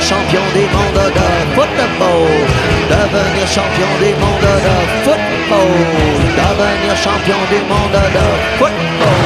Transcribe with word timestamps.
devenir 0.00 0.08
champion 0.08 0.42
des 0.54 0.68
mondes 0.72 1.12
de 1.12 1.54
football, 1.54 2.28
devenir 2.88 3.46
champion 3.46 3.88
des 4.00 4.14
mondes 4.14 4.56
de 4.66 4.76
football, 5.04 5.72
devenir 6.36 6.96
champion 6.96 7.38
des 7.50 7.62
mondes 7.68 8.12
de 8.14 8.26
football. 8.58 9.20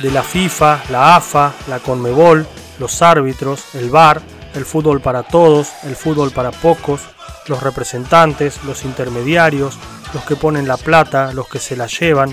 de 0.00 0.12
la 0.12 0.22
FIFA, 0.22 0.82
la 0.90 1.16
AFA, 1.16 1.52
la 1.68 1.80
CONMEBOL, 1.80 2.46
los 2.78 3.02
árbitros, 3.02 3.74
el 3.74 3.90
VAR, 3.90 4.22
el 4.54 4.64
fútbol 4.64 5.00
para 5.00 5.24
todos, 5.24 5.70
el 5.82 5.96
fútbol 5.96 6.30
para 6.30 6.52
pocos, 6.52 7.00
los 7.48 7.60
representantes, 7.60 8.62
los 8.62 8.84
intermediarios, 8.84 9.76
los 10.14 10.24
que 10.24 10.36
ponen 10.36 10.68
la 10.68 10.76
plata, 10.76 11.32
los 11.32 11.48
que 11.48 11.58
se 11.58 11.76
la 11.76 11.86
llevan, 11.86 12.32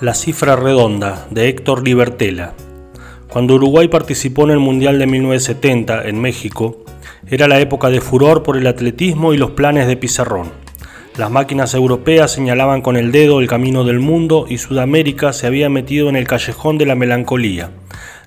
La 0.00 0.12
cifra 0.12 0.56
redonda 0.56 1.28
de 1.30 1.48
Héctor 1.48 1.86
Libertela. 1.86 2.52
Cuando 3.28 3.54
Uruguay 3.54 3.86
participó 3.86 4.42
en 4.42 4.50
el 4.50 4.58
Mundial 4.58 4.98
de 4.98 5.06
1970 5.06 6.08
en 6.08 6.20
México, 6.20 6.84
era 7.28 7.46
la 7.46 7.60
época 7.60 7.90
de 7.90 8.00
furor 8.00 8.42
por 8.42 8.56
el 8.56 8.66
atletismo 8.66 9.32
y 9.32 9.36
los 9.36 9.52
planes 9.52 9.86
de 9.86 9.96
Pizarrón. 9.96 10.50
Las 11.16 11.30
máquinas 11.30 11.74
europeas 11.74 12.32
señalaban 12.32 12.82
con 12.82 12.96
el 12.96 13.12
dedo 13.12 13.38
el 13.38 13.46
camino 13.46 13.84
del 13.84 14.00
mundo 14.00 14.46
y 14.48 14.58
Sudamérica 14.58 15.32
se 15.32 15.46
había 15.46 15.70
metido 15.70 16.08
en 16.08 16.16
el 16.16 16.26
callejón 16.26 16.76
de 16.76 16.86
la 16.86 16.96
melancolía, 16.96 17.70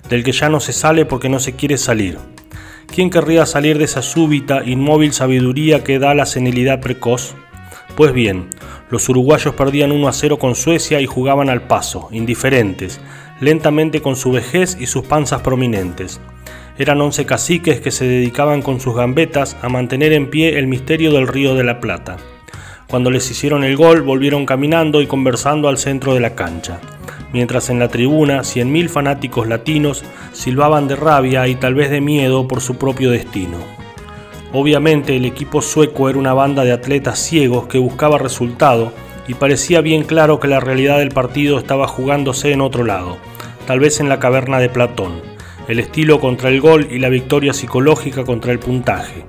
del 0.08 0.24
que 0.24 0.32
ya 0.32 0.48
no 0.48 0.60
se 0.60 0.72
sale 0.72 1.04
porque 1.04 1.28
no 1.28 1.38
se 1.38 1.52
quiere 1.52 1.76
salir. 1.76 2.16
¿Quién 2.86 3.10
querría 3.10 3.44
salir 3.44 3.76
de 3.76 3.84
esa 3.84 4.00
súbita, 4.00 4.62
inmóvil 4.64 5.12
sabiduría 5.12 5.84
que 5.84 5.98
da 5.98 6.14
la 6.14 6.24
senilidad 6.24 6.80
precoz? 6.80 7.34
Pues 7.98 8.12
bien, 8.12 8.50
los 8.90 9.08
uruguayos 9.08 9.56
perdían 9.56 9.90
1 9.90 10.06
a 10.06 10.12
0 10.12 10.38
con 10.38 10.54
Suecia 10.54 11.00
y 11.00 11.06
jugaban 11.06 11.50
al 11.50 11.62
paso, 11.62 12.06
indiferentes, 12.12 13.00
lentamente 13.40 14.00
con 14.00 14.14
su 14.14 14.30
vejez 14.30 14.76
y 14.78 14.86
sus 14.86 15.04
panzas 15.04 15.40
prominentes. 15.40 16.20
Eran 16.78 17.00
once 17.00 17.26
caciques 17.26 17.80
que 17.80 17.90
se 17.90 18.06
dedicaban 18.06 18.62
con 18.62 18.78
sus 18.78 18.94
gambetas 18.94 19.56
a 19.62 19.68
mantener 19.68 20.12
en 20.12 20.30
pie 20.30 20.60
el 20.60 20.68
misterio 20.68 21.10
del 21.10 21.26
río 21.26 21.56
de 21.56 21.64
la 21.64 21.80
Plata. 21.80 22.18
Cuando 22.86 23.10
les 23.10 23.28
hicieron 23.32 23.64
el 23.64 23.76
gol, 23.76 24.02
volvieron 24.02 24.46
caminando 24.46 25.02
y 25.02 25.08
conversando 25.08 25.66
al 25.66 25.76
centro 25.76 26.14
de 26.14 26.20
la 26.20 26.36
cancha 26.36 26.78
mientras 27.32 27.68
en 27.68 27.78
la 27.78 27.88
tribuna 27.88 28.40
100.000 28.40 28.88
fanáticos 28.88 29.46
latinos 29.48 30.02
silbaban 30.32 30.88
de 30.88 30.96
rabia 30.96 31.46
y 31.46 31.56
tal 31.56 31.74
vez 31.74 31.90
de 31.90 32.00
miedo 32.00 32.48
por 32.48 32.62
su 32.62 32.76
propio 32.78 33.10
destino. 33.10 33.87
Obviamente 34.52 35.14
el 35.14 35.26
equipo 35.26 35.60
sueco 35.60 36.08
era 36.08 36.18
una 36.18 36.32
banda 36.32 36.64
de 36.64 36.72
atletas 36.72 37.18
ciegos 37.18 37.66
que 37.66 37.76
buscaba 37.76 38.16
resultado 38.16 38.92
y 39.26 39.34
parecía 39.34 39.82
bien 39.82 40.04
claro 40.04 40.40
que 40.40 40.48
la 40.48 40.58
realidad 40.58 40.98
del 40.98 41.10
partido 41.10 41.58
estaba 41.58 41.86
jugándose 41.86 42.52
en 42.52 42.62
otro 42.62 42.84
lado, 42.84 43.18
tal 43.66 43.78
vez 43.78 44.00
en 44.00 44.08
la 44.08 44.18
caverna 44.18 44.58
de 44.58 44.70
Platón, 44.70 45.20
el 45.68 45.78
estilo 45.78 46.18
contra 46.18 46.48
el 46.48 46.62
gol 46.62 46.88
y 46.90 46.98
la 46.98 47.10
victoria 47.10 47.52
psicológica 47.52 48.24
contra 48.24 48.50
el 48.50 48.58
puntaje. 48.58 49.26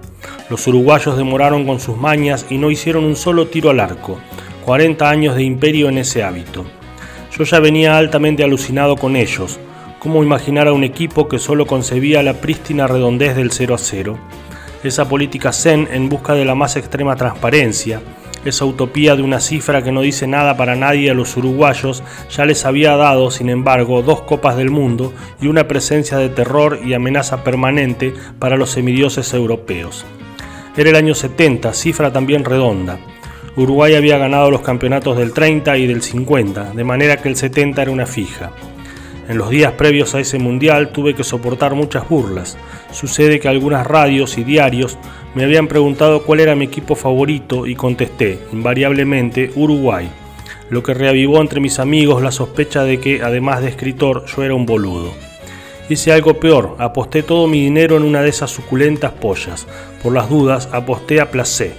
Los 0.49 0.65
uruguayos 0.67 1.17
demoraron 1.17 1.65
con 1.65 1.81
sus 1.81 1.97
mañas 1.97 2.45
y 2.49 2.57
no 2.57 2.71
hicieron 2.71 3.03
un 3.03 3.17
solo 3.17 3.47
tiro 3.47 3.71
al 3.71 3.81
arco, 3.81 4.19
40 4.63 5.09
años 5.09 5.35
de 5.35 5.43
imperio 5.43 5.89
en 5.89 5.97
ese 5.97 6.23
hábito. 6.23 6.63
Yo 7.37 7.43
ya 7.43 7.59
venía 7.59 7.97
altamente 7.97 8.45
alucinado 8.45 8.95
con 8.95 9.17
ellos. 9.17 9.59
¿Cómo 9.99 10.23
imaginar 10.23 10.69
a 10.69 10.73
un 10.73 10.85
equipo 10.85 11.27
que 11.27 11.39
solo 11.39 11.67
concebía 11.67 12.23
la 12.23 12.35
prístina 12.35 12.87
redondez 12.87 13.35
del 13.35 13.51
0 13.51 13.75
a 13.75 13.77
0? 13.77 14.17
Esa 14.83 15.09
política 15.09 15.51
zen 15.51 15.87
en 15.91 16.09
busca 16.09 16.33
de 16.33 16.45
la 16.45 16.55
más 16.55 16.75
extrema 16.75 17.15
transparencia, 17.15 18.01
esa 18.45 18.63
utopía 18.63 19.17
de 19.17 19.21
una 19.21 19.41
cifra 19.41 19.83
que 19.83 19.91
no 19.91 20.01
dice 20.01 20.25
nada 20.25 20.55
para 20.55 20.75
nadie 20.75 21.11
a 21.11 21.13
los 21.13 21.35
uruguayos, 21.35 22.03
ya 22.29 22.45
les 22.45 22.65
había 22.65 22.95
dado, 22.95 23.31
sin 23.31 23.49
embargo, 23.49 24.01
dos 24.01 24.21
copas 24.21 24.55
del 24.55 24.69
mundo 24.69 25.13
y 25.41 25.47
una 25.47 25.67
presencia 25.67 26.17
de 26.17 26.29
terror 26.29 26.79
y 26.83 26.93
amenaza 26.93 27.43
permanente 27.43 28.13
para 28.39 28.55
los 28.55 28.69
semidioses 28.69 29.33
europeos. 29.33 30.05
Era 30.77 30.91
el 30.91 30.95
año 30.95 31.15
70, 31.15 31.73
cifra 31.73 32.13
también 32.13 32.45
redonda. 32.45 32.99
Uruguay 33.57 33.95
había 33.95 34.17
ganado 34.17 34.49
los 34.49 34.61
campeonatos 34.61 35.17
del 35.17 35.33
30 35.33 35.77
y 35.77 35.87
del 35.87 36.01
50, 36.01 36.71
de 36.71 36.83
manera 36.85 37.17
que 37.17 37.27
el 37.27 37.35
70 37.35 37.81
era 37.81 37.91
una 37.91 38.05
fija. 38.05 38.51
En 39.29 39.37
los 39.37 39.51
días 39.51 39.73
previos 39.73 40.15
a 40.15 40.19
ese 40.19 40.39
mundial 40.39 40.89
tuve 40.89 41.13
que 41.13 41.23
soportar 41.23 41.75
muchas 41.75 42.09
burlas. 42.09 42.57
Sucede 42.91 43.39
que 43.39 43.47
algunas 43.47 43.85
radios 43.85 44.39
y 44.39 44.43
diarios 44.43 44.97
me 45.35 45.43
habían 45.43 45.67
preguntado 45.67 46.23
cuál 46.23 46.39
era 46.39 46.55
mi 46.55 46.65
equipo 46.65 46.95
favorito 46.95 47.67
y 47.67 47.75
contesté, 47.75 48.39
invariablemente, 48.51 49.51
Uruguay, 49.55 50.09
lo 50.71 50.81
que 50.81 50.95
reavivó 50.95 51.39
entre 51.41 51.59
mis 51.59 51.77
amigos 51.77 52.23
la 52.23 52.31
sospecha 52.31 52.83
de 52.83 52.99
que, 52.99 53.21
además 53.21 53.61
de 53.61 53.69
escritor, 53.69 54.25
yo 54.25 54.43
era 54.43 54.55
un 54.55 54.65
boludo. 54.65 55.13
Hice 55.89 56.11
algo 56.11 56.39
peor, 56.39 56.75
aposté 56.79 57.21
todo 57.21 57.47
mi 57.47 57.61
dinero 57.61 57.97
en 57.97 58.03
una 58.03 58.23
de 58.23 58.29
esas 58.29 58.49
suculentas 58.49 59.11
pollas. 59.11 59.67
Por 60.01 60.11
las 60.11 60.27
dudas, 60.27 60.69
aposté 60.71 61.21
a 61.21 61.29
Placé 61.29 61.75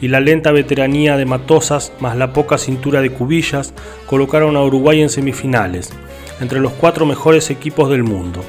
y 0.00 0.08
la 0.08 0.20
lenta 0.20 0.50
veteranía 0.50 1.18
de 1.18 1.26
Matosas 1.26 1.92
más 2.00 2.16
la 2.16 2.32
poca 2.32 2.56
cintura 2.56 3.02
de 3.02 3.10
Cubillas 3.10 3.74
colocaron 4.06 4.56
a 4.56 4.62
Uruguay 4.62 5.02
en 5.02 5.10
semifinales, 5.10 5.92
entre 6.40 6.60
los 6.60 6.72
cuatro 6.72 7.06
mejores 7.06 7.50
equipos 7.50 7.90
del 7.90 8.02
mundo. 8.02 8.42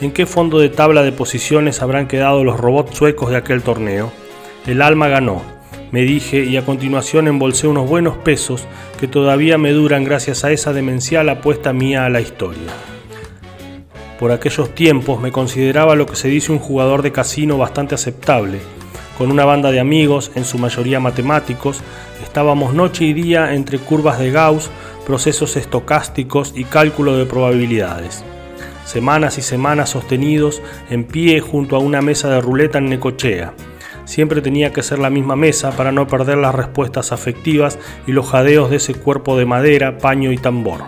¿En 0.00 0.12
qué 0.12 0.26
fondo 0.26 0.58
de 0.58 0.68
tabla 0.68 1.02
de 1.02 1.12
posiciones 1.12 1.82
habrán 1.82 2.08
quedado 2.08 2.44
los 2.44 2.58
robots 2.58 2.96
suecos 2.96 3.30
de 3.30 3.36
aquel 3.36 3.62
torneo? 3.62 4.12
El 4.66 4.82
alma 4.82 5.08
ganó, 5.08 5.42
me 5.94 6.02
dije 6.02 6.42
y 6.42 6.56
a 6.56 6.64
continuación 6.64 7.28
embolsé 7.28 7.68
unos 7.68 7.88
buenos 7.88 8.16
pesos 8.16 8.66
que 8.98 9.06
todavía 9.06 9.58
me 9.58 9.70
duran 9.70 10.02
gracias 10.02 10.44
a 10.44 10.50
esa 10.50 10.72
demencial 10.72 11.28
apuesta 11.28 11.72
mía 11.72 12.04
a 12.04 12.10
la 12.10 12.20
historia. 12.20 12.72
Por 14.18 14.32
aquellos 14.32 14.74
tiempos 14.74 15.20
me 15.20 15.30
consideraba 15.30 15.94
lo 15.94 16.06
que 16.06 16.16
se 16.16 16.26
dice 16.26 16.50
un 16.50 16.58
jugador 16.58 17.02
de 17.02 17.12
casino 17.12 17.58
bastante 17.58 17.94
aceptable, 17.94 18.58
con 19.16 19.30
una 19.30 19.44
banda 19.44 19.70
de 19.70 19.78
amigos, 19.78 20.32
en 20.34 20.44
su 20.44 20.58
mayoría 20.58 20.98
matemáticos, 20.98 21.82
estábamos 22.34 22.74
noche 22.74 23.04
y 23.04 23.12
día 23.12 23.54
entre 23.54 23.78
curvas 23.78 24.18
de 24.18 24.32
Gauss, 24.32 24.68
procesos 25.06 25.56
estocásticos 25.56 26.52
y 26.56 26.64
cálculo 26.64 27.16
de 27.16 27.26
probabilidades. 27.26 28.24
Semanas 28.84 29.38
y 29.38 29.42
semanas 29.42 29.90
sostenidos 29.90 30.60
en 30.90 31.04
pie 31.04 31.38
junto 31.38 31.76
a 31.76 31.78
una 31.78 32.02
mesa 32.02 32.28
de 32.30 32.40
ruleta 32.40 32.78
en 32.78 32.88
Necochea. 32.88 33.54
Siempre 34.04 34.42
tenía 34.42 34.72
que 34.72 34.82
ser 34.82 34.98
la 34.98 35.10
misma 35.10 35.36
mesa 35.36 35.76
para 35.76 35.92
no 35.92 36.08
perder 36.08 36.38
las 36.38 36.56
respuestas 36.56 37.12
afectivas 37.12 37.78
y 38.04 38.10
los 38.10 38.28
jadeos 38.28 38.68
de 38.68 38.78
ese 38.78 38.94
cuerpo 38.94 39.38
de 39.38 39.46
madera, 39.46 39.98
paño 39.98 40.32
y 40.32 40.36
tambor. 40.36 40.80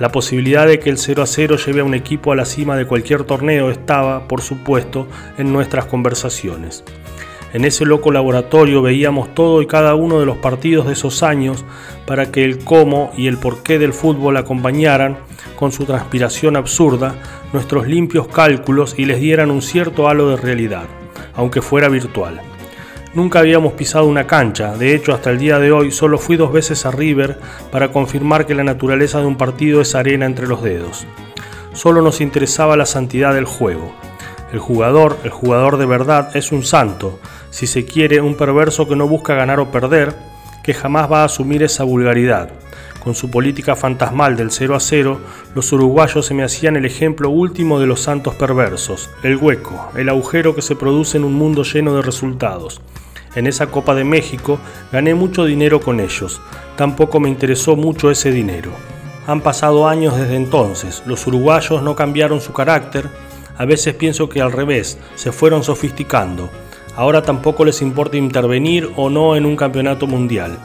La 0.00 0.08
posibilidad 0.08 0.66
de 0.66 0.78
que 0.78 0.88
el 0.88 0.96
0 0.96 1.24
a 1.24 1.26
0 1.26 1.58
lleve 1.58 1.82
a 1.82 1.84
un 1.84 1.92
equipo 1.92 2.32
a 2.32 2.36
la 2.36 2.46
cima 2.46 2.74
de 2.74 2.86
cualquier 2.86 3.24
torneo 3.24 3.70
estaba, 3.70 4.26
por 4.28 4.40
supuesto, 4.40 5.06
en 5.36 5.52
nuestras 5.52 5.84
conversaciones. 5.84 6.84
En 7.54 7.64
ese 7.64 7.84
loco 7.84 8.10
laboratorio 8.10 8.82
veíamos 8.82 9.32
todo 9.32 9.62
y 9.62 9.68
cada 9.68 9.94
uno 9.94 10.18
de 10.18 10.26
los 10.26 10.38
partidos 10.38 10.88
de 10.88 10.94
esos 10.94 11.22
años 11.22 11.64
para 12.04 12.32
que 12.32 12.44
el 12.44 12.64
cómo 12.64 13.12
y 13.16 13.28
el 13.28 13.38
porqué 13.38 13.78
del 13.78 13.92
fútbol 13.92 14.36
acompañaran, 14.36 15.18
con 15.54 15.70
su 15.70 15.84
transpiración 15.84 16.56
absurda, 16.56 17.14
nuestros 17.52 17.86
limpios 17.86 18.26
cálculos 18.26 18.96
y 18.98 19.04
les 19.04 19.20
dieran 19.20 19.52
un 19.52 19.62
cierto 19.62 20.08
halo 20.08 20.30
de 20.30 20.36
realidad, 20.36 20.86
aunque 21.32 21.62
fuera 21.62 21.88
virtual. 21.88 22.40
Nunca 23.14 23.38
habíamos 23.38 23.74
pisado 23.74 24.06
una 24.06 24.26
cancha, 24.26 24.76
de 24.76 24.92
hecho 24.92 25.14
hasta 25.14 25.30
el 25.30 25.38
día 25.38 25.60
de 25.60 25.70
hoy 25.70 25.92
solo 25.92 26.18
fui 26.18 26.36
dos 26.36 26.52
veces 26.52 26.84
a 26.84 26.90
River 26.90 27.38
para 27.70 27.92
confirmar 27.92 28.46
que 28.46 28.56
la 28.56 28.64
naturaleza 28.64 29.20
de 29.20 29.26
un 29.26 29.36
partido 29.36 29.80
es 29.80 29.94
arena 29.94 30.26
entre 30.26 30.48
los 30.48 30.60
dedos. 30.60 31.06
Solo 31.72 32.02
nos 32.02 32.20
interesaba 32.20 32.76
la 32.76 32.86
santidad 32.86 33.32
del 33.32 33.44
juego. 33.44 33.94
El 34.52 34.58
jugador, 34.58 35.18
el 35.22 35.30
jugador 35.30 35.78
de 35.78 35.86
verdad, 35.86 36.36
es 36.36 36.52
un 36.52 36.64
santo, 36.64 37.18
si 37.54 37.68
se 37.68 37.84
quiere, 37.84 38.20
un 38.20 38.34
perverso 38.34 38.88
que 38.88 38.96
no 38.96 39.06
busca 39.06 39.36
ganar 39.36 39.60
o 39.60 39.70
perder, 39.70 40.12
que 40.64 40.74
jamás 40.74 41.10
va 41.10 41.22
a 41.22 41.26
asumir 41.26 41.62
esa 41.62 41.84
vulgaridad. 41.84 42.50
Con 42.98 43.14
su 43.14 43.30
política 43.30 43.76
fantasmal 43.76 44.36
del 44.36 44.50
0 44.50 44.74
a 44.74 44.80
0, 44.80 45.20
los 45.54 45.72
uruguayos 45.72 46.26
se 46.26 46.34
me 46.34 46.42
hacían 46.42 46.74
el 46.74 46.84
ejemplo 46.84 47.30
último 47.30 47.78
de 47.78 47.86
los 47.86 48.00
santos 48.00 48.34
perversos, 48.34 49.08
el 49.22 49.36
hueco, 49.36 49.92
el 49.94 50.08
agujero 50.08 50.56
que 50.56 50.62
se 50.62 50.74
produce 50.74 51.16
en 51.16 51.22
un 51.22 51.34
mundo 51.34 51.62
lleno 51.62 51.94
de 51.94 52.02
resultados. 52.02 52.80
En 53.36 53.46
esa 53.46 53.68
Copa 53.68 53.94
de 53.94 54.02
México 54.02 54.58
gané 54.90 55.14
mucho 55.14 55.44
dinero 55.44 55.80
con 55.80 56.00
ellos, 56.00 56.40
tampoco 56.74 57.20
me 57.20 57.28
interesó 57.28 57.76
mucho 57.76 58.10
ese 58.10 58.32
dinero. 58.32 58.72
Han 59.28 59.42
pasado 59.42 59.86
años 59.86 60.16
desde 60.16 60.34
entonces, 60.34 61.04
los 61.06 61.24
uruguayos 61.28 61.84
no 61.84 61.94
cambiaron 61.94 62.40
su 62.40 62.52
carácter, 62.52 63.08
a 63.56 63.64
veces 63.64 63.94
pienso 63.94 64.28
que 64.28 64.42
al 64.42 64.50
revés, 64.50 64.98
se 65.14 65.30
fueron 65.30 65.62
sofisticando. 65.62 66.50
Ahora 66.96 67.22
tampoco 67.22 67.64
les 67.64 67.82
importa 67.82 68.16
intervenir 68.16 68.90
o 68.96 69.10
no 69.10 69.34
en 69.34 69.46
un 69.46 69.56
campeonato 69.56 70.06
mundial, 70.06 70.58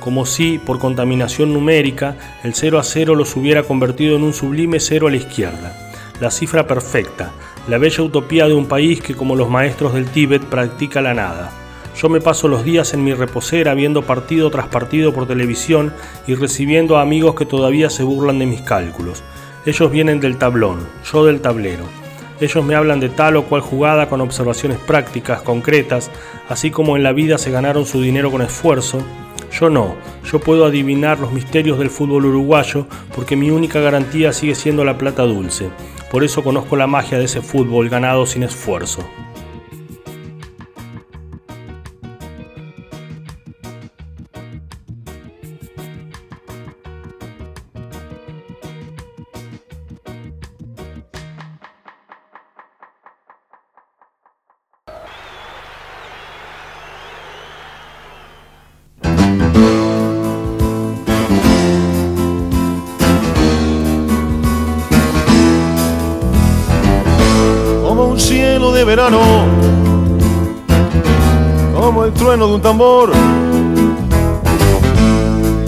como 0.00 0.26
si, 0.26 0.58
por 0.58 0.78
contaminación 0.78 1.52
numérica, 1.52 2.16
el 2.42 2.54
0 2.54 2.78
a 2.78 2.82
0 2.82 3.14
los 3.14 3.36
hubiera 3.36 3.62
convertido 3.62 4.16
en 4.16 4.22
un 4.22 4.34
sublime 4.34 4.80
0 4.80 5.08
a 5.08 5.10
la 5.10 5.16
izquierda. 5.16 5.90
La 6.20 6.30
cifra 6.30 6.66
perfecta, 6.66 7.32
la 7.68 7.78
bella 7.78 8.02
utopía 8.02 8.46
de 8.46 8.54
un 8.54 8.66
país 8.66 9.00
que 9.00 9.14
como 9.14 9.34
los 9.34 9.48
maestros 9.48 9.94
del 9.94 10.06
Tíbet 10.06 10.44
practica 10.44 11.00
la 11.00 11.14
nada. 11.14 11.50
Yo 11.96 12.08
me 12.08 12.20
paso 12.20 12.48
los 12.48 12.64
días 12.64 12.92
en 12.92 13.02
mi 13.02 13.14
reposera 13.14 13.72
viendo 13.74 14.02
partido 14.02 14.50
tras 14.50 14.68
partido 14.68 15.12
por 15.14 15.26
televisión 15.26 15.92
y 16.26 16.34
recibiendo 16.34 16.96
a 16.98 17.02
amigos 17.02 17.34
que 17.34 17.46
todavía 17.46 17.88
se 17.88 18.02
burlan 18.02 18.38
de 18.38 18.46
mis 18.46 18.62
cálculos. 18.62 19.22
Ellos 19.64 19.90
vienen 19.90 20.20
del 20.20 20.36
tablón, 20.36 20.86
yo 21.10 21.24
del 21.24 21.40
tablero. 21.40 22.03
Ellos 22.44 22.62
me 22.62 22.74
hablan 22.74 23.00
de 23.00 23.08
tal 23.08 23.36
o 23.36 23.44
cual 23.44 23.62
jugada 23.62 24.10
con 24.10 24.20
observaciones 24.20 24.76
prácticas, 24.76 25.40
concretas, 25.40 26.10
así 26.50 26.70
como 26.70 26.94
en 26.94 27.02
la 27.02 27.14
vida 27.14 27.38
se 27.38 27.50
ganaron 27.50 27.86
su 27.86 28.02
dinero 28.02 28.30
con 28.30 28.42
esfuerzo. 28.42 28.98
Yo 29.50 29.70
no, 29.70 29.94
yo 30.30 30.40
puedo 30.40 30.66
adivinar 30.66 31.18
los 31.20 31.32
misterios 31.32 31.78
del 31.78 31.88
fútbol 31.88 32.26
uruguayo 32.26 32.86
porque 33.14 33.34
mi 33.34 33.50
única 33.50 33.80
garantía 33.80 34.34
sigue 34.34 34.54
siendo 34.54 34.84
la 34.84 34.98
plata 34.98 35.22
dulce. 35.22 35.70
Por 36.10 36.22
eso 36.22 36.44
conozco 36.44 36.76
la 36.76 36.86
magia 36.86 37.16
de 37.16 37.24
ese 37.24 37.40
fútbol 37.40 37.88
ganado 37.88 38.26
sin 38.26 38.42
esfuerzo. 38.42 39.08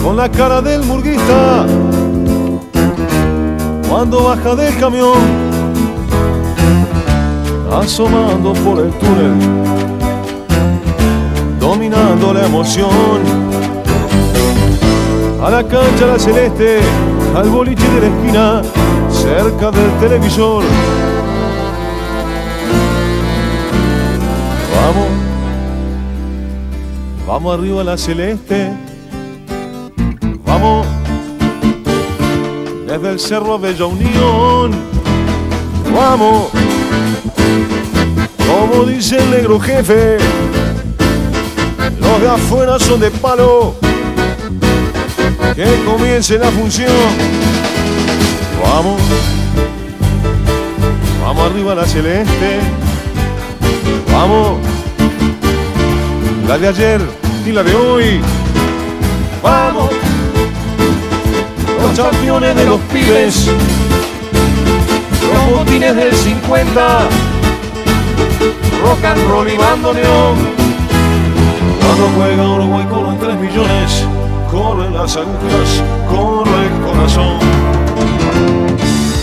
Con 0.02 0.16
la 0.16 0.28
cara 0.28 0.60
del 0.60 0.82
murguista, 0.82 1.64
cuando 3.88 4.24
baja 4.24 4.56
del 4.56 4.76
camión, 4.76 5.14
asomando 7.70 8.52
por 8.54 8.80
el 8.80 8.90
túnel, 8.94 9.34
dominando 11.60 12.34
la 12.34 12.46
emoción, 12.46 12.90
a 15.44 15.50
la 15.50 15.62
cancha 15.62 16.06
la 16.06 16.18
celeste, 16.18 16.80
al 17.36 17.48
boliche 17.50 17.88
de 17.88 18.00
la 18.00 18.06
esquina, 18.08 18.62
cerca 19.10 19.70
del 19.70 19.90
televisor. 20.00 20.64
Vamos, 24.74 25.25
vamos 27.26 27.58
arriba 27.58 27.80
a 27.80 27.84
la 27.84 27.98
celeste. 27.98 28.70
Vamos, 30.44 30.86
desde 32.86 33.10
el 33.10 33.20
cerro 33.20 33.58
Bella 33.58 33.86
Unión. 33.86 34.72
Vamos, 35.92 36.50
como 38.46 38.84
dice 38.84 39.18
el 39.18 39.30
negro 39.30 39.58
jefe, 39.58 40.18
los 41.98 42.20
de 42.20 42.28
afuera 42.28 42.78
son 42.78 43.00
de 43.00 43.10
palo. 43.10 43.74
Que 45.54 45.82
comience 45.84 46.38
la 46.38 46.50
función. 46.50 46.90
Vamos, 48.62 49.00
vamos 51.22 51.50
arriba 51.50 51.72
a 51.72 51.74
la 51.76 51.86
celeste. 51.86 52.60
Vamos 54.12 54.58
la 56.46 56.58
de 56.58 56.68
ayer 56.68 57.00
y 57.46 57.52
la 57.52 57.62
de 57.62 57.74
hoy. 57.74 58.20
Vamos, 59.42 59.90
los 61.80 61.98
campeones 61.98 62.56
de 62.56 62.64
los 62.64 62.80
pibes, 62.92 63.48
los 65.32 65.58
botines 65.58 65.94
del 65.94 66.12
50, 66.12 66.98
rock 68.82 69.04
and 69.04 69.28
roll 69.28 69.48
y 69.48 69.56
bandoneón. 69.56 70.36
Cuando 71.80 72.08
juega 72.16 72.48
Uruguay 72.48 72.86
corren 72.90 73.18
3 73.18 73.36
millones, 73.36 74.04
corren 74.50 74.94
las 74.94 75.16
agujas, 75.16 75.82
corre 76.10 76.66
el 76.66 76.86
corazón. 76.86 77.38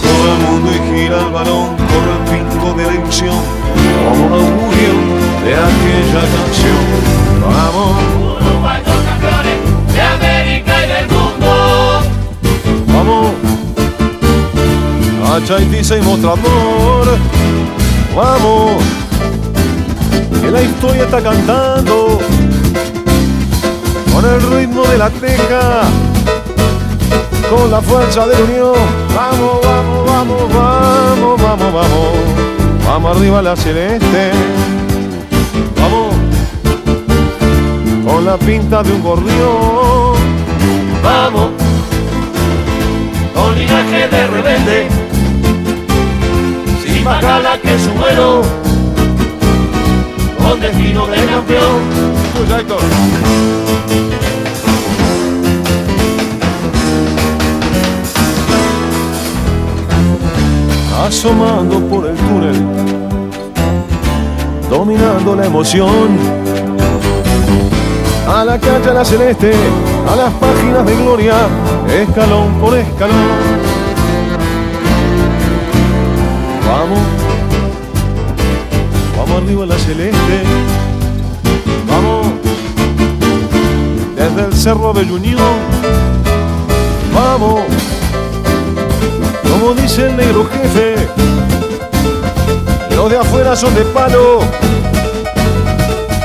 Corre 0.01 0.31
el 0.31 0.39
mundo 0.47 0.71
y 0.71 0.97
gira 0.97 1.19
el 1.19 1.31
balón, 1.31 1.75
corre 1.75 2.39
el 2.39 2.45
pico 2.47 2.73
de 2.73 2.85
la 2.85 2.93
ilusión, 2.93 3.41
como 4.09 4.37
un 4.37 5.22
de 5.43 5.53
aquella 5.55 6.21
canción. 6.35 6.85
Vamos. 7.41 7.91
Uruguay 8.39 8.81
son 8.85 9.05
campeones 9.05 9.93
de 9.93 10.01
América 10.01 10.73
y 10.83 10.87
del 10.87 11.07
mundo. 11.09 11.49
Vamos. 12.87 13.31
A 15.29 15.45
Chaitiza 15.45 15.97
y 15.97 16.01
Mostrador. 16.01 17.17
Vamos. 18.15 18.83
Que 20.41 20.51
la 20.51 20.61
historia 20.61 21.03
está 21.03 21.21
cantando. 21.21 22.19
Con 24.13 24.25
el 24.25 24.41
ritmo 24.51 24.83
de 24.83 24.97
la 24.97 25.09
teja. 25.09 25.81
Con 27.49 27.69
la 27.69 27.81
fuerza 27.81 28.27
de 28.27 28.35
la 28.35 28.43
unión. 28.45 28.75
Vamos, 29.13 29.59
vamos, 29.63 30.05
vamos, 30.05 30.53
vamos, 30.53 31.41
vamos, 31.41 31.73
vamos. 31.73 32.33
Vamos 32.85 33.17
arriba 33.17 33.41
la 33.41 33.55
celeste. 33.55 34.31
Con 38.23 38.31
la 38.31 38.37
pinta 38.37 38.83
de 38.83 38.91
un 38.93 39.01
gorrión. 39.01 40.15
Vamos, 41.03 41.49
con 43.33 43.59
linaje 43.59 44.07
de 44.07 44.27
rebelde, 44.27 44.87
sin 46.85 47.03
bacala 47.03 47.59
que 47.61 47.77
su 47.79 47.91
vuelo, 47.91 48.41
con 50.41 50.59
destino 50.59 51.07
de 51.07 51.25
campeón. 51.25 52.03
Asomando 61.05 61.79
por 61.87 62.07
el 62.07 62.15
túnel, 62.15 62.55
dominando 64.69 65.35
la 65.35 65.45
emoción 65.45 66.42
a 68.27 68.45
la 68.45 68.59
cancha 68.59 68.93
la 68.93 69.03
celeste, 69.03 69.53
a 70.09 70.15
las 70.15 70.33
páginas 70.33 70.85
de 70.85 70.95
gloria, 70.95 71.35
escalón 71.89 72.53
por 72.59 72.77
escalón. 72.77 73.17
Vamos, 76.67 76.99
vamos 79.17 79.43
arriba 79.43 79.63
a 79.63 79.67
la 79.67 79.77
celeste, 79.77 80.43
vamos, 81.87 82.27
desde 84.15 84.45
el 84.47 84.53
cerro 84.53 84.89
a 84.89 84.91
Unión, 84.91 85.55
vamos, 87.13 87.61
como 89.43 89.73
dice 89.73 90.07
el 90.07 90.17
negro 90.17 90.45
jefe, 90.45 90.95
los 92.95 93.09
de 93.09 93.17
afuera 93.17 93.55
son 93.55 93.75
de 93.75 93.81
palo 93.85 94.39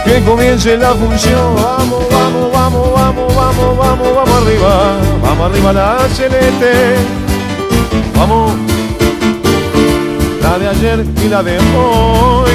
que 0.09 0.25
comience 0.25 0.77
la 0.77 0.95
función. 0.95 1.55
Vamos, 1.55 2.09
vamos, 2.11 2.53
vamos, 2.53 2.95
vamos, 2.95 3.37
vamos, 3.37 3.79
vamos, 3.79 4.15
vamos 4.15 4.43
arriba. 4.43 4.97
Vamos 5.23 5.50
arriba 5.50 5.73
la 5.73 6.09
celeste. 6.15 6.97
Vamos. 8.17 8.53
La 10.43 10.59
de 10.59 10.69
ayer 10.69 11.05
y 11.25 11.29
la 11.29 11.43
de 11.43 11.59
hoy. 11.59 12.50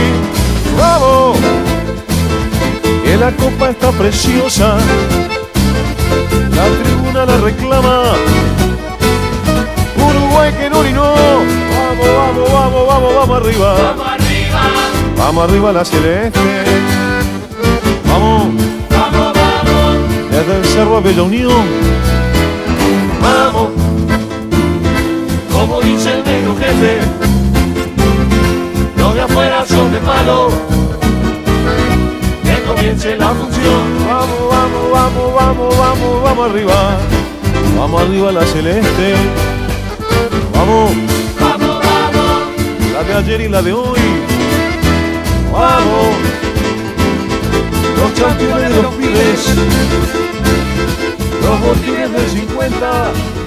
Vamos. 0.78 1.38
Que 3.04 3.18
la 3.18 3.32
copa 3.32 3.70
está 3.70 3.92
preciosa. 3.92 4.78
La 6.56 6.66
tribuna 6.84 7.26
la 7.26 7.38
reclama. 7.38 8.14
Uruguay 9.98 10.54
que 10.54 10.70
no 10.70 10.84
no. 10.84 11.14
Vamos, 11.76 12.08
vamos, 12.18 12.52
vamos, 12.52 12.88
vamos, 12.88 13.16
vamos 13.16 13.42
arriba. 13.42 13.74
Vamos 13.74 14.08
arriba, 14.08 14.62
Vamos 15.18 15.44
arriba 15.50 15.72
la 15.72 15.86
celeste. 15.86 17.03
Vamos, 18.14 18.48
vamos, 18.90 19.34
vamos, 19.34 20.30
desde 20.30 20.58
el 20.58 20.66
cerro 20.66 20.98
a 20.98 21.02
Bella 21.02 21.24
Unión. 21.24 21.66
vamos, 23.20 23.72
posible. 26.74 27.00
Los 28.98 29.16
de 29.16 29.22
afuera 29.22 29.66
son 29.66 29.92
de 29.92 30.00
malo. 30.02 30.50
Que 32.44 32.62
comience 32.64 33.18
la 33.18 33.30
función. 33.30 34.08
Vamos, 34.08 34.50
vamos, 34.50 34.92
vamos, 34.92 35.36
vamos, 35.36 35.78
vamos, 35.78 36.24
vamos 36.24 36.52
arriba. 36.52 36.98
Vamos 37.78 38.02
arriba 38.02 38.32
la 38.32 38.46
celeste. 38.46 39.16
Vamos. 40.54 40.92
Vamos, 41.40 41.68
vamos, 41.68 42.94
La 42.94 43.04
de 43.04 43.14
ayer 43.14 43.42
y 43.42 43.50
la 43.50 43.62
de 43.62 43.74
hoy. 43.74 44.00
Vamos. 45.52 46.53
Los 48.04 48.12
campeones 48.20 48.76
de 48.76 48.82
los 48.84 48.96
pibes. 48.96 49.56
Los 51.42 51.62
botines 51.62 52.12
del 52.12 52.30
50. 52.30 53.43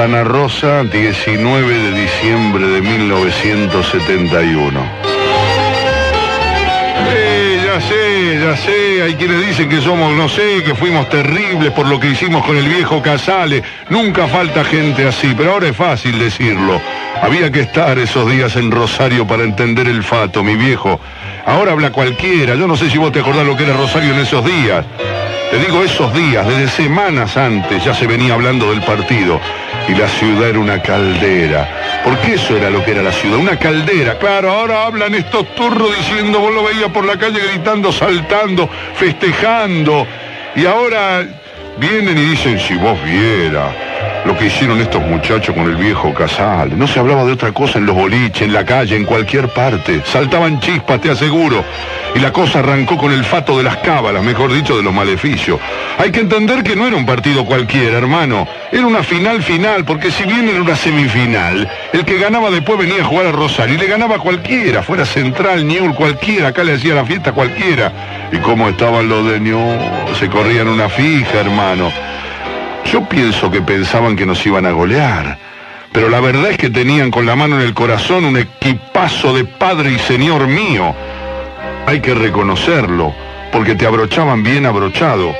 Fontana 0.00 0.24
Rosa, 0.24 0.82
19 0.82 1.78
de 1.78 1.92
diciembre 1.92 2.66
de 2.68 2.80
1971. 2.80 4.80
Eh, 7.12 7.60
ya 7.62 7.78
sé, 7.82 8.40
ya 8.40 8.56
sé, 8.56 9.02
hay 9.02 9.14
quienes 9.16 9.46
dicen 9.46 9.68
que 9.68 9.82
somos, 9.82 10.14
no 10.14 10.26
sé, 10.26 10.62
que 10.64 10.74
fuimos 10.74 11.06
terribles 11.10 11.70
por 11.72 11.86
lo 11.86 12.00
que 12.00 12.08
hicimos 12.08 12.46
con 12.46 12.56
el 12.56 12.66
viejo 12.66 13.02
Casale. 13.02 13.62
Nunca 13.90 14.26
falta 14.26 14.64
gente 14.64 15.06
así, 15.06 15.34
pero 15.36 15.52
ahora 15.52 15.68
es 15.68 15.76
fácil 15.76 16.18
decirlo. 16.18 16.80
Había 17.20 17.52
que 17.52 17.60
estar 17.60 17.98
esos 17.98 18.26
días 18.30 18.56
en 18.56 18.70
Rosario 18.70 19.26
para 19.26 19.42
entender 19.42 19.86
el 19.86 20.02
fato, 20.02 20.42
mi 20.42 20.56
viejo. 20.56 20.98
Ahora 21.44 21.72
habla 21.72 21.92
cualquiera, 21.92 22.54
yo 22.54 22.66
no 22.66 22.74
sé 22.74 22.88
si 22.88 22.96
vos 22.96 23.12
te 23.12 23.20
acordás 23.20 23.44
lo 23.44 23.54
que 23.54 23.64
era 23.64 23.76
Rosario 23.76 24.14
en 24.14 24.20
esos 24.20 24.42
días. 24.46 24.82
Te 25.50 25.58
digo 25.58 25.82
esos 25.82 26.14
días, 26.14 26.46
desde 26.46 26.68
semanas 26.68 27.36
antes 27.36 27.84
ya 27.84 27.92
se 27.92 28.06
venía 28.06 28.32
hablando 28.32 28.70
del 28.70 28.80
partido 28.80 29.38
y 29.90 29.94
la 29.94 30.08
ciudad 30.08 30.50
era 30.50 30.58
una 30.58 30.80
caldera. 30.80 32.00
Porque 32.04 32.34
eso 32.34 32.56
era 32.56 32.70
lo 32.70 32.84
que 32.84 32.92
era 32.92 33.02
la 33.02 33.12
ciudad, 33.12 33.38
una 33.38 33.58
caldera. 33.58 34.18
Claro, 34.18 34.50
ahora 34.52 34.86
hablan 34.86 35.14
estos 35.14 35.54
turros 35.54 35.96
diciendo, 35.96 36.38
vos 36.38 36.54
lo 36.54 36.64
veías 36.64 36.90
por 36.90 37.04
la 37.04 37.18
calle 37.18 37.40
gritando, 37.40 37.92
saltando, 37.92 38.68
festejando. 38.94 40.06
Y 40.54 40.66
ahora 40.66 41.26
vienen 41.78 42.16
y 42.18 42.22
dicen, 42.22 42.60
si 42.60 42.74
vos 42.74 42.98
viera 43.04 43.89
lo 44.24 44.36
que 44.36 44.46
hicieron 44.46 44.80
estos 44.80 45.02
muchachos 45.02 45.54
con 45.54 45.64
el 45.64 45.76
viejo 45.76 46.12
Casal. 46.12 46.78
No 46.78 46.86
se 46.86 47.00
hablaba 47.00 47.24
de 47.24 47.32
otra 47.32 47.52
cosa 47.52 47.78
en 47.78 47.86
los 47.86 47.96
boliches, 47.96 48.42
en 48.42 48.52
la 48.52 48.64
calle, 48.64 48.96
en 48.96 49.04
cualquier 49.04 49.48
parte. 49.48 50.02
Saltaban 50.04 50.60
chispas, 50.60 51.00
te 51.00 51.10
aseguro. 51.10 51.64
Y 52.14 52.18
la 52.18 52.32
cosa 52.32 52.58
arrancó 52.58 52.96
con 52.96 53.12
el 53.12 53.24
fato 53.24 53.56
de 53.56 53.62
las 53.62 53.76
cábalas, 53.78 54.22
mejor 54.22 54.52
dicho, 54.52 54.76
de 54.76 54.82
los 54.82 54.92
maleficios. 54.92 55.58
Hay 55.98 56.10
que 56.10 56.20
entender 56.20 56.62
que 56.62 56.76
no 56.76 56.86
era 56.86 56.96
un 56.96 57.06
partido 57.06 57.44
cualquiera, 57.44 57.98
hermano. 57.98 58.46
Era 58.72 58.86
una 58.86 59.02
final 59.02 59.42
final, 59.42 59.84
porque 59.84 60.10
si 60.10 60.24
bien 60.24 60.48
era 60.48 60.60
una 60.60 60.76
semifinal, 60.76 61.68
el 61.92 62.04
que 62.04 62.18
ganaba 62.18 62.50
después 62.50 62.78
venía 62.78 63.02
a 63.02 63.06
jugar 63.06 63.26
a 63.26 63.32
Rosario 63.32 63.76
y 63.76 63.78
le 63.78 63.86
ganaba 63.86 64.16
a 64.16 64.18
cualquiera, 64.18 64.82
fuera 64.82 65.04
Central, 65.04 65.66
Newell, 65.66 65.94
cualquiera, 65.94 66.48
acá 66.48 66.64
le 66.64 66.74
hacía 66.74 66.94
la 66.94 67.04
fiesta 67.04 67.30
a 67.30 67.32
cualquiera. 67.32 67.92
Y 68.32 68.38
cómo 68.38 68.68
estaban 68.68 69.08
los 69.08 69.26
de 69.30 69.40
Newell, 69.40 69.78
se 70.18 70.28
corrían 70.28 70.68
una 70.68 70.88
fija, 70.88 71.40
hermano. 71.40 71.90
Yo 72.84 73.08
pienso 73.08 73.50
que 73.50 73.62
pensaban 73.62 74.16
que 74.16 74.26
nos 74.26 74.44
iban 74.46 74.66
a 74.66 74.72
golear. 74.72 75.38
Pero 75.92 76.08
la 76.08 76.20
verdad 76.20 76.50
es 76.50 76.56
que 76.56 76.70
tenían 76.70 77.10
con 77.10 77.26
la 77.26 77.34
mano 77.34 77.56
en 77.56 77.62
el 77.62 77.74
corazón 77.74 78.24
un 78.24 78.36
equipazo 78.36 79.34
de 79.34 79.44
padre 79.44 79.92
y 79.92 79.98
señor 79.98 80.46
mío. 80.46 80.94
Hay 81.86 82.00
que 82.00 82.14
reconocerlo, 82.14 83.12
porque 83.50 83.74
te 83.74 83.86
abrochaban 83.86 84.42
bien 84.42 84.66
abrochado. 84.66 85.34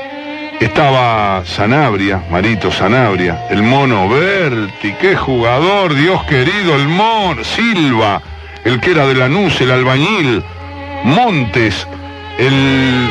Estaba 0.59 1.43
Sanabria, 1.45 2.23
Marito 2.29 2.71
Sanabria, 2.71 3.47
el 3.49 3.63
mono 3.63 4.07
Berti, 4.09 4.93
qué 4.99 5.15
jugador, 5.15 5.95
Dios 5.95 6.23
querido, 6.25 6.75
el 6.75 6.87
Mon, 6.87 7.43
Silva, 7.43 8.21
el 8.63 8.79
que 8.79 8.91
era 8.91 9.07
de 9.07 9.15
Lanús, 9.15 9.59
el 9.61 9.71
albañil, 9.71 10.43
Montes, 11.03 11.87
el 12.37 13.09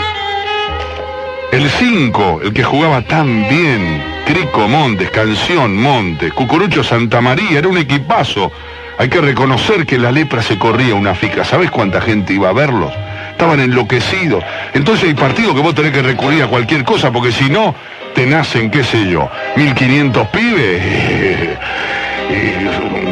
el 1.53 1.69
5, 1.69 2.41
el 2.45 2.53
que 2.53 2.63
jugaba 2.63 3.03
tan 3.03 3.49
bien, 3.49 4.03
Crico 4.25 4.69
Montes, 4.69 5.11
Canción 5.11 5.77
Montes, 5.77 6.33
Cucurucho 6.33 6.85
Santa 6.85 7.21
María, 7.21 7.59
era 7.59 7.69
un 7.69 7.79
equipazo. 7.79 8.53
Hay 8.99 9.09
que 9.09 9.21
reconocer 9.21 9.87
que 9.87 9.99
la 9.99 10.13
lepra 10.13 10.43
se 10.43 10.59
corría 10.59 10.95
una 10.95 11.15
fica. 11.15 11.45
¿Sabes 11.45 11.71
cuánta 11.71 12.01
gente 12.01 12.35
iba 12.35 12.51
a 12.51 12.53
verlos? 12.53 12.93
Estaban 13.33 13.59
enloquecidos. 13.59 14.45
Entonces 14.75 15.09
hay 15.09 15.15
partidos 15.15 15.55
que 15.55 15.63
vos 15.63 15.75
tenés 15.75 15.93
que 15.93 16.03
recurrir 16.03 16.43
a 16.43 16.47
cualquier 16.47 16.85
cosa, 16.85 17.11
porque 17.11 17.33
si 17.33 17.51
no, 17.51 17.75
te 18.15 18.27
nacen, 18.27 18.71
qué 18.71 18.85
sé 18.85 19.09
yo, 19.09 19.29
1500 19.57 20.29
pibes 20.29 20.83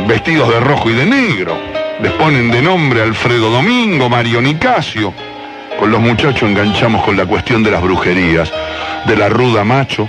vestidos 0.06 0.48
de 0.50 0.60
rojo 0.60 0.90
y 0.90 0.94
de 0.94 1.06
negro. 1.06 1.58
Les 2.00 2.12
ponen 2.12 2.50
de 2.50 2.62
nombre 2.62 3.02
Alfredo 3.02 3.50
Domingo, 3.50 4.08
Mario 4.08 4.40
Nicasio. 4.40 5.12
Con 5.78 5.92
los 5.92 6.00
muchachos 6.00 6.42
enganchamos 6.48 7.04
con 7.04 7.16
la 7.16 7.24
cuestión 7.24 7.62
de 7.62 7.70
las 7.70 7.80
brujerías, 7.80 8.52
de 9.06 9.16
la 9.16 9.28
ruda 9.28 9.62
macho, 9.62 10.08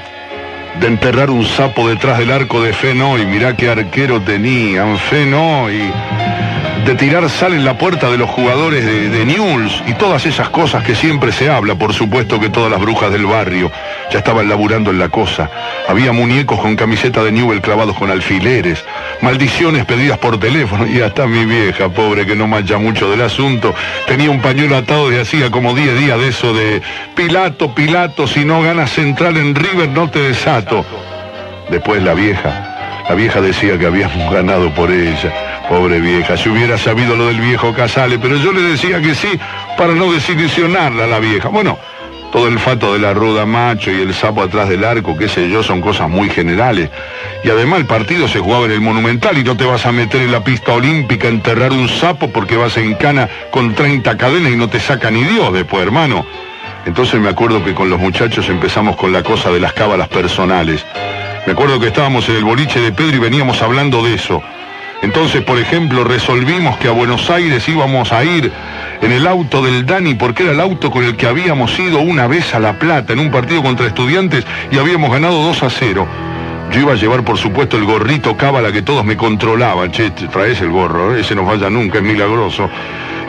de 0.80 0.88
enterrar 0.88 1.30
un 1.30 1.46
sapo 1.46 1.88
detrás 1.88 2.18
del 2.18 2.32
arco 2.32 2.60
de 2.62 2.74
Fenoy, 2.74 3.26
mirá 3.28 3.56
qué 3.56 3.70
arquero 3.70 4.20
tenían, 4.20 4.98
Fenoy, 4.98 5.94
de 6.90 6.96
tirar 6.96 7.30
sal 7.30 7.54
en 7.54 7.66
la 7.66 7.78
puerta 7.78 8.10
de 8.10 8.18
los 8.18 8.28
jugadores 8.32 8.84
de, 8.84 9.10
de 9.10 9.24
Newell's 9.24 9.84
y 9.86 9.94
todas 9.94 10.26
esas 10.26 10.50
cosas 10.50 10.84
que 10.84 10.96
siempre 10.96 11.32
se 11.32 11.48
habla, 11.48 11.76
por 11.76 11.94
supuesto 11.94 12.40
que 12.40 12.50
todas 12.50 12.72
las 12.72 12.82
brujas 12.82 13.12
del 13.12 13.28
barrio 13.28 13.72
ya 14.10 14.18
estaban 14.18 14.50
laburando 14.50 14.90
en 14.90 14.98
la 14.98 15.08
cosa. 15.10 15.52
Había 15.88 16.14
muñecos 16.14 16.60
con 16.60 16.76
camiseta 16.76 17.24
de 17.24 17.32
Newell 17.32 17.62
clavados 17.62 17.96
con 17.96 18.10
alfileres, 18.10 18.84
maldiciones 19.22 19.86
pedidas 19.86 20.18
por 20.18 20.40
teléfono 20.40 20.88
y 20.88 21.00
hasta 21.02 21.28
mi 21.28 21.46
vieja, 21.46 21.90
pobre 21.90 22.26
que 22.26 22.36
no 22.36 22.48
mancha 22.48 22.80
mucho 22.80 23.08
del 23.12 23.22
asunto, 23.22 23.76
tenía 24.08 24.32
un 24.32 24.42
pañuelo 24.42 24.76
atado 24.76 25.12
de 25.12 25.22
hacía 25.22 25.52
como 25.52 25.76
10 25.76 26.00
días 26.00 26.20
de 26.20 26.30
eso 26.30 26.56
de 26.56 26.82
Pilato, 27.14 27.76
Pilato, 27.76 28.26
si 28.26 28.46
no 28.46 28.64
ganas 28.64 28.90
central 28.90 29.38
en 29.38 29.54
River 29.54 29.90
no 29.90 30.10
te 30.10 30.22
desato. 30.22 30.84
Después 31.70 32.02
la 32.02 32.16
vieja, 32.16 33.04
la 33.08 33.14
vieja 33.14 33.42
decía 33.42 33.78
que 33.78 33.86
habíamos 33.86 34.34
ganado 34.34 34.74
por 34.74 34.90
ella. 34.90 35.49
Pobre 35.70 36.00
vieja, 36.00 36.36
si 36.36 36.50
hubiera 36.50 36.80
sabido 36.80 37.16
lo 37.16 37.28
del 37.28 37.40
viejo 37.40 37.76
Casale, 37.76 38.18
pero 38.18 38.38
yo 38.38 38.52
le 38.52 38.62
decía 38.62 39.00
que 39.02 39.14
sí 39.14 39.28
para 39.78 39.94
no 39.94 40.12
desilusionarla 40.12 41.04
a 41.04 41.08
la 41.08 41.20
vieja. 41.20 41.50
Bueno, 41.50 41.78
todo 42.32 42.48
el 42.48 42.58
fato 42.58 42.94
de 42.94 43.00
la 43.00 43.14
ruda 43.14 43.46
macho 43.46 43.92
y 43.92 44.02
el 44.02 44.16
sapo 44.16 44.42
atrás 44.42 44.68
del 44.68 44.84
arco, 44.84 45.16
qué 45.16 45.30
sé 45.30 45.48
yo, 45.48 45.62
son 45.62 45.80
cosas 45.80 46.10
muy 46.10 46.28
generales. 46.32 46.90
Y 47.44 47.52
además 47.52 47.82
el 47.82 47.86
partido 47.86 48.28
se 48.28 48.40
jugaba 48.40 48.66
en 48.66 48.72
el 48.72 48.82
Monumental 48.82 49.38
y 49.38 49.44
no 49.44 49.56
te 49.56 49.64
vas 49.64 49.86
a 49.86 49.92
meter 49.92 50.24
en 50.24 50.32
la 50.32 50.44
pista 50.44 50.74
olímpica 50.74 51.28
a 51.28 51.32
enterrar 51.32 51.72
un 51.72 51.88
sapo 51.88 52.32
porque 52.32 52.58
vas 52.58 52.76
en 52.78 52.96
cana 52.96 53.30
con 53.52 53.76
30 53.76 54.18
cadenas 54.18 54.52
y 54.52 54.56
no 54.56 54.70
te 54.70 54.80
saca 54.80 55.12
ni 55.12 55.24
Dios 55.24 55.54
después, 55.54 55.84
hermano. 55.84 56.26
Entonces 56.88 57.22
me 57.22 57.30
acuerdo 57.30 57.64
que 57.64 57.76
con 57.76 57.92
los 57.92 58.00
muchachos 58.00 58.50
empezamos 58.50 58.96
con 58.96 59.14
la 59.14 59.22
cosa 59.22 59.52
de 59.52 59.60
las 59.60 59.74
cábalas 59.74 60.08
personales. 60.08 60.84
Me 61.46 61.54
acuerdo 61.54 61.80
que 61.80 61.88
estábamos 61.88 62.28
en 62.28 62.38
el 62.38 62.44
boliche 62.44 62.82
de 62.82 62.92
Pedro 62.92 63.18
y 63.18 63.20
veníamos 63.20 63.62
hablando 63.62 64.02
de 64.02 64.16
eso. 64.16 64.42
Entonces, 65.02 65.42
por 65.44 65.58
ejemplo, 65.58 66.04
resolvimos 66.04 66.78
que 66.78 66.88
a 66.88 66.92
Buenos 66.92 67.30
Aires 67.30 67.68
íbamos 67.70 68.12
a 68.12 68.24
ir 68.24 68.52
en 69.02 69.12
el 69.12 69.28
auto 69.28 69.62
del 69.62 69.86
Dani 69.86 70.16
porque 70.16 70.44
era 70.44 70.52
el 70.52 70.60
auto 70.60 70.92
con 70.92 71.06
el 71.06 71.16
que 71.16 71.26
habíamos 71.26 71.78
ido 71.80 72.00
una 72.00 72.28
vez 72.28 72.54
a 72.54 72.60
La 72.60 72.78
Plata 72.78 73.14
en 73.14 73.20
un 73.20 73.32
partido 73.32 73.64
contra 73.64 73.88
estudiantes 73.88 74.46
y 74.72 74.78
habíamos 74.78 75.12
ganado 75.12 75.42
2 75.42 75.64
a 75.64 75.70
0. 75.70 76.08
Yo 76.72 76.82
iba 76.82 76.94
a 76.94 76.96
llevar, 76.96 77.24
por 77.24 77.38
supuesto, 77.38 77.78
el 77.78 77.86
gorrito 77.86 78.38
cábala 78.38 78.72
que 78.72 78.84
todos 78.84 79.04
me 79.04 79.18
controlaban. 79.18 79.92
Che, 79.92 80.12
traes 80.12 80.62
el 80.62 80.70
gorro, 80.70 81.16
¿eh? 81.16 81.22
ese 81.22 81.34
no 81.34 81.46
falla 81.46 81.70
nunca, 81.70 81.98
es 81.98 82.04
milagroso. 82.04 82.70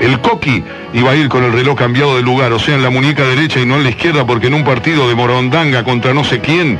El 0.00 0.20
Coqui 0.20 0.62
iba 0.92 1.12
a 1.12 1.16
ir 1.16 1.28
con 1.28 1.44
el 1.44 1.52
reloj 1.52 1.78
cambiado 1.78 2.16
de 2.16 2.22
lugar, 2.22 2.52
o 2.52 2.58
sea, 2.58 2.74
en 2.74 2.82
la 2.82 2.90
muñeca 2.90 3.22
derecha 3.24 3.60
y 3.60 3.66
no 3.66 3.76
en 3.76 3.84
la 3.84 3.90
izquierda, 3.90 4.26
porque 4.26 4.48
en 4.48 4.54
un 4.54 4.64
partido 4.64 5.08
de 5.08 5.14
Morondanga 5.14 5.84
contra 5.84 6.12
no 6.12 6.24
sé 6.24 6.40
quién 6.40 6.78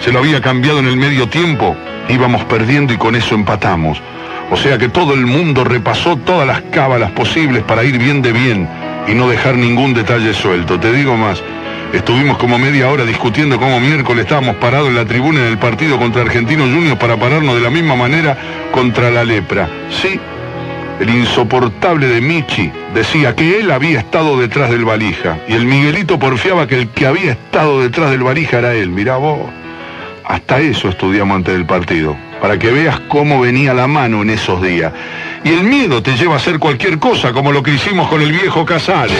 se 0.00 0.12
lo 0.12 0.18
había 0.18 0.40
cambiado 0.40 0.80
en 0.80 0.86
el 0.86 0.96
medio 0.96 1.28
tiempo. 1.28 1.76
Íbamos 2.08 2.44
perdiendo 2.44 2.92
y 2.92 2.98
con 2.98 3.14
eso 3.14 3.34
empatamos. 3.34 4.02
O 4.50 4.56
sea 4.56 4.78
que 4.78 4.88
todo 4.88 5.14
el 5.14 5.26
mundo 5.26 5.64
repasó 5.64 6.16
todas 6.16 6.46
las 6.46 6.62
cábalas 6.62 7.10
posibles 7.12 7.62
para 7.62 7.84
ir 7.84 7.98
bien 7.98 8.22
de 8.22 8.32
bien 8.32 8.68
y 9.06 9.14
no 9.14 9.28
dejar 9.28 9.56
ningún 9.56 9.94
detalle 9.94 10.34
suelto. 10.34 10.78
Te 10.78 10.92
digo 10.92 11.16
más, 11.16 11.42
Estuvimos 11.92 12.38
como 12.38 12.58
media 12.58 12.88
hora 12.88 13.04
discutiendo 13.04 13.58
cómo 13.58 13.78
miércoles 13.78 14.22
estábamos 14.24 14.56
parados 14.56 14.88
en 14.88 14.94
la 14.94 15.04
tribuna 15.04 15.40
en 15.40 15.48
el 15.48 15.58
partido 15.58 15.98
contra 15.98 16.22
Argentinos 16.22 16.70
Juniors 16.70 16.98
para 16.98 17.18
pararnos 17.18 17.54
de 17.54 17.60
la 17.60 17.68
misma 17.68 17.94
manera 17.94 18.34
contra 18.72 19.10
la 19.10 19.24
lepra. 19.24 19.68
Sí, 19.90 20.18
el 21.00 21.10
insoportable 21.10 22.06
de 22.06 22.22
Michi 22.22 22.72
decía 22.94 23.36
que 23.36 23.60
él 23.60 23.70
había 23.70 23.98
estado 23.98 24.40
detrás 24.40 24.70
del 24.70 24.86
valija 24.86 25.36
y 25.46 25.52
el 25.52 25.66
Miguelito 25.66 26.18
porfiaba 26.18 26.66
que 26.66 26.78
el 26.78 26.88
que 26.88 27.06
había 27.06 27.32
estado 27.32 27.82
detrás 27.82 28.10
del 28.10 28.22
valija 28.22 28.60
era 28.60 28.72
él. 28.72 28.88
Mirá 28.88 29.18
vos, 29.18 29.40
hasta 30.24 30.60
eso 30.60 30.88
estudiamos 30.88 31.36
antes 31.36 31.52
del 31.52 31.66
partido, 31.66 32.16
para 32.42 32.58
que 32.58 32.72
veas 32.72 32.98
cómo 33.06 33.40
venía 33.40 33.72
la 33.72 33.86
mano 33.86 34.22
en 34.22 34.30
esos 34.30 34.60
días. 34.60 34.92
Y 35.44 35.50
el 35.50 35.62
miedo 35.62 36.02
te 36.02 36.16
lleva 36.16 36.34
a 36.34 36.36
hacer 36.38 36.58
cualquier 36.58 36.98
cosa, 36.98 37.32
como 37.32 37.52
lo 37.52 37.62
que 37.62 37.70
hicimos 37.70 38.08
con 38.08 38.20
el 38.20 38.32
viejo 38.32 38.66
Casale. 38.66 39.14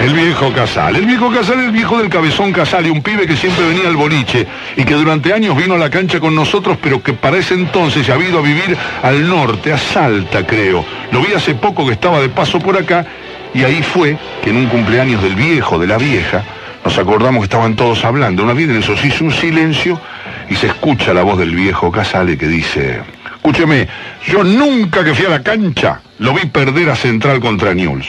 El 0.00 0.14
viejo 0.14 0.52
Casale. 0.52 0.98
El 0.98 1.06
viejo 1.06 1.30
Casale, 1.30 1.66
el 1.66 1.70
viejo 1.70 1.96
del 1.96 2.08
cabezón 2.08 2.52
Casale, 2.52 2.90
un 2.90 3.02
pibe 3.02 3.24
que 3.24 3.36
siempre 3.36 3.68
venía 3.68 3.86
al 3.86 3.94
boliche 3.94 4.48
y 4.76 4.82
que 4.82 4.94
durante 4.94 5.32
años 5.32 5.56
vino 5.56 5.74
a 5.74 5.78
la 5.78 5.90
cancha 5.90 6.18
con 6.18 6.34
nosotros, 6.34 6.76
pero 6.82 7.00
que 7.00 7.12
para 7.12 7.36
ese 7.36 7.54
entonces 7.54 8.04
se 8.04 8.12
ha 8.12 8.18
ido 8.18 8.40
a 8.40 8.42
vivir 8.42 8.76
al 9.04 9.28
norte, 9.28 9.72
a 9.72 9.78
Salta, 9.78 10.44
creo. 10.44 10.84
Lo 11.12 11.22
vi 11.22 11.34
hace 11.34 11.54
poco 11.54 11.86
que 11.86 11.92
estaba 11.92 12.20
de 12.20 12.30
paso 12.30 12.58
por 12.58 12.76
acá 12.76 13.06
y 13.54 13.62
ahí 13.62 13.80
fue 13.80 14.18
que 14.42 14.50
en 14.50 14.56
un 14.56 14.66
cumpleaños 14.66 15.22
del 15.22 15.36
viejo, 15.36 15.78
de 15.78 15.86
la 15.86 15.98
vieja, 15.98 16.42
nos 16.84 16.98
acordamos 16.98 17.42
que 17.42 17.44
estaban 17.44 17.76
todos 17.76 18.04
hablando. 18.04 18.42
Una 18.42 18.54
vez 18.54 18.68
en 18.68 18.78
eso 18.78 18.96
se 18.96 19.06
hizo 19.06 19.24
un 19.24 19.32
silencio 19.32 20.00
y 20.50 20.56
se 20.56 20.68
escucha 20.68 21.12
la 21.12 21.22
voz 21.22 21.38
del 21.38 21.54
viejo 21.54 21.90
Casale 21.92 22.36
que 22.38 22.46
dice, 22.46 23.00
escúcheme, 23.36 23.88
yo 24.26 24.42
nunca 24.44 25.04
que 25.04 25.14
fui 25.14 25.26
a 25.26 25.30
la 25.30 25.42
cancha 25.42 26.00
lo 26.18 26.34
vi 26.34 26.46
perder 26.46 26.90
a 26.90 26.96
Central 26.96 27.40
contra 27.40 27.74
News. 27.74 28.06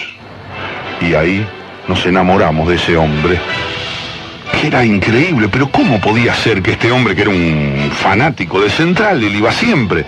Y 1.01 1.13
ahí 1.13 1.45
nos 1.87 2.05
enamoramos 2.05 2.67
de 2.67 2.75
ese 2.75 2.97
hombre. 2.97 3.39
Que 4.59 4.67
era 4.67 4.83
increíble, 4.83 5.47
pero 5.47 5.69
¿cómo 5.69 6.01
podía 6.01 6.33
ser 6.33 6.61
que 6.61 6.71
este 6.71 6.91
hombre, 6.91 7.15
que 7.15 7.21
era 7.21 7.29
un 7.29 7.91
fanático 7.93 8.59
de 8.61 8.69
Central, 8.69 9.23
él 9.23 9.35
iba 9.35 9.51
siempre? 9.51 10.03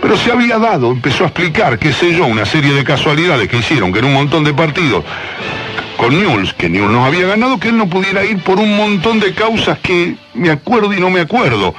Pero 0.00 0.16
se 0.16 0.30
había 0.30 0.58
dado, 0.58 0.92
empezó 0.92 1.24
a 1.24 1.28
explicar, 1.28 1.78
qué 1.78 1.92
sé 1.92 2.14
yo, 2.14 2.26
una 2.26 2.44
serie 2.44 2.72
de 2.72 2.84
casualidades 2.84 3.48
que 3.48 3.56
hicieron, 3.56 3.92
que 3.92 3.98
en 3.98 4.04
un 4.04 4.14
montón 4.14 4.44
de 4.44 4.54
partidos 4.54 5.04
con 5.98 6.16
Newell's, 6.16 6.54
que 6.54 6.70
Newell's 6.70 6.92
nos 6.92 7.06
había 7.06 7.26
ganado, 7.26 7.58
que 7.58 7.68
él 7.68 7.76
no 7.76 7.88
pudiera 7.88 8.24
ir 8.24 8.38
por 8.38 8.58
un 8.58 8.76
montón 8.76 9.18
de 9.18 9.34
causas 9.34 9.80
que 9.80 10.14
me 10.32 10.48
acuerdo 10.48 10.94
y 10.94 11.00
no 11.00 11.10
me 11.10 11.20
acuerdo. 11.20 11.74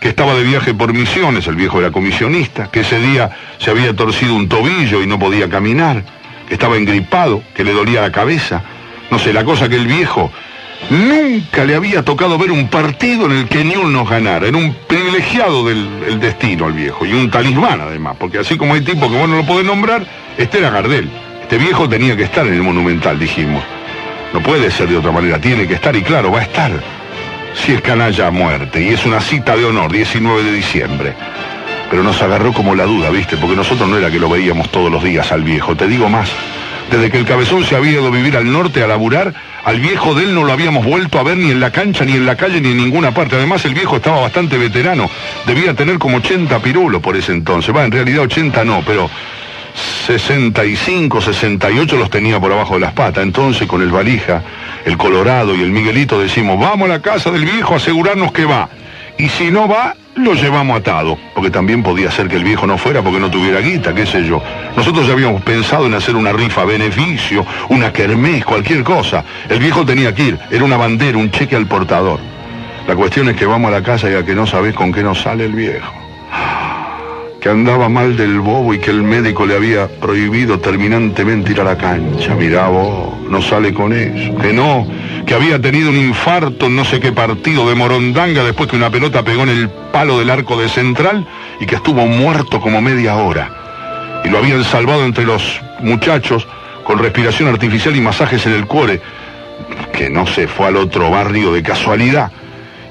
Que 0.00 0.08
estaba 0.08 0.34
de 0.34 0.44
viaje 0.44 0.74
por 0.74 0.94
misiones, 0.94 1.46
el 1.48 1.56
viejo 1.56 1.80
era 1.80 1.90
comisionista, 1.90 2.70
que 2.70 2.80
ese 2.80 3.00
día 3.00 3.30
se 3.58 3.70
había 3.70 3.94
torcido 3.94 4.34
un 4.34 4.48
tobillo 4.48 5.02
y 5.02 5.06
no 5.08 5.18
podía 5.18 5.50
caminar, 5.50 6.04
que 6.48 6.54
estaba 6.54 6.76
engripado, 6.76 7.42
que 7.54 7.64
le 7.64 7.72
dolía 7.72 8.02
la 8.02 8.12
cabeza. 8.12 8.62
No 9.10 9.18
sé, 9.18 9.32
la 9.32 9.44
cosa 9.44 9.68
que 9.68 9.76
el 9.76 9.88
viejo 9.88 10.30
nunca 10.90 11.64
le 11.64 11.74
había 11.74 12.04
tocado 12.04 12.38
ver 12.38 12.52
un 12.52 12.68
partido 12.68 13.26
en 13.26 13.32
el 13.32 13.48
que 13.48 13.64
Newell 13.64 13.92
nos 13.92 14.08
ganara. 14.08 14.46
Era 14.46 14.56
un 14.56 14.72
privilegiado 14.86 15.66
del 15.66 15.88
el 16.06 16.20
destino 16.20 16.66
al 16.66 16.74
viejo 16.74 17.04
y 17.06 17.12
un 17.12 17.28
talismán 17.28 17.80
además, 17.80 18.14
porque 18.20 18.38
así 18.38 18.56
como 18.56 18.74
hay 18.74 18.82
tipos 18.82 19.10
que 19.10 19.18
vos 19.18 19.28
no 19.28 19.38
lo 19.38 19.46
podés 19.46 19.66
nombrar, 19.66 20.06
este 20.38 20.58
era 20.58 20.70
Gardel. 20.70 21.23
Este 21.44 21.58
viejo 21.58 21.86
tenía 21.86 22.16
que 22.16 22.22
estar 22.22 22.46
en 22.46 22.54
el 22.54 22.62
Monumental, 22.62 23.18
dijimos. 23.18 23.62
No 24.32 24.40
puede 24.40 24.70
ser 24.70 24.88
de 24.88 24.96
otra 24.96 25.12
manera, 25.12 25.38
tiene 25.38 25.68
que 25.68 25.74
estar 25.74 25.94
y 25.94 26.00
claro, 26.00 26.32
va 26.32 26.40
a 26.40 26.42
estar. 26.42 26.72
Si 27.54 27.72
es 27.74 27.82
canalla 27.82 28.28
a 28.28 28.30
muerte 28.30 28.82
y 28.82 28.88
es 28.88 29.04
una 29.04 29.20
cita 29.20 29.54
de 29.54 29.66
honor, 29.66 29.92
19 29.92 30.42
de 30.42 30.52
diciembre. 30.52 31.14
Pero 31.90 32.02
nos 32.02 32.20
agarró 32.22 32.54
como 32.54 32.74
la 32.74 32.84
duda, 32.84 33.10
¿viste? 33.10 33.36
Porque 33.36 33.54
nosotros 33.54 33.86
no 33.86 33.98
era 33.98 34.10
que 34.10 34.18
lo 34.18 34.30
veíamos 34.30 34.70
todos 34.70 34.90
los 34.90 35.04
días 35.04 35.30
al 35.32 35.42
viejo, 35.42 35.76
te 35.76 35.86
digo 35.86 36.08
más. 36.08 36.30
Desde 36.90 37.10
que 37.10 37.18
el 37.18 37.26
cabezón 37.26 37.62
se 37.62 37.76
había 37.76 37.92
ido 37.92 38.06
a 38.06 38.10
vivir 38.10 38.38
al 38.38 38.50
norte 38.50 38.82
a 38.82 38.86
laburar, 38.86 39.34
al 39.64 39.80
viejo 39.80 40.14
de 40.14 40.24
él 40.24 40.34
no 40.34 40.44
lo 40.44 40.52
habíamos 40.52 40.86
vuelto 40.86 41.18
a 41.18 41.24
ver 41.24 41.36
ni 41.36 41.50
en 41.50 41.60
la 41.60 41.70
cancha, 41.70 42.06
ni 42.06 42.12
en 42.14 42.24
la 42.24 42.36
calle, 42.36 42.58
ni 42.62 42.70
en 42.70 42.78
ninguna 42.78 43.12
parte. 43.12 43.36
Además, 43.36 43.62
el 43.66 43.74
viejo 43.74 43.96
estaba 43.96 44.22
bastante 44.22 44.56
veterano. 44.56 45.10
Debía 45.46 45.74
tener 45.74 45.98
como 45.98 46.16
80 46.16 46.58
pirulos 46.60 47.02
por 47.02 47.16
ese 47.16 47.32
entonces. 47.32 47.76
Va, 47.76 47.84
en 47.84 47.92
realidad 47.92 48.22
80 48.22 48.64
no, 48.64 48.82
pero 48.86 49.10
65, 50.04 51.22
68 51.22 51.96
los 51.96 52.10
tenía 52.10 52.38
por 52.38 52.52
abajo 52.52 52.74
de 52.74 52.80
las 52.80 52.92
patas. 52.92 53.22
Entonces, 53.22 53.66
con 53.66 53.80
el 53.80 53.90
valija, 53.90 54.42
el 54.84 54.98
Colorado 54.98 55.54
y 55.54 55.62
el 55.62 55.70
Miguelito 55.70 56.20
decimos, 56.20 56.60
vamos 56.60 56.90
a 56.90 56.92
la 56.92 57.00
casa 57.00 57.30
del 57.30 57.46
viejo 57.46 57.72
a 57.72 57.76
asegurarnos 57.78 58.30
que 58.30 58.44
va. 58.44 58.68
Y 59.16 59.28
si 59.30 59.50
no 59.50 59.66
va, 59.66 59.94
lo 60.16 60.34
llevamos 60.34 60.78
atado. 60.78 61.16
Porque 61.34 61.50
también 61.50 61.82
podía 61.82 62.10
ser 62.10 62.28
que 62.28 62.36
el 62.36 62.44
viejo 62.44 62.66
no 62.66 62.76
fuera 62.76 63.00
porque 63.00 63.18
no 63.18 63.30
tuviera 63.30 63.60
guita, 63.60 63.94
qué 63.94 64.04
sé 64.04 64.26
yo. 64.26 64.42
Nosotros 64.76 65.06
ya 65.06 65.14
habíamos 65.14 65.42
pensado 65.42 65.86
en 65.86 65.94
hacer 65.94 66.16
una 66.16 66.32
rifa 66.32 66.66
beneficio, 66.66 67.46
una 67.70 67.90
kermés, 67.90 68.44
cualquier 68.44 68.84
cosa. 68.84 69.24
El 69.48 69.58
viejo 69.58 69.86
tenía 69.86 70.14
que 70.14 70.22
ir, 70.24 70.38
era 70.50 70.64
una 70.64 70.76
bandera, 70.76 71.16
un 71.16 71.30
cheque 71.30 71.56
al 71.56 71.66
portador. 71.66 72.20
La 72.86 72.94
cuestión 72.94 73.30
es 73.30 73.36
que 73.36 73.46
vamos 73.46 73.68
a 73.68 73.78
la 73.78 73.82
casa 73.82 74.10
y 74.10 74.14
a 74.14 74.24
que 74.24 74.34
no 74.34 74.46
sabés 74.46 74.74
con 74.74 74.92
qué 74.92 75.02
nos 75.02 75.22
sale 75.22 75.46
el 75.46 75.52
viejo 75.54 76.03
que 77.44 77.50
andaba 77.50 77.90
mal 77.90 78.16
del 78.16 78.40
bobo 78.40 78.72
y 78.72 78.78
que 78.78 78.90
el 78.90 79.02
médico 79.02 79.44
le 79.44 79.54
había 79.54 79.86
prohibido 79.86 80.60
terminantemente 80.60 81.52
ir 81.52 81.60
a 81.60 81.64
la 81.64 81.76
cancha. 81.76 82.34
Mirá 82.34 82.68
vos, 82.68 83.20
no 83.28 83.42
sale 83.42 83.74
con 83.74 83.92
eso. 83.92 84.34
Que 84.38 84.54
no, 84.54 84.86
que 85.26 85.34
había 85.34 85.60
tenido 85.60 85.90
un 85.90 85.96
infarto 85.98 86.64
en 86.64 86.76
no 86.76 86.86
sé 86.86 87.00
qué 87.00 87.12
partido 87.12 87.68
de 87.68 87.74
Morondanga 87.74 88.42
después 88.44 88.70
que 88.70 88.76
una 88.76 88.88
pelota 88.88 89.22
pegó 89.22 89.42
en 89.42 89.50
el 89.50 89.68
palo 89.68 90.18
del 90.18 90.30
arco 90.30 90.58
de 90.58 90.70
central 90.70 91.28
y 91.60 91.66
que 91.66 91.74
estuvo 91.74 92.06
muerto 92.06 92.62
como 92.62 92.80
media 92.80 93.16
hora. 93.16 94.22
Y 94.24 94.30
lo 94.30 94.38
habían 94.38 94.64
salvado 94.64 95.04
entre 95.04 95.26
los 95.26 95.60
muchachos 95.80 96.48
con 96.82 96.98
respiración 96.98 97.50
artificial 97.50 97.94
y 97.94 98.00
masajes 98.00 98.46
en 98.46 98.54
el 98.54 98.64
cuore, 98.64 99.02
que 99.92 100.08
no 100.08 100.26
se 100.26 100.48
fue 100.48 100.68
al 100.68 100.76
otro 100.76 101.10
barrio 101.10 101.52
de 101.52 101.62
casualidad 101.62 102.32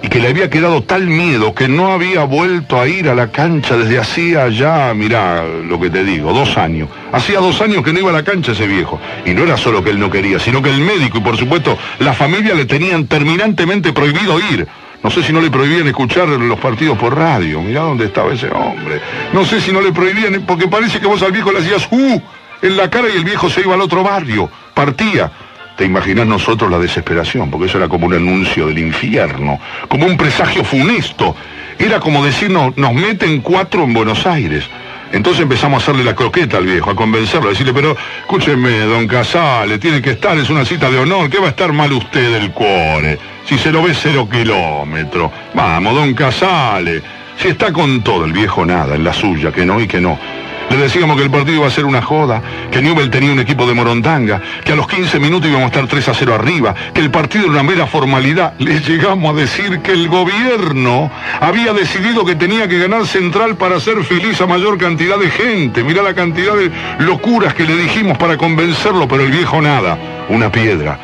y 0.03 0.09
que 0.09 0.19
le 0.19 0.27
había 0.27 0.49
quedado 0.49 0.83
tal 0.83 1.07
miedo 1.07 1.55
que 1.55 1.69
no 1.69 1.93
había 1.93 2.25
vuelto 2.25 2.79
a 2.79 2.87
ir 2.89 3.07
a 3.07 3.15
la 3.15 3.31
cancha 3.31 3.77
desde 3.77 3.97
hacía 3.97 4.49
ya, 4.49 4.93
mirá 4.93 5.45
lo 5.45 5.79
que 5.79 5.89
te 5.89 6.03
digo, 6.03 6.33
dos 6.33 6.57
años. 6.57 6.89
Hacía 7.13 7.39
dos 7.39 7.61
años 7.61 7.83
que 7.83 7.93
no 7.93 7.99
iba 7.99 8.09
a 8.09 8.13
la 8.13 8.23
cancha 8.23 8.51
ese 8.51 8.67
viejo. 8.67 8.99
Y 9.25 9.31
no 9.31 9.43
era 9.43 9.55
solo 9.55 9.81
que 9.81 9.91
él 9.91 9.99
no 9.99 10.11
quería, 10.11 10.39
sino 10.39 10.61
que 10.61 10.71
el 10.71 10.81
médico 10.81 11.19
y 11.19 11.21
por 11.21 11.37
supuesto 11.37 11.77
la 11.99 12.13
familia 12.13 12.53
le 12.53 12.65
tenían 12.65 13.07
terminantemente 13.07 13.93
prohibido 13.93 14.37
ir. 14.51 14.67
No 15.01 15.09
sé 15.09 15.23
si 15.23 15.31
no 15.31 15.39
le 15.39 15.49
prohibían 15.49 15.87
escuchar 15.87 16.27
los 16.27 16.59
partidos 16.59 16.97
por 16.97 17.17
radio. 17.17 17.61
Mirá 17.61 17.81
dónde 17.81 18.05
estaba 18.05 18.33
ese 18.33 18.49
hombre. 18.49 18.99
No 19.31 19.45
sé 19.45 19.61
si 19.61 19.71
no 19.71 19.79
le 19.79 19.93
prohibían, 19.93 20.43
porque 20.45 20.67
parece 20.67 20.99
que 20.99 21.07
vos 21.07 21.23
al 21.23 21.31
viejo 21.31 21.53
le 21.53 21.59
hacías 21.59 21.87
¡uh! 21.89 22.21
en 22.61 22.75
la 22.75 22.89
cara 22.89 23.07
y 23.07 23.15
el 23.15 23.23
viejo 23.23 23.49
se 23.49 23.61
iba 23.61 23.73
al 23.73 23.81
otro 23.81 24.03
barrio. 24.03 24.49
Partía. 24.73 25.31
Te 25.77 25.85
imaginas 25.85 26.27
nosotros 26.27 26.69
la 26.69 26.77
desesperación, 26.77 27.49
porque 27.49 27.67
eso 27.67 27.77
era 27.77 27.87
como 27.87 28.05
un 28.05 28.13
anuncio 28.13 28.67
del 28.67 28.77
infierno, 28.77 29.59
como 29.87 30.05
un 30.05 30.17
presagio 30.17 30.63
funesto. 30.63 31.35
Era 31.79 31.99
como 31.99 32.23
decirnos, 32.23 32.77
nos 32.77 32.93
meten 32.93 33.41
cuatro 33.41 33.83
en 33.83 33.93
Buenos 33.93 34.27
Aires. 34.27 34.65
Entonces 35.11 35.43
empezamos 35.43 35.81
a 35.81 35.83
hacerle 35.83 36.03
la 36.03 36.15
croqueta 36.15 36.57
al 36.57 36.65
viejo, 36.65 36.89
a 36.89 36.95
convencerlo, 36.95 37.47
a 37.47 37.51
decirle, 37.51 37.73
pero 37.73 37.95
escúcheme, 38.21 38.79
don 38.79 39.07
Casale, 39.07 39.77
tiene 39.77 40.01
que 40.01 40.11
estar, 40.11 40.35
es 40.37 40.49
una 40.49 40.65
cita 40.65 40.89
de 40.89 40.97
honor, 40.97 41.29
¿qué 41.29 41.37
va 41.37 41.47
a 41.47 41.49
estar 41.49 41.71
mal 41.71 41.91
usted 41.91 42.31
del 42.31 42.51
cuore? 42.51 43.19
Si 43.45 43.57
se 43.59 43.71
lo 43.71 43.83
ve 43.83 43.93
cero 43.93 44.27
kilómetros. 44.31 45.31
Vamos, 45.53 45.93
don 45.93 46.13
Casale. 46.15 47.01
Si 47.37 47.49
está 47.49 47.71
con 47.71 48.01
todo, 48.01 48.25
el 48.25 48.33
viejo 48.33 48.65
nada, 48.65 48.95
en 48.95 49.03
la 49.03 49.13
suya, 49.13 49.51
que 49.51 49.65
no 49.65 49.79
y 49.79 49.87
que 49.87 50.01
no. 50.01 50.17
Le 50.69 50.77
decíamos 50.77 51.17
que 51.17 51.23
el 51.23 51.29
partido 51.29 51.57
iba 51.57 51.67
a 51.67 51.71
ser 51.71 51.85
una 51.85 52.01
joda, 52.01 52.41
que 52.71 52.81
Newell 52.81 53.09
tenía 53.09 53.31
un 53.31 53.39
equipo 53.39 53.67
de 53.67 53.73
Morondanga, 53.73 54.41
que 54.63 54.71
a 54.71 54.75
los 54.75 54.87
15 54.87 55.19
minutos 55.19 55.49
íbamos 55.49 55.65
a 55.65 55.67
estar 55.67 55.87
3 55.87 56.09
a 56.09 56.13
0 56.13 56.35
arriba, 56.35 56.73
que 56.93 57.01
el 57.01 57.11
partido 57.11 57.45
era 57.45 57.53
una 57.53 57.63
mera 57.63 57.85
formalidad. 57.85 58.53
Le 58.59 58.79
llegamos 58.79 59.35
a 59.35 59.39
decir 59.39 59.79
que 59.79 59.91
el 59.91 60.07
gobierno 60.07 61.11
había 61.39 61.73
decidido 61.73 62.25
que 62.25 62.35
tenía 62.35 62.67
que 62.67 62.79
ganar 62.79 63.05
Central 63.05 63.55
para 63.55 63.75
hacer 63.77 64.03
feliz 64.03 64.41
a 64.41 64.47
mayor 64.47 64.77
cantidad 64.77 65.17
de 65.19 65.29
gente. 65.29 65.83
Mirá 65.83 66.01
la 66.01 66.13
cantidad 66.13 66.55
de 66.55 66.71
locuras 66.99 67.53
que 67.53 67.65
le 67.65 67.75
dijimos 67.75 68.17
para 68.17 68.37
convencerlo, 68.37 69.07
pero 69.07 69.23
el 69.23 69.31
viejo 69.31 69.61
nada, 69.61 69.97
una 70.29 70.51
piedra. 70.51 70.97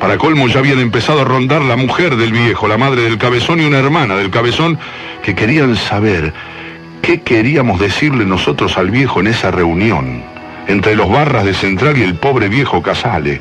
Para 0.00 0.18
colmo 0.18 0.48
ya 0.48 0.58
habían 0.58 0.80
empezado 0.80 1.20
a 1.20 1.24
rondar 1.24 1.62
la 1.62 1.76
mujer 1.76 2.16
del 2.16 2.32
viejo, 2.32 2.66
la 2.66 2.76
madre 2.76 3.02
del 3.02 3.18
cabezón 3.18 3.60
y 3.60 3.64
una 3.64 3.78
hermana 3.78 4.16
del 4.16 4.30
cabezón, 4.30 4.76
que 5.22 5.36
querían 5.36 5.76
saber 5.76 6.34
¿Qué 7.02 7.20
queríamos 7.20 7.80
decirle 7.80 8.24
nosotros 8.24 8.78
al 8.78 8.92
viejo 8.92 9.18
en 9.18 9.26
esa 9.26 9.50
reunión? 9.50 10.22
Entre 10.68 10.94
los 10.94 11.10
barras 11.10 11.44
de 11.44 11.52
Central 11.52 11.98
y 11.98 12.02
el 12.04 12.14
pobre 12.14 12.48
viejo 12.48 12.80
Casale. 12.80 13.40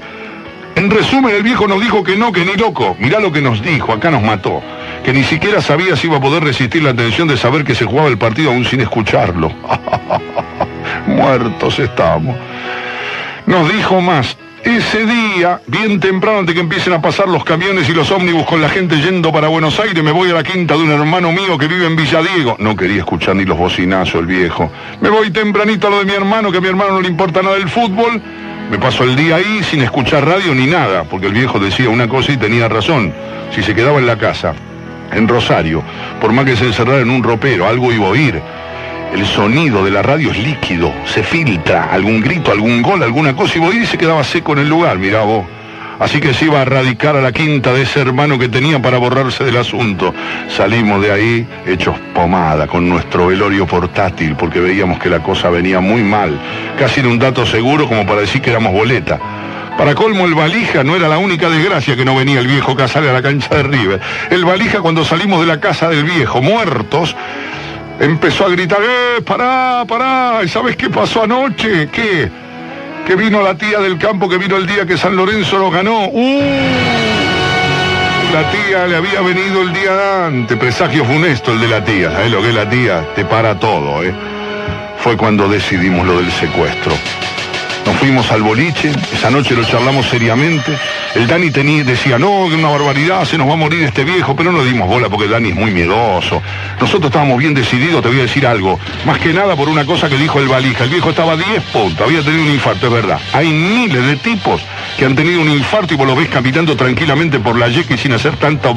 En 0.75 0.89
resumen, 0.89 1.35
el 1.35 1.43
viejo 1.43 1.67
nos 1.67 1.79
dijo 1.79 2.03
que 2.03 2.15
no, 2.15 2.31
que 2.31 2.43
ni 2.43 2.55
loco. 2.55 2.95
Mirá 2.99 3.19
lo 3.19 3.31
que 3.31 3.39
nos 3.39 3.61
dijo, 3.61 3.93
acá 3.93 4.09
nos 4.09 4.23
mató. 4.23 4.63
Que 5.03 5.13
ni 5.13 5.23
siquiera 5.23 5.61
sabía 5.61 5.95
si 5.95 6.07
iba 6.07 6.17
a 6.17 6.21
poder 6.21 6.43
resistir 6.43 6.81
la 6.81 6.95
tensión 6.95 7.27
de 7.27 7.37
saber 7.37 7.63
que 7.63 7.75
se 7.75 7.85
jugaba 7.85 8.07
el 8.07 8.17
partido 8.17 8.49
aún 8.49 8.65
sin 8.65 8.81
escucharlo. 8.81 9.51
Muertos 11.05 11.77
estamos. 11.77 12.35
Nos 13.45 13.71
dijo 13.71 14.01
más, 14.01 14.37
ese 14.63 15.05
día, 15.05 15.59
bien 15.67 15.99
temprano, 15.99 16.39
antes 16.39 16.53
que 16.53 16.61
empiecen 16.61 16.93
a 16.93 17.01
pasar 17.01 17.27
los 17.27 17.43
camiones 17.43 17.89
y 17.89 17.93
los 17.93 18.11
ómnibus 18.11 18.45
con 18.45 18.61
la 18.61 18.69
gente 18.69 18.95
yendo 18.97 19.31
para 19.31 19.47
Buenos 19.47 19.79
Aires, 19.79 20.03
me 20.03 20.11
voy 20.11 20.29
a 20.29 20.33
la 20.33 20.43
quinta 20.43 20.75
de 20.75 20.83
un 20.83 20.91
hermano 20.91 21.31
mío 21.31 21.57
que 21.57 21.67
vive 21.67 21.85
en 21.85 21.95
Villadiego. 21.95 22.55
No 22.59 22.75
quería 22.75 22.99
escuchar 22.99 23.35
ni 23.35 23.45
los 23.45 23.57
bocinazos, 23.57 24.15
el 24.15 24.27
viejo. 24.27 24.71
Me 25.01 25.09
voy 25.09 25.31
tempranito 25.31 25.87
a 25.87 25.89
lo 25.89 25.99
de 25.99 26.05
mi 26.05 26.13
hermano, 26.13 26.51
que 26.51 26.59
a 26.59 26.61
mi 26.61 26.67
hermano 26.67 26.93
no 26.93 27.01
le 27.01 27.07
importa 27.07 27.41
nada 27.41 27.57
el 27.57 27.69
fútbol. 27.69 28.21
Me 28.69 28.77
paso 28.77 29.03
el 29.03 29.15
día 29.15 29.37
ahí 29.37 29.61
sin 29.63 29.81
escuchar 29.81 30.25
radio 30.25 30.53
ni 30.53 30.67
nada, 30.67 31.03
porque 31.03 31.27
el 31.27 31.33
viejo 31.33 31.59
decía 31.59 31.89
una 31.89 32.07
cosa 32.07 32.31
y 32.31 32.37
tenía 32.37 32.69
razón. 32.69 33.13
Si 33.53 33.63
se 33.63 33.75
quedaba 33.75 33.99
en 33.99 34.05
la 34.05 34.17
casa, 34.17 34.53
en 35.11 35.27
Rosario, 35.27 35.83
por 36.21 36.31
más 36.31 36.45
que 36.45 36.55
se 36.55 36.65
encerrara 36.65 37.01
en 37.01 37.09
un 37.09 37.23
ropero, 37.23 37.67
algo 37.67 37.91
iba 37.91 38.05
a 38.05 38.09
oír. 38.09 38.41
El 39.13 39.25
sonido 39.25 39.83
de 39.83 39.91
la 39.91 40.01
radio 40.01 40.31
es 40.31 40.37
líquido, 40.37 40.93
se 41.05 41.21
filtra, 41.21 41.91
algún 41.91 42.21
grito, 42.21 42.51
algún 42.51 42.81
gol, 42.81 43.03
alguna 43.03 43.35
cosa, 43.35 43.59
y 43.59 43.85
se 43.85 43.97
quedaba 43.97 44.23
seco 44.23 44.53
en 44.53 44.59
el 44.59 44.69
lugar, 44.69 44.97
mirá 44.97 45.21
vos. 45.23 45.45
Así 45.99 46.19
que 46.19 46.33
se 46.33 46.45
iba 46.45 46.61
a 46.61 46.65
radicar 46.65 47.15
a 47.15 47.21
la 47.21 47.31
quinta 47.31 47.73
de 47.73 47.83
ese 47.83 47.99
hermano 47.99 48.39
que 48.39 48.49
tenía 48.49 48.81
para 48.81 48.97
borrarse 48.97 49.43
del 49.43 49.57
asunto. 49.57 50.15
Salimos 50.47 50.99
de 51.01 51.11
ahí 51.11 51.47
hechos 51.67 51.95
pomada 52.15 52.65
con 52.65 52.89
nuestro 52.89 53.27
velorio 53.27 53.67
portátil 53.67 54.35
porque 54.35 54.59
veíamos 54.59 54.97
que 54.97 55.09
la 55.09 55.21
cosa 55.21 55.51
venía 55.51 55.79
muy 55.79 56.01
mal. 56.01 56.39
Casi 56.79 57.01
en 57.01 57.05
un 57.05 57.19
dato 57.19 57.45
seguro 57.45 57.87
como 57.87 58.05
para 58.07 58.21
decir 58.21 58.41
que 58.41 58.49
éramos 58.49 58.73
boleta. 58.73 59.19
Para 59.77 59.93
colmo, 59.93 60.25
el 60.25 60.33
valija 60.33 60.83
no 60.83 60.95
era 60.95 61.07
la 61.07 61.19
única 61.19 61.49
desgracia 61.49 61.95
que 61.95 62.05
no 62.05 62.15
venía 62.15 62.39
el 62.39 62.47
viejo 62.47 62.75
Casale 62.75 63.09
a 63.09 63.13
la 63.13 63.21
cancha 63.21 63.55
de 63.55 63.63
River. 63.63 63.99
El 64.31 64.43
valija, 64.43 64.79
cuando 64.79 65.05
salimos 65.05 65.41
de 65.41 65.45
la 65.45 65.59
casa 65.59 65.87
del 65.87 66.03
viejo, 66.03 66.41
muertos, 66.41 67.15
empezó 68.01 68.45
a 68.45 68.49
gritar, 68.49 68.79
¡eh, 68.81 69.21
pará, 69.21 69.85
pará! 69.87 70.41
¿Y 70.43 70.49
sabes 70.49 70.75
qué 70.75 70.89
pasó 70.89 71.23
anoche? 71.23 71.87
¿Qué? 71.91 72.29
Que 73.05 73.15
vino 73.15 73.41
la 73.41 73.55
tía 73.55 73.79
del 73.79 73.97
campo, 73.97 74.27
que 74.27 74.37
vino 74.37 74.57
el 74.57 74.65
día 74.65 74.85
que 74.85 74.97
San 74.97 75.15
Lorenzo 75.15 75.57
lo 75.57 75.69
ganó. 75.69 76.07
¡Uh! 76.07 76.41
La 78.33 78.49
tía 78.49 78.87
le 78.87 78.95
había 78.95 79.21
venido 79.21 79.61
el 79.61 79.73
día 79.73 80.25
antes, 80.25 80.57
presagio 80.57 81.05
funesto 81.05 81.51
el 81.51 81.61
de 81.61 81.67
la 81.67 81.83
tía. 81.83 82.11
¿Sabes 82.11 82.31
lo 82.31 82.41
que 82.41 82.51
la 82.51 82.69
tía? 82.69 83.05
Te 83.13 83.25
para 83.25 83.59
todo, 83.59 84.03
¿eh? 84.03 84.13
Fue 84.97 85.17
cuando 85.17 85.47
decidimos 85.47 86.05
lo 86.05 86.17
del 86.17 86.31
secuestro. 86.31 86.93
Fuimos 88.01 88.31
al 88.31 88.41
boliche, 88.41 88.91
esa 89.13 89.29
noche 89.29 89.53
lo 89.53 89.63
charlamos 89.63 90.07
seriamente. 90.07 90.75
El 91.13 91.27
Dani 91.27 91.51
tenía, 91.51 91.83
decía, 91.83 92.17
no, 92.17 92.47
que 92.49 92.55
una 92.55 92.69
barbaridad, 92.69 93.25
se 93.25 93.37
nos 93.37 93.47
va 93.47 93.53
a 93.53 93.57
morir 93.57 93.83
este 93.83 94.03
viejo, 94.03 94.35
pero 94.35 94.51
no 94.51 94.63
dimos 94.63 94.87
bola 94.87 95.07
porque 95.07 95.25
el 95.25 95.31
Dani 95.31 95.49
es 95.49 95.55
muy 95.55 95.69
miedoso. 95.69 96.41
Nosotros 96.79 97.11
estábamos 97.11 97.37
bien 97.37 97.53
decididos, 97.53 98.01
te 98.01 98.07
voy 98.07 98.17
a 98.17 98.23
decir 98.23 98.47
algo. 98.47 98.79
Más 99.05 99.19
que 99.19 99.31
nada 99.33 99.55
por 99.55 99.69
una 99.69 99.85
cosa 99.85 100.09
que 100.09 100.17
dijo 100.17 100.39
el 100.39 100.47
valija. 100.47 100.85
El 100.85 100.89
viejo 100.89 101.11
estaba 101.11 101.33
a 101.33 101.37
10 101.37 101.61
puntos, 101.71 102.07
había 102.07 102.23
tenido 102.23 102.41
un 102.41 102.49
infarto, 102.49 102.87
es 102.87 102.91
verdad. 102.91 103.19
Hay 103.33 103.51
miles 103.51 104.03
de 104.03 104.15
tipos 104.15 104.63
que 104.97 105.05
han 105.05 105.15
tenido 105.15 105.39
un 105.39 105.51
infarto 105.51 105.93
y 105.93 105.97
vos 105.97 106.07
lo 106.07 106.15
ves 106.15 106.29
caminando 106.29 106.75
tranquilamente 106.75 107.39
por 107.39 107.55
la 107.55 107.67
yeca 107.67 107.93
y 107.93 107.99
sin 107.99 108.13
hacer 108.13 108.35
tanto 108.37 108.73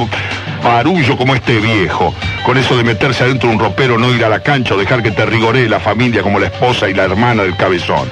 barullo 0.62 1.16
como 1.16 1.34
este 1.34 1.60
viejo. 1.60 2.14
Con 2.44 2.58
eso 2.58 2.76
de 2.76 2.84
meterse 2.84 3.24
adentro 3.24 3.48
de 3.48 3.54
un 3.54 3.60
ropero, 3.62 3.96
no 3.96 4.14
ir 4.14 4.22
a 4.22 4.28
la 4.28 4.40
cancha 4.40 4.74
o 4.74 4.76
dejar 4.76 5.02
que 5.02 5.12
te 5.12 5.24
rigoree 5.24 5.66
la 5.66 5.80
familia 5.80 6.22
como 6.22 6.38
la 6.38 6.48
esposa 6.48 6.90
y 6.90 6.92
la 6.92 7.04
hermana 7.04 7.42
del 7.42 7.56
cabezón. 7.56 8.10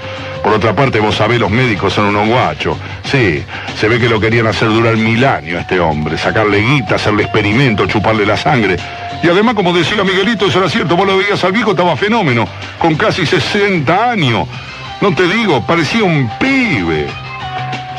Por 0.52 0.58
otra 0.58 0.76
parte, 0.76 1.00
vos 1.00 1.14
sabés, 1.14 1.40
los 1.40 1.50
médicos 1.50 1.94
son 1.94 2.14
unos 2.14 2.28
guachos. 2.28 2.76
Sí, 3.10 3.42
se 3.74 3.88
ve 3.88 3.98
que 3.98 4.06
lo 4.06 4.20
querían 4.20 4.46
hacer 4.46 4.68
durar 4.68 4.98
mil 4.98 5.24
años 5.24 5.56
a 5.56 5.60
este 5.62 5.80
hombre, 5.80 6.18
sacarle 6.18 6.58
guita, 6.58 6.96
hacerle 6.96 7.22
experimento, 7.22 7.86
chuparle 7.86 8.26
la 8.26 8.36
sangre. 8.36 8.76
Y 9.22 9.28
además, 9.30 9.54
como 9.54 9.72
decía 9.72 10.04
Miguelito, 10.04 10.44
eso 10.44 10.58
era 10.58 10.68
cierto, 10.68 10.94
vos 10.94 11.06
lo 11.06 11.16
veías 11.16 11.42
al 11.42 11.52
viejo, 11.52 11.70
estaba 11.70 11.96
fenómeno, 11.96 12.46
con 12.78 12.96
casi 12.96 13.24
60 13.24 14.10
años. 14.10 14.46
No 15.00 15.14
te 15.14 15.26
digo, 15.26 15.66
parecía 15.66 16.04
un 16.04 16.30
pibe. 16.38 17.06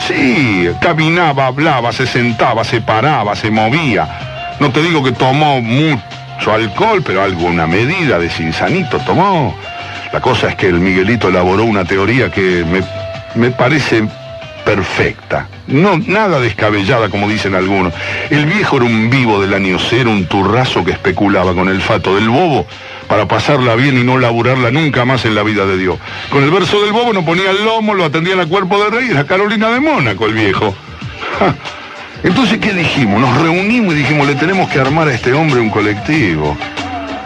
Sí, 0.07 0.69
caminaba, 0.79 1.47
hablaba, 1.47 1.91
se 1.91 2.05
sentaba, 2.05 2.63
se 2.63 2.81
paraba, 2.81 3.35
se 3.35 3.49
movía. 3.49 4.55
No 4.59 4.69
te 4.69 4.83
digo 4.83 5.03
que 5.03 5.13
tomó 5.13 5.59
mucho 5.59 6.53
alcohol, 6.53 7.01
pero 7.03 7.23
alguna 7.23 7.65
medida 7.65 8.19
de 8.19 8.29
cinsanito 8.29 8.99
tomó. 8.99 9.55
La 10.13 10.21
cosa 10.21 10.49
es 10.49 10.55
que 10.55 10.67
el 10.67 10.79
Miguelito 10.79 11.29
elaboró 11.29 11.63
una 11.63 11.85
teoría 11.85 12.29
que 12.29 12.63
me, 12.63 12.83
me 13.33 13.49
parece 13.49 14.07
perfecta. 14.63 15.47
No, 15.65 15.97
nada 15.97 16.39
descabellada 16.39 17.09
como 17.09 17.27
dicen 17.27 17.55
algunos. 17.55 17.91
El 18.29 18.45
viejo 18.45 18.77
era 18.77 18.85
un 18.85 19.09
vivo 19.09 19.41
del 19.41 19.55
año 19.55 19.79
cero, 19.79 20.11
un 20.11 20.27
turrazo 20.27 20.85
que 20.85 20.91
especulaba 20.91 21.55
con 21.55 21.67
el 21.67 21.81
fato 21.81 22.13
del 22.15 22.29
bobo 22.29 22.67
para 23.07 23.27
pasarla 23.27 23.73
bien 23.73 23.97
y 23.97 24.03
no 24.03 24.19
laburarla 24.19 24.69
nunca 24.69 25.03
más 25.03 25.25
en 25.25 25.33
la 25.33 25.41
vida 25.41 25.65
de 25.65 25.79
Dios. 25.79 25.97
Con 26.29 26.43
el 26.43 26.51
verso 26.51 26.79
del 26.81 26.93
bobo 26.93 27.11
no 27.11 27.25
ponía 27.25 27.49
el 27.49 27.65
lomo, 27.65 27.95
lo 27.95 28.05
atendía 28.05 28.39
a 28.39 28.45
cuerpo 28.45 28.83
de 28.83 28.91
rey, 28.91 29.09
era 29.09 29.25
Carolina 29.25 29.71
de 29.71 29.79
Mónaco 29.79 30.27
el 30.27 30.35
viejo. 30.35 30.75
Entonces, 32.23 32.59
¿qué 32.59 32.71
dijimos? 32.71 33.19
Nos 33.19 33.41
reunimos 33.41 33.95
y 33.95 33.97
dijimos, 33.97 34.27
le 34.27 34.35
tenemos 34.35 34.69
que 34.69 34.79
armar 34.79 35.07
a 35.07 35.13
este 35.13 35.33
hombre 35.33 35.59
un 35.59 35.71
colectivo 35.71 36.55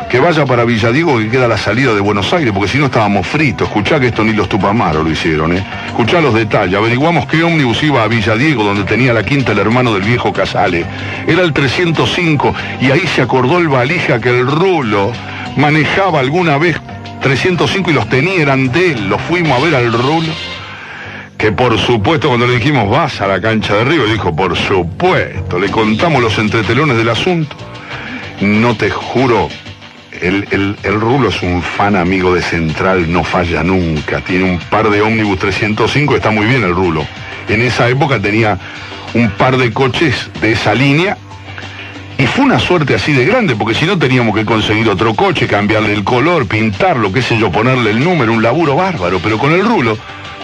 que 0.10 0.20
vaya 0.20 0.46
para 0.46 0.64
Villadiego 0.64 1.18
que 1.18 1.30
queda 1.30 1.48
la 1.48 1.58
salida 1.58 1.94
de 1.94 2.00
Buenos 2.00 2.32
Aires, 2.32 2.54
porque 2.54 2.70
si 2.70 2.78
no 2.78 2.86
estábamos 2.86 3.28
fritos. 3.28 3.68
Escuchá 3.68 4.00
que 4.00 4.08
esto 4.08 4.24
ni 4.24 4.32
los 4.34 4.48
Tupamaros 4.48 5.04
lo 5.04 5.12
hicieron, 5.12 5.56
¿eh? 5.56 5.64
Escuchá 5.88 6.22
los 6.22 6.34
detalles. 6.34 6.76
Averiguamos 6.76 7.26
qué 7.28 7.44
ómnibus 7.44 7.84
iba 7.84 8.04
a 8.04 8.08
Villadiego, 8.08 8.64
donde 8.64 8.84
tenía 8.84 9.14
la 9.14 9.24
quinta 9.24 9.52
el 9.52 9.60
hermano 9.60 9.94
del 9.94 10.04
viejo 10.04 10.32
Casale. 10.32 10.86
Era 11.28 11.42
el 11.42 11.52
305 11.52 12.56
y 12.82 12.92
ahí 12.92 13.06
se 13.08 13.22
acordó 13.22 13.58
el 13.58 13.68
valija 13.68 14.22
que 14.22 14.30
el 14.30 14.48
rulo 14.48 15.12
manejaba 15.58 16.20
alguna 16.20 16.58
vez 16.58 16.80
305 17.22 17.92
y 17.92 17.94
los 17.94 18.08
tenía, 18.08 18.42
eran 18.42 18.72
de 18.72 18.92
él. 18.92 19.10
Los 19.10 19.22
fuimos 19.24 19.60
a 19.60 19.64
ver 19.64 19.76
al 19.76 19.92
rulo. 19.92 20.32
Que 21.38 21.52
por 21.52 21.78
supuesto 21.78 22.30
cuando 22.30 22.48
le 22.48 22.56
dijimos 22.56 22.90
vas 22.90 23.22
a 23.22 23.28
la 23.28 23.40
cancha 23.40 23.76
de 23.76 23.84
Río, 23.84 24.08
dijo 24.08 24.36
por 24.36 24.58
supuesto, 24.58 25.60
le 25.60 25.70
contamos 25.70 26.22
los 26.22 26.38
entretelones 26.40 26.98
del 26.98 27.10
asunto. 27.10 27.56
No 28.42 28.76
te 28.76 28.90
juro, 28.90 29.48
el, 30.22 30.48
el, 30.52 30.76
el, 30.84 31.00
Rulo 31.00 31.30
es 31.30 31.42
un 31.42 31.62
fan 31.62 31.96
amigo 31.96 32.34
de 32.34 32.42
Central, 32.42 33.12
no 33.12 33.24
falla 33.24 33.64
nunca. 33.64 34.22
Tiene 34.22 34.46
un 34.46 34.60
par 34.60 34.90
de 34.90 35.02
ómnibus 35.02 35.40
305, 35.40 36.16
está 36.16 36.32
muy 36.32 36.46
bien 36.46 36.64
el 36.64 36.74
Rulo. 36.74 37.06
En 37.48 37.62
esa 37.62 37.88
época 37.90 38.20
tenía 38.20 38.58
un 39.14 39.30
par 39.32 39.58
de 39.58 39.72
coches 39.72 40.30
de 40.42 40.52
esa 40.52 40.74
línea 40.74 41.18
y 42.18 42.26
fue 42.26 42.46
una 42.46 42.60
suerte 42.60 42.96
así 42.96 43.14
de 43.14 43.26
grande, 43.26 43.56
porque 43.56 43.76
si 43.76 43.86
no 43.86 43.98
teníamos 43.98 44.36
que 44.36 44.46
conseguir 44.46 44.90
otro 44.90 45.14
coche, 45.14 45.48
cambiarle 45.48 45.94
el 45.94 46.04
color, 46.04 46.48
pintarlo, 46.48 47.12
qué 47.12 47.22
sé 47.22 47.38
yo, 47.38 47.52
ponerle 47.52 47.92
el 47.92 48.04
número, 48.04 48.34
un 48.34 48.42
laburo 48.42 48.76
bárbaro. 48.76 49.20
Pero 49.24 49.38
con 49.38 49.52
el 49.54 49.64
Rulo 49.64 49.98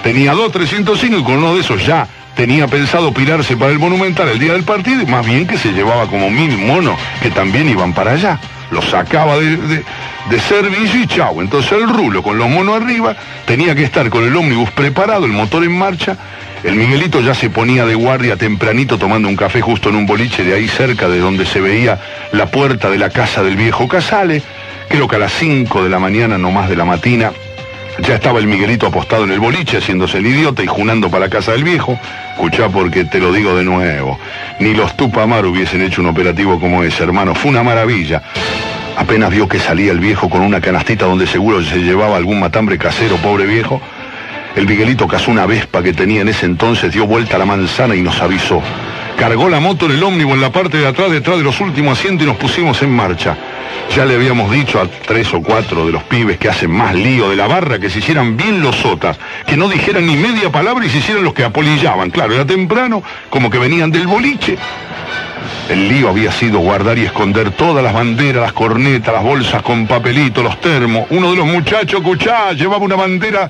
tenía 0.03 0.33
dos 0.33 0.51
305 0.51 1.17
y 1.17 1.23
con 1.23 1.35
uno 1.35 1.55
de 1.55 1.61
esos 1.61 1.85
ya 1.85 2.07
tenía 2.35 2.67
pensado 2.67 3.13
pirarse 3.13 3.57
para 3.57 3.71
el 3.71 3.79
Monumental 3.79 4.27
el 4.29 4.39
día 4.39 4.53
del 4.53 4.63
partido 4.63 5.01
y 5.01 5.05
más 5.05 5.25
bien 5.25 5.45
que 5.45 5.57
se 5.57 5.71
llevaba 5.71 6.07
como 6.07 6.29
mil 6.29 6.57
monos 6.57 6.97
que 7.21 7.29
también 7.29 7.69
iban 7.69 7.93
para 7.93 8.11
allá 8.11 8.39
lo 8.73 8.81
sacaba 8.81 9.37
de, 9.37 9.57
de, 9.57 9.83
de, 10.29 10.39
servicio 10.39 11.01
y 11.01 11.07
chau. 11.07 11.39
Entonces 11.41 11.71
el 11.73 11.87
rulo 11.87 12.21
con 12.21 12.37
los 12.37 12.49
monos 12.49 12.81
arriba 12.81 13.15
tenía 13.45 13.75
que 13.75 13.83
estar 13.83 14.09
con 14.09 14.23
el 14.23 14.35
ómnibus 14.35 14.71
preparado, 14.71 15.25
el 15.25 15.31
motor 15.31 15.63
en 15.63 15.77
marcha. 15.77 16.17
El 16.63 16.75
Miguelito 16.75 17.19
ya 17.19 17.33
se 17.33 17.49
ponía 17.49 17.85
de 17.85 17.93
guardia 17.93 18.37
tempranito 18.37 18.97
tomando 18.97 19.27
un 19.27 19.35
café 19.35 19.59
justo 19.61 19.89
en 19.89 19.95
un 19.95 20.05
boliche 20.05 20.43
de 20.43 20.53
ahí 20.53 20.67
cerca 20.67 21.09
de 21.09 21.19
donde 21.19 21.45
se 21.45 21.59
veía 21.59 21.99
la 22.31 22.47
puerta 22.47 22.89
de 22.89 22.97
la 22.97 23.09
casa 23.09 23.43
del 23.43 23.57
viejo 23.57 23.87
Casale. 23.87 24.41
Creo 24.87 25.07
que 25.07 25.17
a 25.17 25.19
las 25.19 25.33
5 25.33 25.83
de 25.83 25.89
la 25.89 25.99
mañana, 25.99 26.37
no 26.37 26.51
más 26.51 26.69
de 26.69 26.77
la 26.77 26.85
matina, 26.85 27.33
ya 27.99 28.15
estaba 28.15 28.39
el 28.39 28.47
Miguelito 28.47 28.87
apostado 28.87 29.23
en 29.23 29.31
el 29.31 29.39
boliche, 29.39 29.77
haciéndose 29.77 30.17
el 30.17 30.25
idiota 30.25 30.63
y 30.63 30.67
junando 30.67 31.09
para 31.09 31.25
la 31.25 31.29
casa 31.29 31.51
del 31.51 31.63
viejo. 31.63 31.99
Escuchá 32.31 32.69
porque 32.69 33.05
te 33.05 33.19
lo 33.19 33.31
digo 33.31 33.55
de 33.55 33.63
nuevo. 33.63 34.19
Ni 34.59 34.73
los 34.73 34.97
Tupamar 34.97 35.45
hubiesen 35.45 35.81
hecho 35.81 36.01
un 36.01 36.07
operativo 36.07 36.59
como 36.59 36.83
ese, 36.83 37.03
hermano. 37.03 37.35
Fue 37.35 37.51
una 37.51 37.63
maravilla. 37.63 38.21
Apenas 38.97 39.29
vio 39.31 39.47
que 39.47 39.59
salía 39.59 39.91
el 39.91 39.99
viejo 39.99 40.29
con 40.29 40.41
una 40.41 40.59
canastita 40.61 41.05
donde 41.05 41.27
seguro 41.27 41.63
se 41.63 41.77
llevaba 41.77 42.17
algún 42.17 42.39
matambre 42.39 42.77
casero, 42.77 43.17
pobre 43.17 43.45
viejo. 43.45 43.81
El 44.55 44.67
Miguelito 44.67 45.07
cazó 45.07 45.31
una 45.31 45.45
vespa 45.45 45.81
que 45.81 45.93
tenía 45.93 46.21
en 46.21 46.29
ese 46.29 46.45
entonces, 46.45 46.93
dio 46.93 47.07
vuelta 47.07 47.35
a 47.35 47.39
la 47.39 47.45
manzana 47.45 47.95
y 47.95 48.01
nos 48.01 48.21
avisó. 48.21 48.61
Cargó 49.23 49.47
la 49.47 49.61
moto 49.61 49.85
en 49.85 49.93
el 49.93 50.03
ómnibus 50.03 50.33
en 50.33 50.41
la 50.41 50.51
parte 50.51 50.77
de 50.77 50.85
atrás, 50.85 51.09
detrás 51.09 51.37
de 51.37 51.45
los 51.45 51.61
últimos 51.61 51.97
asientos 51.97 52.25
y 52.25 52.29
nos 52.29 52.35
pusimos 52.35 52.81
en 52.81 52.89
marcha. 52.89 53.37
Ya 53.95 54.03
le 54.03 54.15
habíamos 54.15 54.51
dicho 54.51 54.81
a 54.81 54.85
tres 54.85 55.33
o 55.33 55.41
cuatro 55.41 55.85
de 55.85 55.93
los 55.93 56.03
pibes 56.03 56.37
que 56.37 56.49
hacen 56.49 56.69
más 56.69 56.93
lío 56.93 57.29
de 57.29 57.37
la 57.37 57.47
barra 57.47 57.79
que 57.79 57.89
se 57.89 57.99
hicieran 57.99 58.35
bien 58.35 58.61
los 58.61 58.75
sotas, 58.75 59.17
que 59.47 59.55
no 59.55 59.69
dijeran 59.69 60.05
ni 60.05 60.17
media 60.17 60.51
palabra 60.51 60.85
y 60.85 60.89
se 60.89 60.97
hicieran 60.97 61.23
los 61.23 61.33
que 61.33 61.45
apolillaban. 61.45 62.09
Claro, 62.09 62.33
era 62.33 62.45
temprano, 62.45 63.01
como 63.29 63.49
que 63.49 63.59
venían 63.59 63.91
del 63.91 64.07
boliche. 64.07 64.57
El 65.69 65.87
lío 65.87 66.09
había 66.09 66.33
sido 66.33 66.59
guardar 66.59 66.97
y 66.97 67.05
esconder 67.05 67.51
todas 67.51 67.81
las 67.81 67.93
banderas, 67.93 68.41
las 68.43 68.51
cornetas, 68.51 69.13
las 69.13 69.23
bolsas 69.23 69.61
con 69.61 69.87
papelito, 69.87 70.43
los 70.43 70.59
termos. 70.59 71.07
Uno 71.11 71.31
de 71.31 71.37
los 71.37 71.45
muchachos, 71.45 72.01
escuchá, 72.01 72.51
llevaba 72.51 72.83
una 72.83 72.97
bandera 72.97 73.49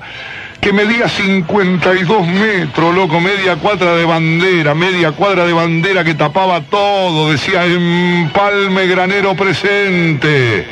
que 0.64 0.72
medía 0.72 1.10
52 1.10 2.26
metros, 2.26 2.94
loco, 2.94 3.20
media 3.20 3.56
cuadra 3.56 3.94
de 3.96 4.06
bandera, 4.06 4.74
media 4.74 5.12
cuadra 5.12 5.44
de 5.44 5.52
bandera 5.52 6.02
que 6.02 6.14
tapaba 6.14 6.62
todo, 6.62 7.30
decía 7.30 7.66
empalme 7.66 8.86
granero 8.86 9.34
presente. 9.34 10.66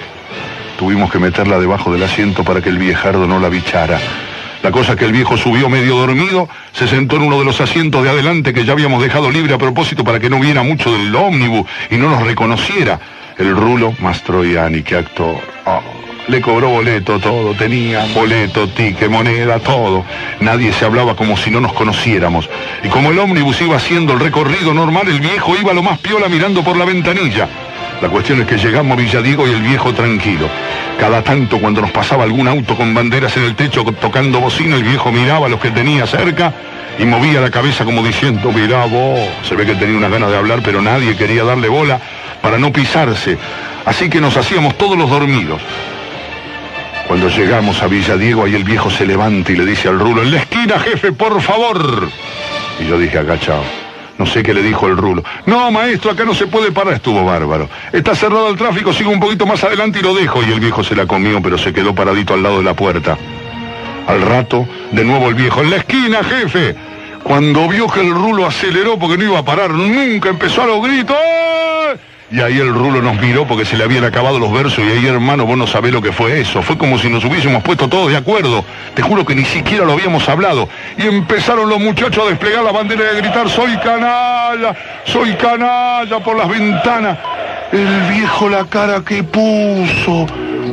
Tuvimos 0.79 1.13
que 1.13 1.19
meterla 1.19 1.59
debajo 1.59 1.93
del 1.93 2.03
asiento 2.05 2.43
para 2.43 2.63
que 2.63 2.71
el 2.71 2.79
viejardo 2.79 3.27
no 3.27 3.39
la 3.39 3.51
bichara. 3.51 4.01
La 4.63 4.71
cosa 4.71 4.97
que 4.97 5.05
el 5.05 5.13
viejo 5.13 5.37
subió 5.37 5.69
medio 5.69 5.97
dormido, 5.97 6.49
se 6.73 6.89
sentó 6.89 7.17
en 7.17 7.25
uno 7.25 7.39
de 7.41 7.45
los 7.45 7.61
asientos 7.61 8.03
de 8.03 8.09
adelante 8.09 8.55
que 8.55 8.65
ya 8.65 8.73
habíamos 8.73 9.03
dejado 9.03 9.31
libre 9.31 9.53
a 9.53 9.59
propósito 9.59 10.05
para 10.05 10.19
que 10.19 10.31
no 10.31 10.41
viera 10.41 10.63
mucho 10.63 10.91
del 10.91 11.15
ómnibus 11.15 11.69
y 11.91 11.99
no 11.99 12.09
nos 12.09 12.23
reconociera. 12.23 12.99
El 13.37 13.55
rulo 13.55 13.95
Mastroianni, 13.99 14.83
qué 14.83 14.97
actor. 14.97 15.37
Oh, 15.67 15.83
Le 16.29 16.41
cobró 16.41 16.69
boleto, 16.69 17.19
todo, 17.19 17.53
tenía 17.55 18.07
boleto, 18.15 18.69
tique, 18.69 19.09
moneda, 19.09 19.59
todo. 19.59 20.05
Nadie 20.41 20.73
se 20.73 20.85
hablaba 20.85 21.17
como 21.17 21.37
si 21.37 21.51
no 21.51 21.61
nos 21.61 21.73
conociéramos. 21.73 22.49
Y 22.85 22.89
como 22.89 23.11
el 23.11 23.19
ómnibus 23.19 23.61
iba 23.61 23.77
haciendo 23.77 24.13
el 24.13 24.21
recorrido 24.21 24.73
normal, 24.73 25.09
el 25.09 25.21
viejo 25.21 25.57
iba 25.57 25.73
lo 25.73 25.83
más 25.83 25.99
piola 25.99 26.29
mirando 26.29 26.63
por 26.63 26.77
la 26.77 26.85
ventanilla. 26.85 27.49
La 28.01 28.09
cuestión 28.09 28.41
es 28.41 28.47
que 28.47 28.57
llegamos 28.57 28.97
a 28.97 29.01
Villadiego 29.01 29.49
y 29.49 29.51
el 29.51 29.63
viejo 29.63 29.93
tranquilo. 29.93 30.49
Cada 30.99 31.23
tanto 31.23 31.59
cuando 31.59 31.81
nos 31.81 31.91
pasaba 31.91 32.23
algún 32.23 32.47
auto 32.47 32.77
con 32.77 32.95
banderas 32.95 33.37
en 33.37 33.45
el 33.45 33.57
techo 33.57 33.85
tocando 33.85 34.41
bocina, 34.41 34.77
el 34.77 34.85
viejo 34.85 35.11
miraba 35.11 35.47
a 35.47 35.49
los 35.49 35.61
que 35.61 35.71
tenía 35.71 36.07
cerca 36.07 36.53
y 36.99 37.05
movía 37.05 37.41
la 37.41 37.51
cabeza 37.51 37.85
como 37.85 38.03
diciendo, 38.03 38.53
mirá 38.53 38.87
vos. 38.87 39.21
Se 39.49 39.57
ve 39.57 39.67
que 39.67 39.75
tenía 39.75 39.97
unas 39.97 40.11
ganas 40.11 40.31
de 40.31 40.37
hablar, 40.37 40.61
pero 40.65 40.81
nadie 40.83 41.17
quería 41.17 41.43
darle 41.43 41.69
bola 41.69 42.01
para 42.41 42.59
no 42.59 42.73
pisarse. 42.73 43.39
Así 43.85 44.09
que 44.09 44.21
nos 44.21 44.37
hacíamos 44.37 44.77
todos 44.79 44.97
los 44.97 45.11
dormidos. 45.11 45.61
Cuando 47.12 47.29
llegamos 47.29 47.83
a 47.83 47.88
Villadiego, 47.88 48.46
ahí 48.46 48.55
el 48.55 48.64
viejo 48.64 48.88
se 48.88 49.05
levanta 49.05 49.53
y 49.53 49.57
le 49.57 49.66
dice 49.66 49.87
al 49.87 50.01
rulo, 50.01 50.22
en 50.22 50.31
la 50.31 50.38
esquina, 50.38 50.79
jefe, 50.79 51.12
por 51.12 51.42
favor. 51.42 52.09
Y 52.81 52.87
yo 52.87 52.98
dije, 52.98 53.18
agachado. 53.18 53.62
No 54.16 54.25
sé 54.25 54.42
qué 54.42 54.55
le 54.55 54.62
dijo 54.62 54.87
el 54.87 54.96
rulo. 54.96 55.22
No, 55.44 55.70
maestro, 55.70 56.12
acá 56.12 56.25
no 56.25 56.33
se 56.33 56.46
puede 56.46 56.72
parar. 56.72 56.94
Estuvo 56.94 57.22
bárbaro. 57.22 57.68
Está 57.92 58.14
cerrado 58.14 58.48
el 58.48 58.57
tráfico, 58.57 58.94
sigo 58.94 59.11
un 59.11 59.20
poquito 59.20 59.44
más 59.44 59.62
adelante 59.62 59.98
y 59.98 60.03
lo 60.03 60.14
dejo. 60.14 60.42
Y 60.42 60.53
el 60.53 60.61
viejo 60.61 60.83
se 60.83 60.96
la 60.96 61.05
comió, 61.05 61.42
pero 61.42 61.59
se 61.59 61.70
quedó 61.75 61.94
paradito 61.94 62.33
al 62.33 62.42
lado 62.42 62.57
de 62.57 62.64
la 62.64 62.72
puerta. 62.72 63.18
Al 64.07 64.22
rato, 64.22 64.66
de 64.90 65.05
nuevo 65.05 65.29
el 65.29 65.35
viejo, 65.35 65.61
en 65.61 65.68
la 65.68 65.77
esquina, 65.77 66.25
jefe. 66.25 66.75
Cuando 67.22 67.68
vio 67.68 67.88
que 67.88 68.01
el 68.01 68.11
rulo 68.11 68.46
aceleró 68.46 68.98
porque 68.98 69.18
no 69.18 69.25
iba 69.25 69.40
a 69.40 69.44
parar 69.44 69.68
nunca, 69.68 70.31
empezó 70.31 70.62
a 70.62 70.66
los 70.66 70.83
gritos. 70.83 71.14
¡ay! 71.14 72.12
Y 72.33 72.40
ahí 72.40 72.59
el 72.59 72.73
rulo 72.73 73.03
nos 73.03 73.21
miró 73.21 73.47
porque 73.47 73.66
se 73.66 73.77
le 73.77 73.85
habían 73.85 74.05
acabado 74.05 74.38
los 74.38 74.51
versos 74.51 74.79
y 74.79 74.90
ahí, 74.90 75.07
hermano, 75.07 75.45
vos 75.45 75.59
no 75.59 75.66
sabés 75.66 75.92
lo 75.92 76.01
que 76.01 76.12
fue 76.12 76.40
eso. 76.40 76.62
Fue 76.62 76.79
como 76.79 76.97
si 76.99 77.11
nos 77.11 77.23
hubiésemos 77.27 77.62
puesto 77.62 77.88
todos 77.88 78.11
de 78.11 78.16
acuerdo. 78.16 78.64
Te 78.95 79.03
juro 79.03 79.27
que 79.27 79.35
ni 79.35 79.45
siquiera 79.45 79.85
lo 79.85 79.92
habíamos 79.92 80.27
hablado. 80.31 80.66
Y 80.97 81.03
empezaron 81.03 81.68
los 81.68 81.79
muchachos 81.79 82.25
a 82.25 82.31
desplegar 82.31 82.64
la 82.64 82.73
bandera 82.73 83.05
y 83.05 83.16
a 83.16 83.21
gritar, 83.21 83.51
soy 83.51 83.77
canalla, 83.77 84.75
soy 85.05 85.35
canalla 85.35 86.21
por 86.21 86.38
las 86.38 86.49
ventanas. 86.49 87.18
El 87.71 88.14
viejo 88.14 88.49
la 88.49 88.64
cara 88.64 89.03
que 89.05 89.23
puso. 89.23 90.27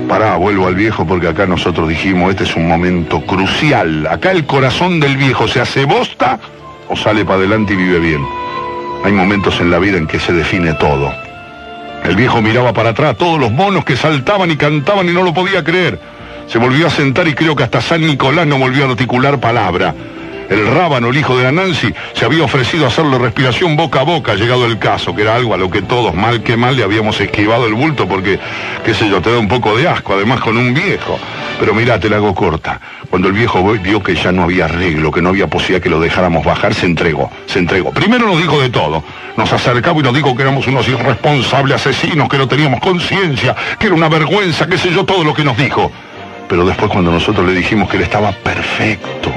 Pará, 0.07 0.37
vuelvo 0.37 0.65
al 0.65 0.75
viejo 0.75 1.05
porque 1.05 1.27
acá 1.27 1.45
nosotros 1.45 1.89
dijimos, 1.89 2.29
este 2.29 2.45
es 2.45 2.55
un 2.55 2.69
momento 2.69 3.19
crucial. 3.25 4.07
Acá 4.07 4.31
el 4.31 4.45
corazón 4.45 5.01
del 5.01 5.17
viejo 5.17 5.45
se 5.49 5.59
hace 5.59 5.83
bosta 5.83 6.39
o 6.87 6.95
sale 6.95 7.25
para 7.25 7.39
adelante 7.39 7.73
y 7.73 7.75
vive 7.75 7.99
bien. 7.99 8.25
Hay 9.03 9.11
momentos 9.11 9.59
en 9.59 9.71
la 9.71 9.79
vida 9.79 9.97
en 9.97 10.07
que 10.07 10.21
se 10.21 10.31
define 10.31 10.73
todo. 10.75 11.28
El 12.03 12.15
viejo 12.15 12.41
miraba 12.41 12.73
para 12.73 12.89
atrás, 12.89 13.17
todos 13.17 13.39
los 13.39 13.51
monos 13.51 13.85
que 13.85 13.95
saltaban 13.95 14.49
y 14.51 14.57
cantaban 14.57 15.07
y 15.09 15.13
no 15.13 15.23
lo 15.23 15.33
podía 15.33 15.63
creer. 15.63 15.99
Se 16.47 16.57
volvió 16.57 16.87
a 16.87 16.89
sentar 16.89 17.27
y 17.27 17.33
creo 17.33 17.55
que 17.55 17.63
hasta 17.63 17.81
San 17.81 18.01
Nicolás 18.01 18.47
no 18.47 18.57
volvió 18.57 18.85
a 18.85 18.89
articular 18.89 19.39
palabra. 19.39 19.93
El 20.49 20.65
rábano, 20.65 21.09
el 21.09 21.17
hijo 21.17 21.37
de 21.37 21.43
la 21.43 21.51
Nancy, 21.51 21.93
se 22.13 22.25
había 22.25 22.43
ofrecido 22.43 22.85
a 22.85 22.87
hacerle 22.87 23.19
respiración 23.19 23.75
boca 23.75 24.01
a 24.01 24.03
boca, 24.03 24.33
llegado 24.33 24.65
el 24.65 24.79
caso, 24.79 25.15
que 25.15 25.21
era 25.21 25.35
algo 25.35 25.53
a 25.53 25.57
lo 25.57 25.69
que 25.69 25.83
todos, 25.83 26.15
mal 26.15 26.41
que 26.41 26.57
mal, 26.57 26.75
le 26.75 26.83
habíamos 26.83 27.21
esquivado 27.21 27.67
el 27.67 27.75
bulto 27.75 28.07
porque, 28.07 28.39
qué 28.83 28.93
sé 28.95 29.07
yo, 29.07 29.21
te 29.21 29.31
da 29.31 29.37
un 29.37 29.47
poco 29.47 29.77
de 29.77 29.87
asco, 29.87 30.13
además 30.13 30.41
con 30.41 30.57
un 30.57 30.73
viejo. 30.73 31.19
Pero 31.59 31.75
mirá, 31.75 31.99
te 31.99 32.09
la 32.09 32.15
hago 32.15 32.33
corta. 32.33 32.81
Cuando 33.11 33.27
el 33.27 33.33
viejo 33.33 33.61
vio 33.77 34.01
que 34.01 34.15
ya 34.15 34.31
no 34.31 34.43
había 34.43 34.65
arreglo, 34.65 35.11
que 35.11 35.21
no 35.21 35.29
había 35.29 35.47
posibilidad 35.47 35.83
que 35.83 35.89
lo 35.89 35.99
dejáramos 35.99 36.43
bajar, 36.43 36.73
se 36.73 36.87
entregó, 36.87 37.29
se 37.45 37.59
entregó. 37.59 37.91
Primero 37.91 38.25
nos 38.25 38.39
dijo 38.39 38.59
de 38.59 38.69
todo. 38.69 39.03
Nos 39.37 39.53
acercaba 39.53 39.99
y 39.99 40.03
nos 40.03 40.15
dijo 40.15 40.35
que 40.35 40.41
éramos 40.41 40.65
unos 40.65 40.87
irresponsables 40.87 41.75
asesinos, 41.75 42.27
que 42.27 42.37
no 42.37 42.47
teníamos 42.47 42.79
conciencia, 42.79 43.55
que 43.77 43.85
era 43.85 43.95
una 43.95 44.09
vergüenza, 44.09 44.67
qué 44.67 44.77
sé 44.77 44.91
yo, 44.91 45.05
todo 45.05 45.23
lo 45.23 45.33
que 45.33 45.43
nos 45.43 45.57
dijo. 45.57 45.91
Pero 46.47 46.65
después 46.65 46.91
cuando 46.91 47.11
nosotros 47.11 47.45
le 47.45 47.53
dijimos 47.53 47.87
que 47.87 47.97
él 47.97 48.03
estaba 48.03 48.31
perfecto, 48.31 49.31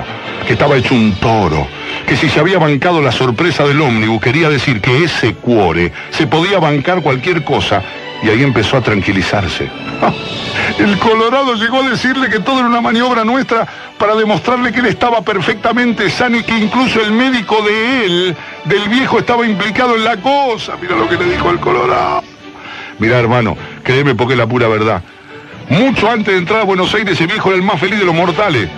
que 0.44 0.54
estaba 0.54 0.76
hecho 0.76 0.94
un 0.94 1.14
toro, 1.16 1.66
que 2.06 2.16
si 2.16 2.28
se 2.28 2.40
había 2.40 2.58
bancado 2.58 3.00
la 3.00 3.12
sorpresa 3.12 3.64
del 3.64 3.80
ómnibus 3.80 4.20
quería 4.20 4.48
decir 4.48 4.80
que 4.80 5.04
ese 5.04 5.34
cuore 5.34 5.92
se 6.10 6.26
podía 6.26 6.58
bancar 6.58 7.02
cualquier 7.02 7.44
cosa 7.44 7.82
y 8.22 8.28
ahí 8.28 8.42
empezó 8.42 8.76
a 8.76 8.80
tranquilizarse. 8.80 9.68
El 10.78 10.98
Colorado 10.98 11.54
llegó 11.54 11.82
a 11.82 11.90
decirle 11.90 12.28
que 12.28 12.40
todo 12.40 12.60
era 12.60 12.68
una 12.68 12.80
maniobra 12.80 13.24
nuestra 13.24 13.66
para 13.98 14.14
demostrarle 14.14 14.72
que 14.72 14.80
él 14.80 14.86
estaba 14.86 15.22
perfectamente 15.22 16.08
sano 16.10 16.38
y 16.38 16.42
que 16.42 16.56
incluso 16.56 17.00
el 17.00 17.12
médico 17.12 17.62
de 17.62 18.04
él, 18.04 18.36
del 18.64 18.88
viejo, 18.88 19.18
estaba 19.18 19.46
implicado 19.46 19.96
en 19.96 20.04
la 20.04 20.16
cosa. 20.16 20.74
Mira 20.80 20.96
lo 20.96 21.08
que 21.08 21.16
le 21.16 21.24
dijo 21.30 21.50
el 21.50 21.58
Colorado. 21.58 22.22
Mira, 22.98 23.18
hermano, 23.18 23.56
créeme 23.82 24.14
porque 24.14 24.34
es 24.34 24.38
la 24.38 24.46
pura 24.46 24.68
verdad. 24.68 25.02
Mucho 25.68 26.10
antes 26.10 26.32
de 26.32 26.38
entrar 26.38 26.60
a 26.60 26.64
Buenos 26.64 26.92
Aires, 26.94 27.14
ese 27.14 27.26
viejo 27.26 27.48
era 27.48 27.56
el 27.56 27.64
más 27.64 27.80
feliz 27.80 27.98
de 27.98 28.04
los 28.04 28.14
mortales. 28.14 28.68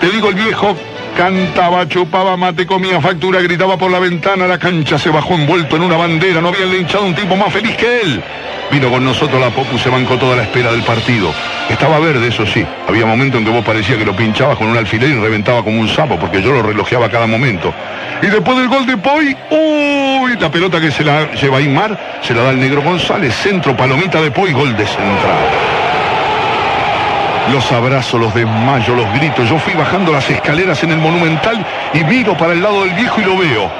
Te 0.00 0.08
digo, 0.10 0.28
el 0.28 0.34
viejo 0.34 0.76
cantaba, 1.20 1.86
chupaba 1.86 2.34
mate, 2.34 2.66
comía 2.66 2.98
factura, 2.98 3.42
gritaba 3.42 3.76
por 3.76 3.90
la 3.90 3.98
ventana, 3.98 4.46
la 4.46 4.58
cancha 4.58 4.98
se 4.98 5.10
bajó 5.10 5.34
envuelto 5.34 5.76
en 5.76 5.82
una 5.82 5.98
bandera, 5.98 6.40
no 6.40 6.48
había 6.48 6.64
linchado 6.64 7.04
un 7.04 7.14
tipo 7.14 7.36
más 7.36 7.52
feliz 7.52 7.76
que 7.76 8.00
él. 8.00 8.22
Vino 8.72 8.88
con 8.88 9.04
nosotros 9.04 9.38
la 9.38 9.50
Popu, 9.50 9.76
se 9.76 9.90
bancó 9.90 10.16
toda 10.16 10.34
la 10.34 10.44
espera 10.44 10.72
del 10.72 10.82
partido. 10.82 11.30
Estaba 11.68 11.98
verde, 11.98 12.28
eso 12.28 12.46
sí. 12.46 12.64
Había 12.88 13.04
momentos 13.04 13.38
en 13.38 13.44
que 13.44 13.52
vos 13.52 13.62
parecía 13.62 13.98
que 13.98 14.06
lo 14.06 14.16
pinchabas 14.16 14.56
con 14.56 14.68
un 14.68 14.78
alfiler 14.78 15.10
y 15.10 15.20
reventaba 15.20 15.62
como 15.62 15.78
un 15.78 15.88
sapo, 15.90 16.18
porque 16.18 16.40
yo 16.40 16.52
lo 16.52 16.62
relojeaba 16.62 17.04
a 17.04 17.10
cada 17.10 17.26
momento. 17.26 17.70
Y 18.22 18.28
después 18.28 18.56
del 18.56 18.68
gol 18.68 18.86
de 18.86 18.96
Poi, 18.96 19.36
uy, 19.50 20.38
la 20.40 20.50
pelota 20.50 20.80
que 20.80 20.90
se 20.90 21.04
la 21.04 21.32
lleva 21.32 21.58
Aymar, 21.58 22.20
se 22.22 22.32
la 22.32 22.44
da 22.44 22.50
el 22.52 22.60
negro 22.60 22.80
González, 22.80 23.34
centro, 23.34 23.76
palomita 23.76 24.22
de 24.22 24.30
Poi, 24.30 24.52
gol 24.54 24.74
de 24.74 24.86
central. 24.86 25.89
Los 27.52 27.72
abrazos, 27.72 28.20
los 28.20 28.32
desmayos, 28.32 28.96
los 28.96 29.12
gritos. 29.14 29.48
Yo 29.48 29.58
fui 29.58 29.74
bajando 29.74 30.12
las 30.12 30.28
escaleras 30.30 30.82
en 30.84 30.92
el 30.92 30.98
Monumental 30.98 31.64
y 31.92 32.04
miro 32.04 32.36
para 32.36 32.52
el 32.52 32.62
lado 32.62 32.84
del 32.84 32.94
viejo 32.94 33.20
y 33.20 33.24
lo 33.24 33.36
veo. 33.36 33.70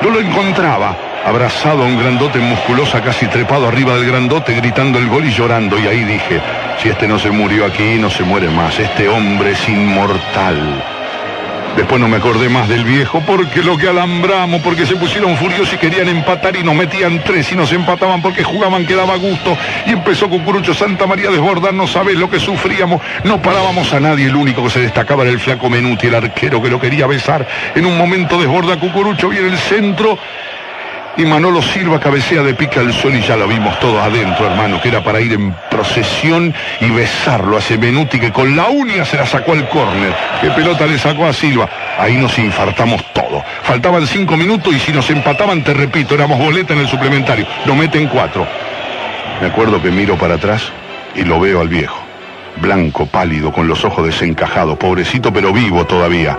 No 0.00 0.10
lo 0.10 0.20
encontraba. 0.20 0.96
Abrazado 1.24 1.82
a 1.82 1.86
un 1.86 1.98
grandote 1.98 2.38
musculosa, 2.38 3.02
casi 3.02 3.26
trepado 3.26 3.66
arriba 3.66 3.94
del 3.94 4.06
grandote, 4.06 4.54
gritando 4.54 4.98
el 4.98 5.08
gol 5.08 5.24
y 5.24 5.32
llorando. 5.32 5.76
Y 5.76 5.88
ahí 5.88 6.04
dije, 6.04 6.40
si 6.80 6.88
este 6.88 7.08
no 7.08 7.18
se 7.18 7.30
murió 7.30 7.66
aquí, 7.66 7.96
no 7.98 8.08
se 8.10 8.22
muere 8.22 8.48
más. 8.48 8.78
Este 8.78 9.08
hombre 9.08 9.52
es 9.52 9.68
inmortal. 9.68 10.95
Después 11.76 12.00
no 12.00 12.08
me 12.08 12.16
acordé 12.16 12.48
más 12.48 12.68
del 12.68 12.84
viejo 12.84 13.22
porque 13.26 13.62
lo 13.62 13.76
que 13.76 13.88
alambramos, 13.88 14.62
porque 14.62 14.86
se 14.86 14.96
pusieron 14.96 15.36
furiosos 15.36 15.74
y 15.74 15.76
querían 15.76 16.08
empatar 16.08 16.56
y 16.56 16.62
nos 16.62 16.74
metían 16.74 17.22
tres 17.22 17.52
y 17.52 17.54
nos 17.54 17.70
empataban 17.70 18.22
porque 18.22 18.42
jugaban 18.42 18.86
que 18.86 18.94
daba 18.94 19.16
gusto. 19.16 19.56
Y 19.86 19.90
empezó 19.90 20.28
Cucurucho 20.28 20.72
Santa 20.72 21.06
María 21.06 21.28
a 21.28 21.32
desbordar, 21.32 21.74
no 21.74 21.86
sabés 21.86 22.16
lo 22.16 22.30
que 22.30 22.40
sufríamos. 22.40 23.02
No 23.24 23.42
parábamos 23.42 23.92
a 23.92 24.00
nadie, 24.00 24.26
el 24.26 24.36
único 24.36 24.64
que 24.64 24.70
se 24.70 24.80
destacaba 24.80 25.22
era 25.22 25.32
el 25.32 25.38
flaco 25.38 25.68
Menuti, 25.68 26.06
el 26.06 26.14
arquero 26.14 26.62
que 26.62 26.70
lo 26.70 26.80
quería 26.80 27.06
besar. 27.06 27.46
En 27.74 27.84
un 27.84 27.98
momento 27.98 28.40
desborda 28.40 28.78
Cucurucho, 28.78 29.28
viene 29.28 29.48
el 29.48 29.58
centro 29.58 30.18
y 31.18 31.24
Manolo 31.24 31.62
Silva 31.62 31.98
cabecea 31.98 32.42
de 32.42 32.54
pica 32.54 32.80
al 32.80 32.92
suelo 32.92 33.16
y 33.16 33.22
ya 33.22 33.36
lo 33.36 33.48
vimos 33.48 33.78
todos 33.80 34.02
adentro, 34.02 34.46
hermano, 34.46 34.80
que 34.80 34.88
era 34.88 35.02
para 35.02 35.20
ir 35.20 35.32
en 35.32 35.54
procesión 35.70 36.54
y 36.80 36.90
besarlo 36.90 37.56
a 37.56 37.60
ese 37.60 37.78
Menuti 37.78 38.20
que 38.20 38.32
con 38.32 38.54
la 38.54 38.68
uña 38.68 39.04
se 39.04 39.16
la 39.16 39.26
sacó 39.26 39.52
al 39.52 39.68
córner. 39.68 40.14
¿Qué 40.40 40.50
pelota 40.50 40.86
le 40.86 40.98
sacó 40.98 41.26
a 41.26 41.32
Silva? 41.32 41.68
Ahí 41.98 42.16
nos 42.16 42.38
infartamos 42.38 43.02
todo. 43.14 43.42
Faltaban 43.62 44.06
cinco 44.06 44.36
minutos 44.36 44.74
y 44.74 44.78
si 44.78 44.92
nos 44.92 45.08
empataban, 45.08 45.64
te 45.64 45.72
repito, 45.72 46.14
éramos 46.14 46.38
boleta 46.38 46.74
en 46.74 46.80
el 46.80 46.88
suplementario. 46.88 47.46
Nos 47.64 47.76
meten 47.76 48.08
cuatro. 48.08 48.46
Me 49.40 49.48
acuerdo 49.48 49.80
que 49.80 49.90
miro 49.90 50.16
para 50.16 50.34
atrás 50.34 50.70
y 51.14 51.24
lo 51.24 51.40
veo 51.40 51.60
al 51.60 51.68
viejo. 51.68 51.98
Blanco, 52.56 53.06
pálido, 53.06 53.52
con 53.52 53.68
los 53.68 53.84
ojos 53.84 54.04
desencajados, 54.04 54.76
pobrecito 54.78 55.32
pero 55.32 55.52
vivo 55.52 55.84
todavía. 55.86 56.38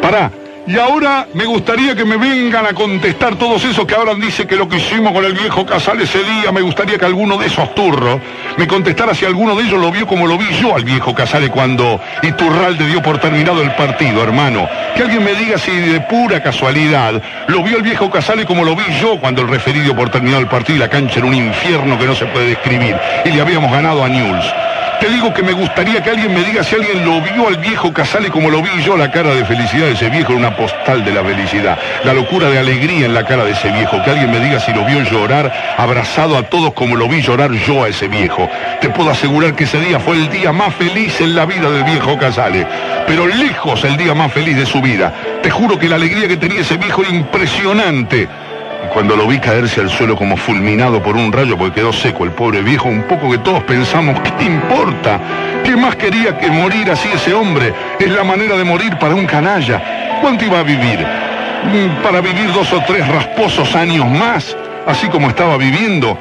Pará, 0.00 0.30
y 0.66 0.78
ahora 0.78 1.26
me 1.34 1.44
gustaría 1.44 1.94
que 1.94 2.04
me 2.04 2.16
vengan 2.16 2.64
a 2.64 2.72
contestar 2.72 3.36
todos 3.36 3.62
esos 3.64 3.84
que 3.86 3.94
ahora 3.94 4.14
dicen 4.14 4.46
que 4.46 4.56
lo 4.56 4.66
que 4.66 4.76
hicimos 4.76 5.12
con 5.12 5.24
el 5.24 5.34
viejo 5.34 5.66
Casal 5.66 6.00
ese 6.00 6.22
día, 6.24 6.52
me 6.52 6.62
gustaría 6.62 6.96
que 6.98 7.04
alguno 7.04 7.36
de 7.36 7.46
esos 7.46 7.74
turros 7.74 8.18
me 8.56 8.66
contestara 8.66 9.14
si 9.14 9.26
alguno 9.26 9.54
de 9.54 9.64
ellos 9.64 9.78
lo 9.78 9.90
vio 9.90 10.06
como 10.06 10.26
lo 10.26 10.38
vi 10.38 10.46
yo 10.60 10.74
al 10.74 10.84
viejo 10.84 11.14
Casale 11.14 11.50
cuando 11.50 12.00
Iturralde 12.22 12.86
dio 12.86 13.02
por 13.02 13.18
terminado 13.18 13.60
el 13.60 13.74
partido, 13.74 14.22
hermano. 14.22 14.66
Que 14.96 15.02
alguien 15.02 15.22
me 15.22 15.34
diga 15.34 15.58
si 15.58 15.70
de 15.70 16.00
pura 16.00 16.42
casualidad 16.42 17.20
lo 17.48 17.62
vio 17.62 17.76
el 17.76 17.82
viejo 17.82 18.10
Casale 18.10 18.46
como 18.46 18.64
lo 18.64 18.74
vi 18.74 18.84
yo 19.00 19.18
cuando 19.20 19.42
el 19.42 19.48
referido 19.48 19.94
por 19.94 20.08
terminado 20.08 20.40
el 20.40 20.48
partido 20.48 20.76
y 20.76 20.80
la 20.80 20.88
cancha 20.88 21.18
era 21.18 21.26
un 21.26 21.34
infierno 21.34 21.98
que 21.98 22.06
no 22.06 22.14
se 22.14 22.26
puede 22.26 22.48
describir 22.48 22.96
y 23.24 23.30
le 23.30 23.40
habíamos 23.40 23.70
ganado 23.70 24.02
a 24.02 24.08
Newell's. 24.08 24.73
Te 25.00 25.10
digo 25.10 25.34
que 25.34 25.42
me 25.42 25.52
gustaría 25.52 26.02
que 26.02 26.10
alguien 26.10 26.32
me 26.32 26.42
diga 26.42 26.62
si 26.62 26.74
alguien 26.74 27.04
lo 27.04 27.20
vio 27.20 27.48
al 27.48 27.58
viejo 27.58 27.92
Casale 27.92 28.30
como 28.30 28.48
lo 28.48 28.62
vi 28.62 28.82
yo, 28.82 28.96
la 28.96 29.10
cara 29.10 29.34
de 29.34 29.44
felicidad 29.44 29.86
de 29.86 29.92
ese 29.92 30.08
viejo 30.08 30.32
era 30.32 30.38
una 30.38 30.56
postal 30.56 31.04
de 31.04 31.12
la 31.12 31.22
felicidad, 31.22 31.78
la 32.04 32.12
locura 32.14 32.48
de 32.48 32.58
alegría 32.58 33.06
en 33.06 33.14
la 33.14 33.24
cara 33.24 33.44
de 33.44 33.52
ese 33.52 33.70
viejo, 33.70 34.02
que 34.02 34.10
alguien 34.10 34.30
me 34.30 34.40
diga 34.40 34.60
si 34.60 34.72
lo 34.72 34.84
vio 34.84 35.02
llorar 35.02 35.52
abrazado 35.76 36.38
a 36.38 36.44
todos 36.44 36.72
como 36.72 36.96
lo 36.96 37.08
vi 37.08 37.20
llorar 37.20 37.52
yo 37.52 37.84
a 37.84 37.88
ese 37.88 38.08
viejo. 38.08 38.48
Te 38.80 38.88
puedo 38.88 39.10
asegurar 39.10 39.54
que 39.54 39.64
ese 39.64 39.78
día 39.80 40.00
fue 40.00 40.16
el 40.16 40.30
día 40.30 40.52
más 40.52 40.74
feliz 40.74 41.20
en 41.20 41.34
la 41.34 41.44
vida 41.44 41.70
del 41.70 41.84
viejo 41.84 42.16
Casale, 42.16 42.66
pero 43.06 43.26
lejos 43.26 43.84
el 43.84 43.96
día 43.96 44.14
más 44.14 44.32
feliz 44.32 44.56
de 44.56 44.66
su 44.66 44.80
vida. 44.80 45.12
Te 45.42 45.50
juro 45.50 45.78
que 45.78 45.88
la 45.88 45.96
alegría 45.96 46.28
que 46.28 46.36
tenía 46.36 46.60
ese 46.60 46.76
viejo 46.76 47.02
era 47.02 47.10
impresionante. 47.10 48.28
Cuando 48.94 49.16
lo 49.16 49.26
vi 49.26 49.40
caerse 49.40 49.80
al 49.80 49.90
suelo 49.90 50.14
como 50.14 50.36
fulminado 50.36 51.02
por 51.02 51.16
un 51.16 51.32
rayo, 51.32 51.58
porque 51.58 51.80
quedó 51.80 51.92
seco 51.92 52.22
el 52.22 52.30
pobre 52.30 52.62
viejo, 52.62 52.88
un 52.88 53.02
poco 53.02 53.28
que 53.28 53.38
todos 53.38 53.64
pensamos, 53.64 54.20
¿qué 54.38 54.44
importa? 54.44 55.20
¿Qué 55.64 55.76
más 55.76 55.96
quería 55.96 56.38
que 56.38 56.48
morir 56.48 56.88
así 56.92 57.08
ese 57.12 57.34
hombre? 57.34 57.74
Es 57.98 58.08
la 58.12 58.22
manera 58.22 58.56
de 58.56 58.62
morir 58.62 58.96
para 58.96 59.16
un 59.16 59.26
canalla. 59.26 60.20
¿Cuánto 60.22 60.44
iba 60.44 60.60
a 60.60 60.62
vivir? 60.62 61.00
Mm, 61.00 62.04
¿Para 62.04 62.20
vivir 62.20 62.52
dos 62.52 62.72
o 62.72 62.80
tres 62.86 63.04
rasposos 63.08 63.74
años 63.74 64.08
más? 64.08 64.56
Así 64.86 65.08
como 65.08 65.28
estaba 65.28 65.56
viviendo 65.56 66.16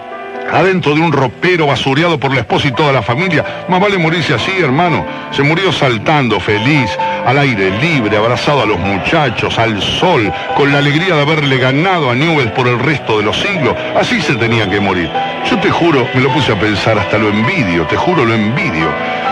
adentro 0.51 0.95
de 0.95 1.01
un 1.01 1.11
ropero 1.11 1.67
basureado 1.67 2.19
por 2.19 2.33
la 2.33 2.41
esposa 2.41 2.67
y 2.67 2.71
toda 2.71 2.91
la 2.91 3.01
familia. 3.01 3.65
Más 3.69 3.79
vale 3.79 3.97
morirse 3.97 4.33
así, 4.33 4.51
hermano. 4.59 5.05
Se 5.31 5.43
murió 5.43 5.71
saltando, 5.71 6.39
feliz, 6.39 6.89
al 7.25 7.37
aire 7.37 7.71
libre, 7.79 8.17
abrazado 8.17 8.61
a 8.61 8.65
los 8.65 8.79
muchachos, 8.79 9.57
al 9.57 9.81
sol, 9.81 10.31
con 10.55 10.71
la 10.71 10.79
alegría 10.79 11.15
de 11.15 11.21
haberle 11.21 11.57
ganado 11.57 12.09
a 12.09 12.15
Newell 12.15 12.51
por 12.51 12.67
el 12.67 12.79
resto 12.79 13.17
de 13.17 13.23
los 13.23 13.37
siglos. 13.37 13.75
Así 13.95 14.21
se 14.21 14.35
tenía 14.35 14.69
que 14.69 14.79
morir. 14.79 15.09
Yo 15.49 15.59
te 15.59 15.69
juro, 15.69 16.07
me 16.13 16.21
lo 16.21 16.29
puse 16.33 16.51
a 16.51 16.59
pensar, 16.59 16.97
hasta 16.97 17.17
lo 17.17 17.29
envidio, 17.29 17.85
te 17.87 17.95
juro, 17.95 18.25
lo 18.25 18.33
envidio. 18.33 18.89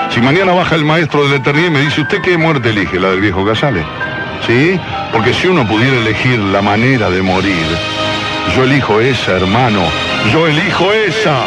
Si 0.10 0.20
mañana 0.20 0.54
baja 0.54 0.76
el 0.76 0.84
maestro 0.84 1.28
de 1.28 1.40
la 1.40 1.62
y 1.62 1.70
me 1.70 1.80
dice, 1.80 2.02
¿usted 2.02 2.22
qué 2.22 2.38
muerte 2.38 2.70
elige? 2.70 3.00
¿La 3.00 3.12
del 3.12 3.22
viejo 3.22 3.46
Casale? 3.46 3.84
¿Sí? 4.46 4.78
Porque 5.12 5.34
si 5.34 5.48
uno 5.48 5.66
pudiera 5.68 5.98
elegir 5.98 6.40
la 6.40 6.62
manera 6.62 7.10
de 7.10 7.22
morir, 7.22 7.66
yo 8.56 8.64
elijo 8.64 9.00
esa, 9.02 9.34
hermano. 9.34 9.82
Yo 10.32 10.48
elijo 10.48 10.92
esa. 10.94 11.46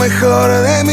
Mejor 0.00 0.62
de 0.62 0.89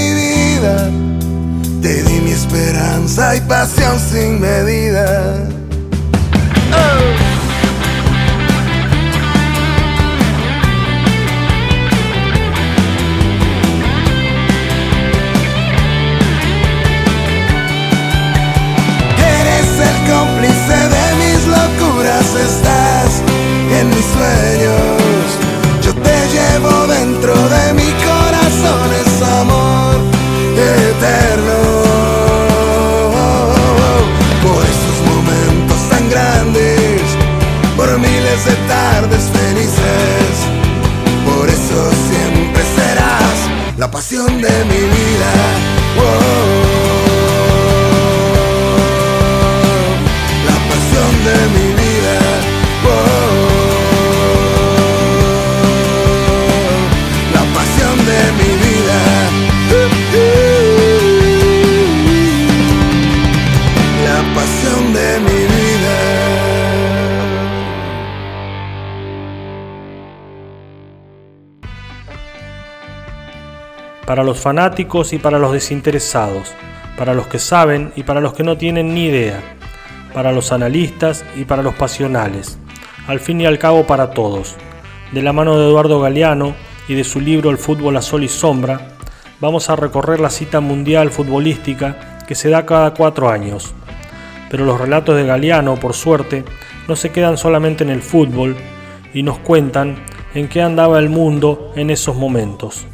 los 74.37 74.43
fanáticos 74.43 75.13
y 75.13 75.17
para 75.17 75.39
los 75.39 75.51
desinteresados, 75.51 76.51
para 76.95 77.15
los 77.15 77.25
que 77.25 77.39
saben 77.39 77.91
y 77.95 78.03
para 78.03 78.21
los 78.21 78.33
que 78.33 78.43
no 78.43 78.55
tienen 78.55 78.93
ni 78.93 79.05
idea, 79.05 79.41
para 80.13 80.31
los 80.31 80.51
analistas 80.51 81.25
y 81.35 81.45
para 81.45 81.63
los 81.63 81.73
pasionales, 81.73 82.59
al 83.07 83.19
fin 83.19 83.41
y 83.41 83.47
al 83.47 83.57
cabo 83.57 83.87
para 83.87 84.11
todos. 84.11 84.55
De 85.11 85.23
la 85.23 85.33
mano 85.33 85.57
de 85.57 85.65
Eduardo 85.65 85.99
Galeano 85.99 86.53
y 86.87 86.93
de 86.93 87.03
su 87.03 87.19
libro 87.19 87.49
El 87.49 87.57
fútbol 87.57 87.97
a 87.97 88.03
sol 88.03 88.23
y 88.23 88.27
sombra, 88.27 88.89
vamos 89.41 89.71
a 89.71 89.75
recorrer 89.75 90.19
la 90.19 90.29
cita 90.29 90.59
mundial 90.59 91.09
futbolística 91.09 92.19
que 92.27 92.35
se 92.35 92.49
da 92.49 92.63
cada 92.67 92.93
cuatro 92.93 93.29
años. 93.29 93.73
Pero 94.51 94.65
los 94.65 94.79
relatos 94.79 95.15
de 95.15 95.25
Galeano, 95.25 95.77
por 95.77 95.95
suerte, 95.95 96.45
no 96.87 96.95
se 96.95 97.09
quedan 97.09 97.39
solamente 97.39 97.83
en 97.83 97.89
el 97.89 98.03
fútbol 98.03 98.55
y 99.15 99.23
nos 99.23 99.39
cuentan 99.39 99.95
en 100.35 100.47
qué 100.47 100.61
andaba 100.61 100.99
el 100.99 101.09
mundo 101.09 101.71
en 101.75 101.89
esos 101.89 102.15
momentos. 102.15 102.85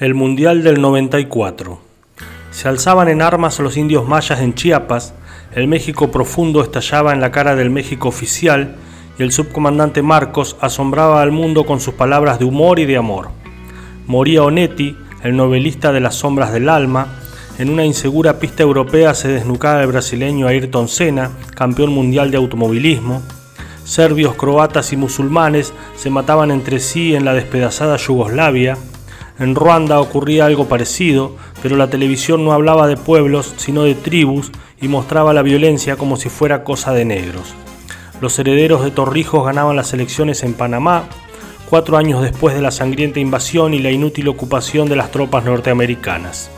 El 0.00 0.14
Mundial 0.14 0.62
del 0.62 0.80
94. 0.80 1.78
Se 2.50 2.68
alzaban 2.68 3.10
en 3.10 3.20
armas 3.20 3.58
los 3.58 3.76
indios 3.76 4.08
mayas 4.08 4.40
en 4.40 4.54
Chiapas, 4.54 5.12
el 5.54 5.68
México 5.68 6.10
profundo 6.10 6.62
estallaba 6.62 7.12
en 7.12 7.20
la 7.20 7.30
cara 7.30 7.54
del 7.54 7.68
México 7.68 8.08
oficial 8.08 8.76
y 9.18 9.22
el 9.22 9.30
subcomandante 9.30 10.00
Marcos 10.00 10.56
asombraba 10.62 11.20
al 11.20 11.32
mundo 11.32 11.66
con 11.66 11.80
sus 11.80 11.92
palabras 11.92 12.38
de 12.38 12.46
humor 12.46 12.78
y 12.78 12.86
de 12.86 12.96
amor. 12.96 13.28
Moría 14.06 14.42
Onetti, 14.42 14.96
el 15.22 15.36
novelista 15.36 15.92
de 15.92 16.00
las 16.00 16.14
sombras 16.14 16.50
del 16.50 16.70
alma, 16.70 17.18
en 17.58 17.68
una 17.68 17.84
insegura 17.84 18.38
pista 18.38 18.62
europea 18.62 19.12
se 19.12 19.28
desnucaba 19.28 19.82
el 19.82 19.88
brasileño 19.88 20.46
Ayrton 20.46 20.88
Senna, 20.88 21.30
campeón 21.54 21.92
mundial 21.92 22.30
de 22.30 22.38
automovilismo. 22.38 23.20
Serbios, 23.84 24.34
croatas 24.34 24.94
y 24.94 24.96
musulmanes 24.96 25.74
se 25.94 26.08
mataban 26.08 26.50
entre 26.52 26.80
sí 26.80 27.14
en 27.14 27.26
la 27.26 27.34
despedazada 27.34 27.98
Yugoslavia. 27.98 28.78
En 29.40 29.54
Ruanda 29.54 30.00
ocurría 30.00 30.44
algo 30.44 30.66
parecido, 30.66 31.34
pero 31.62 31.76
la 31.76 31.88
televisión 31.88 32.44
no 32.44 32.52
hablaba 32.52 32.86
de 32.86 32.98
pueblos, 32.98 33.54
sino 33.56 33.84
de 33.84 33.94
tribus 33.94 34.52
y 34.82 34.88
mostraba 34.88 35.32
la 35.32 35.40
violencia 35.40 35.96
como 35.96 36.18
si 36.18 36.28
fuera 36.28 36.62
cosa 36.62 36.92
de 36.92 37.06
negros. 37.06 37.54
Los 38.20 38.38
herederos 38.38 38.84
de 38.84 38.90
Torrijos 38.90 39.46
ganaban 39.46 39.76
las 39.76 39.94
elecciones 39.94 40.42
en 40.42 40.52
Panamá, 40.52 41.04
cuatro 41.70 41.96
años 41.96 42.20
después 42.20 42.54
de 42.54 42.60
la 42.60 42.70
sangrienta 42.70 43.18
invasión 43.18 43.72
y 43.72 43.78
la 43.78 43.90
inútil 43.90 44.28
ocupación 44.28 44.90
de 44.90 44.96
las 44.96 45.10
tropas 45.10 45.42
norteamericanas. 45.42 46.50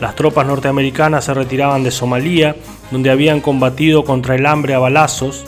Las 0.00 0.14
tropas 0.14 0.46
norteamericanas 0.46 1.24
se 1.24 1.34
retiraban 1.34 1.82
de 1.82 1.90
Somalia, 1.90 2.54
donde 2.92 3.10
habían 3.10 3.40
combatido 3.40 4.04
contra 4.04 4.36
el 4.36 4.46
hambre 4.46 4.74
a 4.74 4.78
balazos. 4.78 5.44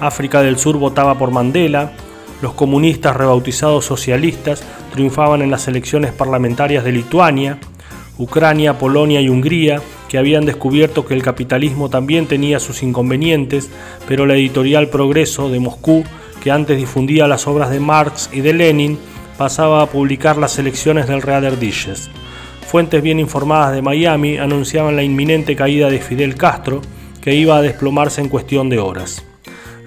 África 0.00 0.40
del 0.40 0.56
Sur 0.56 0.76
votaba 0.76 1.18
por 1.18 1.32
Mandela. 1.32 1.92
Los 2.42 2.54
comunistas 2.54 3.16
rebautizados 3.16 3.84
socialistas 3.84 4.64
triunfaban 4.92 5.42
en 5.42 5.50
las 5.52 5.68
elecciones 5.68 6.10
parlamentarias 6.10 6.82
de 6.82 6.90
Lituania. 6.90 7.58
Ucrania, 8.18 8.78
Polonia 8.78 9.20
y 9.20 9.28
Hungría, 9.28 9.80
que 10.08 10.18
habían 10.18 10.44
descubierto 10.44 11.06
que 11.06 11.14
el 11.14 11.22
capitalismo 11.22 11.88
también 11.88 12.26
tenía 12.26 12.58
sus 12.58 12.82
inconvenientes, 12.82 13.70
pero 14.08 14.26
la 14.26 14.34
editorial 14.34 14.88
Progreso 14.88 15.50
de 15.50 15.60
Moscú, 15.60 16.02
que 16.42 16.50
antes 16.50 16.76
difundía 16.76 17.28
las 17.28 17.46
obras 17.46 17.70
de 17.70 17.78
Marx 17.78 18.28
y 18.32 18.40
de 18.40 18.52
Lenin, 18.52 18.98
pasaba 19.38 19.80
a 19.80 19.86
publicar 19.86 20.36
las 20.36 20.58
elecciones 20.58 21.06
del 21.06 21.22
Reader 21.22 21.60
Dishes. 21.60 22.10
Fuentes 22.66 23.02
bien 23.02 23.20
informadas 23.20 23.72
de 23.72 23.82
Miami 23.82 24.38
anunciaban 24.38 24.96
la 24.96 25.04
inminente 25.04 25.54
caída 25.54 25.88
de 25.88 26.00
Fidel 26.00 26.34
Castro, 26.34 26.82
que 27.20 27.36
iba 27.36 27.56
a 27.56 27.62
desplomarse 27.62 28.20
en 28.20 28.28
cuestión 28.28 28.68
de 28.68 28.80
horas. 28.80 29.24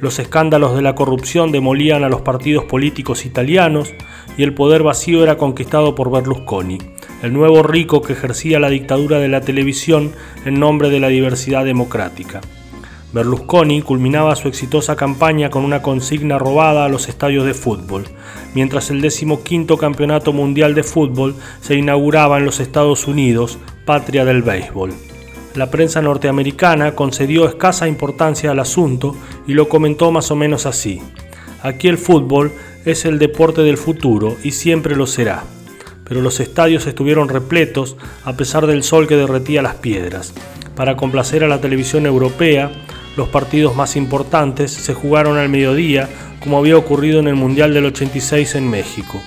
Los 0.01 0.19
escándalos 0.19 0.75
de 0.75 0.81
la 0.81 0.93
corrupción 0.93 1.51
demolían 1.51 2.03
a 2.03 2.09
los 2.09 2.21
partidos 2.21 2.65
políticos 2.65 3.25
italianos 3.25 3.93
y 4.37 4.43
el 4.43 4.53
poder 4.53 4.83
vacío 4.83 5.23
era 5.23 5.37
conquistado 5.37 5.95
por 5.95 6.11
Berlusconi, 6.11 6.77
el 7.21 7.33
nuevo 7.33 7.63
rico 7.63 8.01
que 8.01 8.13
ejercía 8.13 8.59
la 8.59 8.69
dictadura 8.69 9.19
de 9.19 9.29
la 9.29 9.41
televisión 9.41 10.11
en 10.45 10.59
nombre 10.59 10.89
de 10.89 10.99
la 10.99 11.07
diversidad 11.07 11.63
democrática. 11.63 12.41
Berlusconi 13.13 13.81
culminaba 13.81 14.35
su 14.35 14.49
exitosa 14.49 14.97
campaña 14.97 15.49
con 15.49 15.63
una 15.63 15.81
consigna 15.81 16.37
robada 16.37 16.83
a 16.83 16.89
los 16.89 17.07
estadios 17.07 17.45
de 17.45 17.53
fútbol, 17.53 18.03
mientras 18.53 18.91
el 18.91 18.99
decimoquinto 18.99 19.77
campeonato 19.77 20.33
mundial 20.33 20.75
de 20.75 20.83
fútbol 20.83 21.35
se 21.61 21.75
inauguraba 21.75 22.37
en 22.37 22.45
los 22.45 22.59
Estados 22.59 23.07
Unidos, 23.07 23.57
patria 23.85 24.25
del 24.25 24.41
béisbol. 24.41 24.93
La 25.55 25.71
prensa 25.71 26.01
norteamericana 26.01 26.95
concedió 26.95 27.47
escasa 27.47 27.87
importancia 27.87 28.51
al 28.51 28.59
asunto 28.59 29.15
y 29.47 29.53
lo 29.53 29.69
comentó 29.69 30.11
más 30.11 30.29
o 30.29 30.35
menos 30.35 30.65
así. 30.65 31.01
Aquí 31.61 31.87
el 31.87 31.97
fútbol 31.97 32.51
es 32.83 33.05
el 33.05 33.19
deporte 33.19 33.61
del 33.61 33.77
futuro 33.77 34.35
y 34.43 34.51
siempre 34.51 34.97
lo 34.97 35.07
será. 35.07 35.43
Pero 36.03 36.21
los 36.21 36.41
estadios 36.41 36.85
estuvieron 36.87 37.29
repletos 37.29 37.95
a 38.25 38.33
pesar 38.33 38.67
del 38.67 38.83
sol 38.83 39.07
que 39.07 39.15
derretía 39.15 39.61
las 39.61 39.75
piedras. 39.75 40.33
Para 40.75 40.97
complacer 40.97 41.43
a 41.45 41.47
la 41.47 41.61
televisión 41.61 42.05
europea, 42.05 42.69
los 43.15 43.29
partidos 43.29 43.77
más 43.77 43.95
importantes 43.95 44.71
se 44.71 44.93
jugaron 44.93 45.37
al 45.37 45.47
mediodía, 45.47 46.09
como 46.41 46.57
había 46.57 46.77
ocurrido 46.77 47.21
en 47.21 47.29
el 47.29 47.35
Mundial 47.35 47.73
del 47.73 47.85
86 47.85 48.55
en 48.55 48.69
México. 48.69 49.21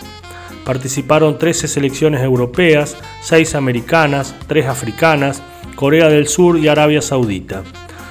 Participaron 0.66 1.38
13 1.38 1.66
selecciones 1.68 2.22
europeas, 2.22 2.98
6 3.22 3.54
americanas, 3.54 4.34
3 4.46 4.66
africanas, 4.66 5.42
Corea 5.78 6.08
del 6.08 6.26
Sur 6.26 6.58
y 6.58 6.66
Arabia 6.66 7.00
Saudita. 7.00 7.62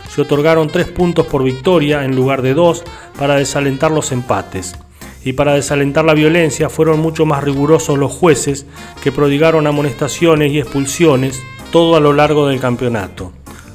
Se 0.09 0.21
otorgaron 0.21 0.69
3 0.69 0.87
puntos 0.87 1.27
por 1.27 1.43
victoria 1.43 2.05
en 2.05 2.15
lugar 2.15 2.41
de 2.41 2.53
2 2.53 2.81
para 3.19 3.35
desalentar 3.35 3.91
los 3.91 4.13
empates. 4.13 4.77
Y 5.25 5.33
para 5.33 5.55
desalentar 5.55 6.05
la 6.05 6.13
violencia 6.13 6.69
fueron 6.69 7.01
mucho 7.01 7.25
más 7.25 7.43
rigurosos 7.43 7.99
los 7.99 8.13
jueces 8.13 8.65
que 9.03 9.11
prodigaron 9.11 9.67
amonestaciones 9.67 10.53
y 10.53 10.59
expulsiones 10.59 11.43
todo 11.69 11.97
a 11.97 11.99
lo 11.99 12.13
largo 12.13 12.47
del 12.47 12.61
campeonato. 12.61 13.33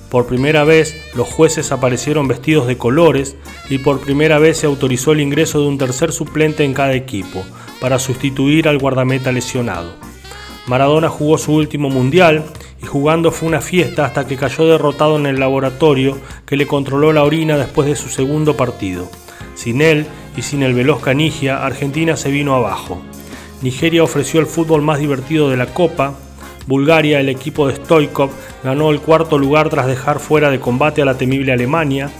Por 0.08 0.24
primera 0.26 0.64
vez, 0.64 0.96
los 1.14 1.28
jueces 1.28 1.70
aparecieron 1.70 2.26
vestidos 2.26 2.66
de 2.66 2.78
colores 2.78 3.36
y 3.68 3.76
por 3.76 4.00
primera 4.00 4.38
vez 4.38 4.56
se 4.56 4.66
autorizó 4.66 5.12
el 5.12 5.20
ingreso 5.20 5.60
de 5.60 5.66
un 5.66 5.76
tercer 5.76 6.12
suplente 6.12 6.64
en 6.64 6.72
cada 6.72 6.94
equipo, 6.94 7.44
para 7.78 7.98
sustituir 7.98 8.68
al 8.68 8.78
guardameta 8.78 9.32
lesionado. 9.32 9.92
Maradona 10.66 11.10
jugó 11.10 11.36
su 11.36 11.52
último 11.52 11.90
mundial 11.90 12.44
y 12.82 12.86
jugando 12.86 13.30
fue 13.30 13.48
una 13.48 13.60
fiesta 13.60 14.04
hasta 14.04 14.26
que 14.26 14.36
cayó 14.36 14.66
derrotado 14.66 15.16
en 15.16 15.26
el 15.26 15.38
laboratorio 15.38 16.18
que 16.44 16.56
le 16.56 16.66
controló 16.66 17.12
la 17.12 17.22
orina 17.22 17.56
después 17.56 17.88
de 17.88 17.96
su 17.96 18.08
segundo 18.08 18.56
partido. 18.56 19.08
Sin 19.54 19.80
él 19.80 20.06
y 20.36 20.42
sin 20.42 20.62
el 20.62 20.74
veloz 20.74 21.00
Canigia, 21.00 21.64
Argentina 21.64 22.16
se 22.16 22.30
vino 22.30 22.54
abajo. 22.54 23.00
Nigeria 23.62 24.02
ofreció 24.02 24.40
el 24.40 24.46
fútbol 24.46 24.82
más 24.82 24.98
divertido 24.98 25.48
de 25.48 25.56
la 25.56 25.66
Copa, 25.66 26.14
Bulgaria, 26.66 27.20
el 27.20 27.28
equipo 27.28 27.68
de 27.68 27.76
Stoikov, 27.76 28.30
ganó 28.62 28.90
el 28.90 29.00
cuarto 29.00 29.38
lugar 29.38 29.68
tras 29.68 29.86
dejar 29.86 30.20
fuera 30.20 30.50
de 30.50 30.60
combate 30.60 31.02
a 31.02 31.04
la 31.04 31.18
temible 31.18 31.52
Alemania. 31.52 32.10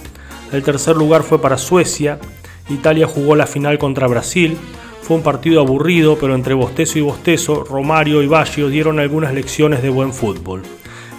El 0.51 0.63
tercer 0.63 0.95
lugar 0.95 1.23
fue 1.23 1.41
para 1.41 1.57
Suecia. 1.57 2.19
Italia 2.69 3.07
jugó 3.07 3.35
la 3.35 3.47
final 3.47 3.77
contra 3.77 4.07
Brasil. 4.07 4.57
Fue 5.03 5.17
un 5.17 5.23
partido 5.23 5.59
aburrido, 5.59 6.17
pero 6.17 6.33
entre 6.33 6.53
bostezo 6.53 6.97
y 6.97 7.01
bostezo, 7.01 7.65
Romario 7.65 8.23
y 8.23 8.27
Baggio 8.27 8.69
dieron 8.69 8.99
algunas 8.99 9.33
lecciones 9.33 9.83
de 9.83 9.89
buen 9.89 10.13
fútbol. 10.13 10.63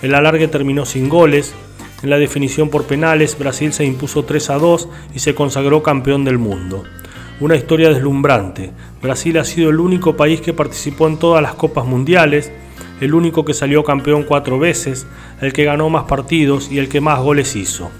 El 0.01 0.15
alargue 0.15 0.49
terminó 0.49 0.87
sin 0.87 1.11
goles. 1.11 1.55
En 2.03 2.09
la 2.09 2.17
definición 2.17 2.71
por 2.71 2.85
penales, 2.85 3.39
Brasil 3.39 3.75
se 3.75 3.85
impuso 3.85 4.25
3 4.25 4.51
a 4.51 4.59
2 4.59 4.89
y 5.15 5.19
se 5.19 5.35
consagró 5.35 5.83
campeón 5.83 6.25
del 6.25 6.39
mundo. 6.39 6.85
Una 7.41 7.57
historia 7.57 7.91
deslumbrante. 7.91 8.71
Brasil 9.03 9.37
ha 9.37 9.45
sido 9.45 9.69
el 9.69 9.79
único 9.79 10.17
país 10.17 10.41
que 10.41 10.55
participó 10.55 11.07
en 11.07 11.19
todas 11.19 11.43
las 11.43 11.55
copas 11.55 11.85
mundiales 11.85 12.51
el 13.01 13.15
único 13.15 13.45
que 13.45 13.55
salió 13.55 13.85
campeón 13.85 14.23
cuatro 14.23 14.59
veces, 14.59 15.07
el 15.41 15.53
que 15.53 15.65
ganó 15.65 15.91
más 15.91 16.05
partidos 16.05 16.71
y 16.71 16.79
el 16.79 16.89
que 16.89 17.01
más 17.01 17.21
goles 17.21 17.57
hizo. 17.57 17.91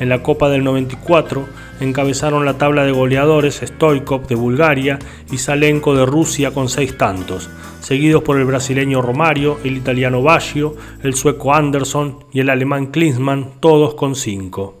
En 0.00 0.08
la 0.08 0.22
Copa 0.22 0.48
del 0.48 0.64
94 0.64 1.46
encabezaron 1.80 2.46
la 2.46 2.56
tabla 2.56 2.84
de 2.84 2.92
goleadores 2.92 3.60
Stoikov 3.62 4.26
de 4.26 4.34
Bulgaria 4.34 4.98
y 5.30 5.36
Salenko 5.38 5.94
de 5.94 6.06
Rusia 6.06 6.52
con 6.52 6.70
seis 6.70 6.96
tantos, 6.96 7.50
seguidos 7.80 8.22
por 8.22 8.38
el 8.38 8.46
brasileño 8.46 9.02
Romario, 9.02 9.58
el 9.62 9.76
italiano 9.76 10.22
Baggio, 10.22 10.74
el 11.02 11.14
sueco 11.14 11.54
Anderson 11.54 12.24
y 12.32 12.40
el 12.40 12.48
alemán 12.48 12.86
Klinsmann, 12.86 13.60
todos 13.60 13.94
con 13.94 14.14
cinco. 14.14 14.79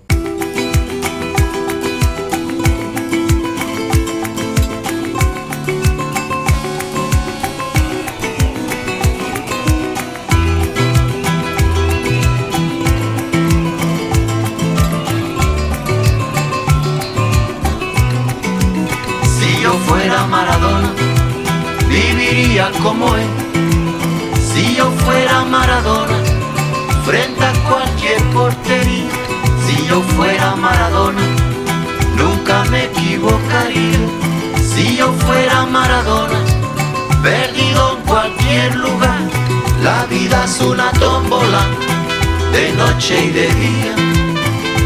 De 42.52 42.72
noche 42.72 43.24
y 43.24 43.30
de 43.30 43.48
día. 43.54 43.94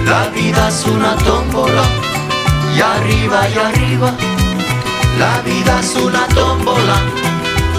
La 0.05 0.29
vida 0.29 0.69
es 0.69 0.85
una 0.87 1.17
tómbola, 1.17 1.85
y 2.77 2.81
arriba 2.81 3.49
y 3.49 3.59
arriba. 3.59 4.13
La 5.19 5.41
vida 5.41 5.81
es 5.81 5.95
una 5.97 6.27
tómbola 6.29 6.97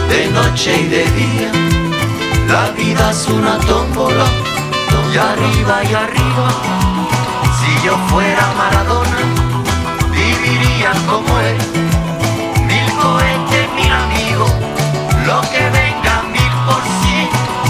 de 0.09 0.27
noche 0.31 0.81
y 0.81 0.88
de 0.88 1.03
día. 1.21 1.51
La 2.47 2.71
vida 2.71 3.11
es 3.11 3.27
una 3.27 3.57
tómbola, 3.59 4.25
y 5.13 5.17
arriba 5.17 5.83
y 5.83 5.93
arriba. 5.93 6.47
Si 7.59 7.86
yo 7.86 7.95
fuera 8.09 8.43
Maradona, 8.57 9.19
viviría 10.11 10.91
como 11.09 11.39
él. 11.39 11.57
Mil 12.69 12.89
cohetes, 13.03 13.67
mil 13.75 13.91
amigos, 13.91 14.51
lo 15.25 15.41
que 15.51 15.63
venga 15.77 16.23
mil 16.33 16.53
por 16.67 16.81
cien. 17.01 17.29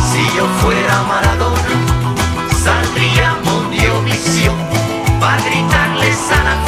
Si 0.09 0.37
yo 0.37 0.45
fuera 0.61 1.03
Maradona. 1.03 1.34
gritarles 5.43 6.31
a 6.31 6.43
la 6.43 6.64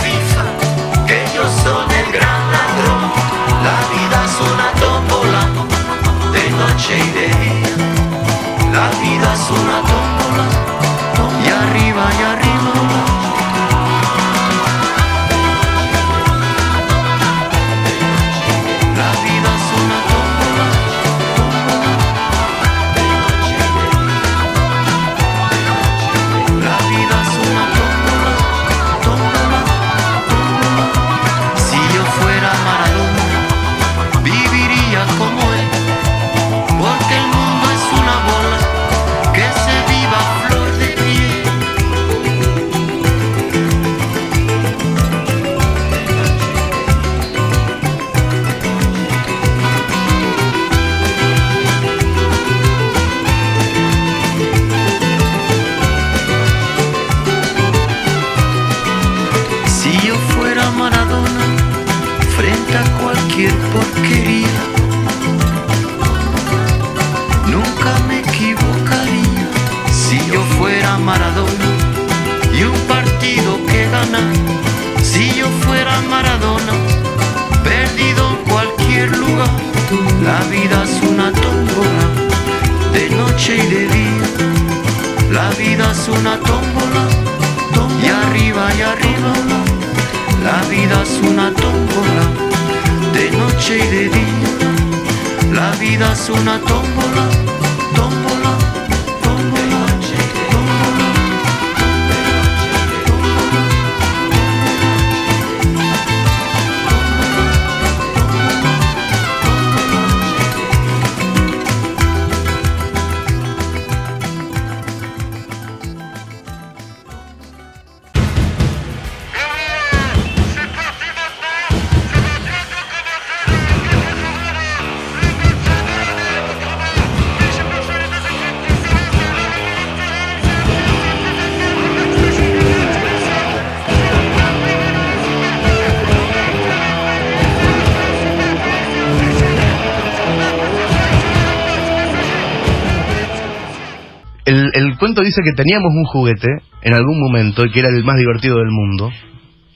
Dice 145.21 145.41
que 145.43 145.53
teníamos 145.53 145.91
un 145.93 146.05
juguete 146.05 146.47
en 146.81 146.93
algún 146.93 147.19
momento 147.19 147.65
y 147.65 147.71
que 147.71 147.79
era 147.79 147.89
el 147.89 148.03
más 148.03 148.17
divertido 148.17 148.57
del 148.57 148.71
mundo. 148.71 149.11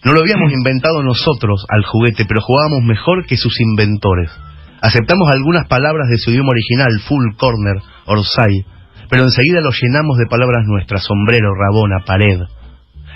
No 0.04 0.14
lo 0.14 0.22
habíamos 0.22 0.52
inventado 0.52 1.04
nosotros 1.04 1.66
al 1.70 1.84
juguete, 1.84 2.26
pero 2.26 2.42
jugábamos 2.42 2.84
mejor 2.84 3.26
que 3.26 3.38
sus 3.38 3.60
inventores. 3.60 4.32
Aceptamos 4.82 5.30
algunas 5.32 5.68
palabras 5.68 6.10
de 6.10 6.18
su 6.18 6.32
idioma 6.32 6.50
original, 6.50 6.90
full, 7.08 7.36
corner, 7.38 7.78
orsay, 8.06 8.66
pero 9.10 9.24
enseguida 9.24 9.62
lo 9.62 9.70
llenamos 9.72 10.18
de 10.18 10.26
palabras 10.26 10.66
nuestras, 10.66 11.04
sombrero, 11.04 11.54
rabona, 11.54 12.04
pared. 12.06 12.40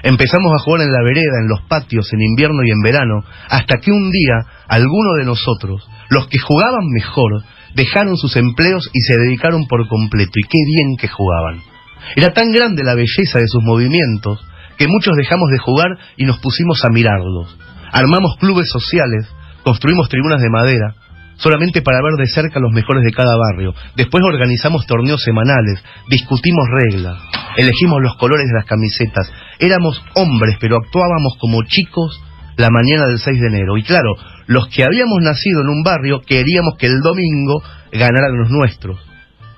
Empezamos 0.03 0.53
a 0.53 0.59
jugar 0.63 0.81
en 0.81 0.91
la 0.91 1.01
vereda, 1.03 1.41
en 1.41 1.47
los 1.47 1.61
patios, 1.61 2.11
en 2.13 2.21
invierno 2.21 2.61
y 2.63 2.69
en 2.69 2.81
verano, 2.81 3.23
hasta 3.49 3.77
que 3.77 3.91
un 3.91 4.11
día 4.11 4.45
alguno 4.67 5.13
de 5.17 5.25
nosotros, 5.25 5.89
los 6.09 6.27
que 6.27 6.37
jugaban 6.37 6.85
mejor, 6.93 7.41
dejaron 7.73 8.15
sus 8.17 8.35
empleos 8.35 8.89
y 8.93 9.01
se 9.01 9.17
dedicaron 9.17 9.65
por 9.67 9.87
completo. 9.87 10.33
Y 10.35 10.43
qué 10.43 10.59
bien 10.67 10.97
que 10.99 11.07
jugaban. 11.07 11.74
Era 12.15 12.31
tan 12.31 12.51
grande 12.51 12.83
la 12.83 12.95
belleza 12.95 13.39
de 13.39 13.47
sus 13.47 13.63
movimientos 13.63 14.39
que 14.77 14.87
muchos 14.87 15.15
dejamos 15.15 15.49
de 15.51 15.57
jugar 15.57 15.97
y 16.17 16.25
nos 16.25 16.39
pusimos 16.39 16.83
a 16.85 16.89
mirarlos. 16.89 17.57
Armamos 17.91 18.37
clubes 18.37 18.69
sociales, 18.69 19.27
construimos 19.63 20.09
tribunas 20.09 20.41
de 20.41 20.49
madera, 20.49 20.95
solamente 21.37 21.81
para 21.81 22.01
ver 22.01 22.13
de 22.17 22.31
cerca 22.31 22.59
los 22.59 22.71
mejores 22.73 23.03
de 23.03 23.11
cada 23.11 23.35
barrio. 23.37 23.73
Después 23.95 24.23
organizamos 24.23 24.85
torneos 24.85 25.23
semanales, 25.23 25.83
discutimos 26.09 26.65
reglas, 26.71 27.17
elegimos 27.57 28.01
los 28.01 28.15
colores 28.17 28.47
de 28.47 28.59
las 28.59 28.65
camisetas. 28.65 29.31
Éramos 29.59 30.01
hombres, 30.15 30.57
pero 30.59 30.77
actuábamos 30.77 31.37
como 31.39 31.63
chicos 31.63 32.21
la 32.57 32.69
mañana 32.69 33.07
del 33.07 33.19
6 33.19 33.39
de 33.39 33.47
enero. 33.47 33.77
Y 33.77 33.83
claro, 33.83 34.15
los 34.47 34.67
que 34.67 34.83
habíamos 34.83 35.19
nacido 35.21 35.61
en 35.61 35.69
un 35.69 35.83
barrio 35.83 36.21
queríamos 36.21 36.75
que 36.77 36.87
el 36.87 37.01
domingo 37.01 37.61
ganaran 37.91 38.37
los 38.37 38.49
nuestros 38.49 38.99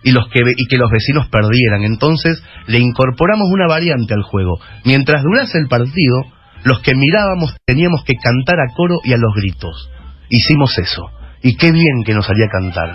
y, 0.04 0.12
los 0.12 0.28
que, 0.30 0.42
y 0.56 0.68
que 0.68 0.78
los 0.78 0.92
vecinos 0.92 1.28
perdieran. 1.30 1.84
Entonces 1.84 2.42
le 2.68 2.80
incorporamos 2.80 3.48
una 3.52 3.68
variante 3.68 4.14
al 4.14 4.24
juego. 4.24 4.60
Mientras 4.86 5.24
durase 5.24 5.58
el 5.58 5.68
partido, 5.68 6.24
los 6.64 6.82
que 6.82 6.96
mirábamos 6.96 7.56
teníamos 7.66 8.04
que 8.04 8.16
cantar 8.16 8.60
a 8.60 8.74
coro 8.76 9.00
y 9.04 9.14
a 9.14 9.18
los 9.18 9.34
gritos. 9.36 9.90
Hicimos 10.30 10.78
eso. 10.78 11.10
Y 11.42 11.56
qué 11.56 11.72
bien 11.72 12.04
que 12.06 12.14
nos 12.14 12.26
salía 12.26 12.48
cantar. 12.48 12.94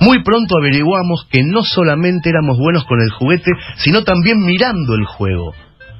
Muy 0.00 0.22
pronto 0.22 0.56
averiguamos 0.58 1.26
que 1.30 1.42
no 1.44 1.62
solamente 1.62 2.28
éramos 2.28 2.58
buenos 2.58 2.84
con 2.84 3.00
el 3.00 3.10
juguete, 3.10 3.50
sino 3.76 4.02
también 4.02 4.44
mirando 4.44 4.94
el 4.94 5.04
juego. 5.04 5.54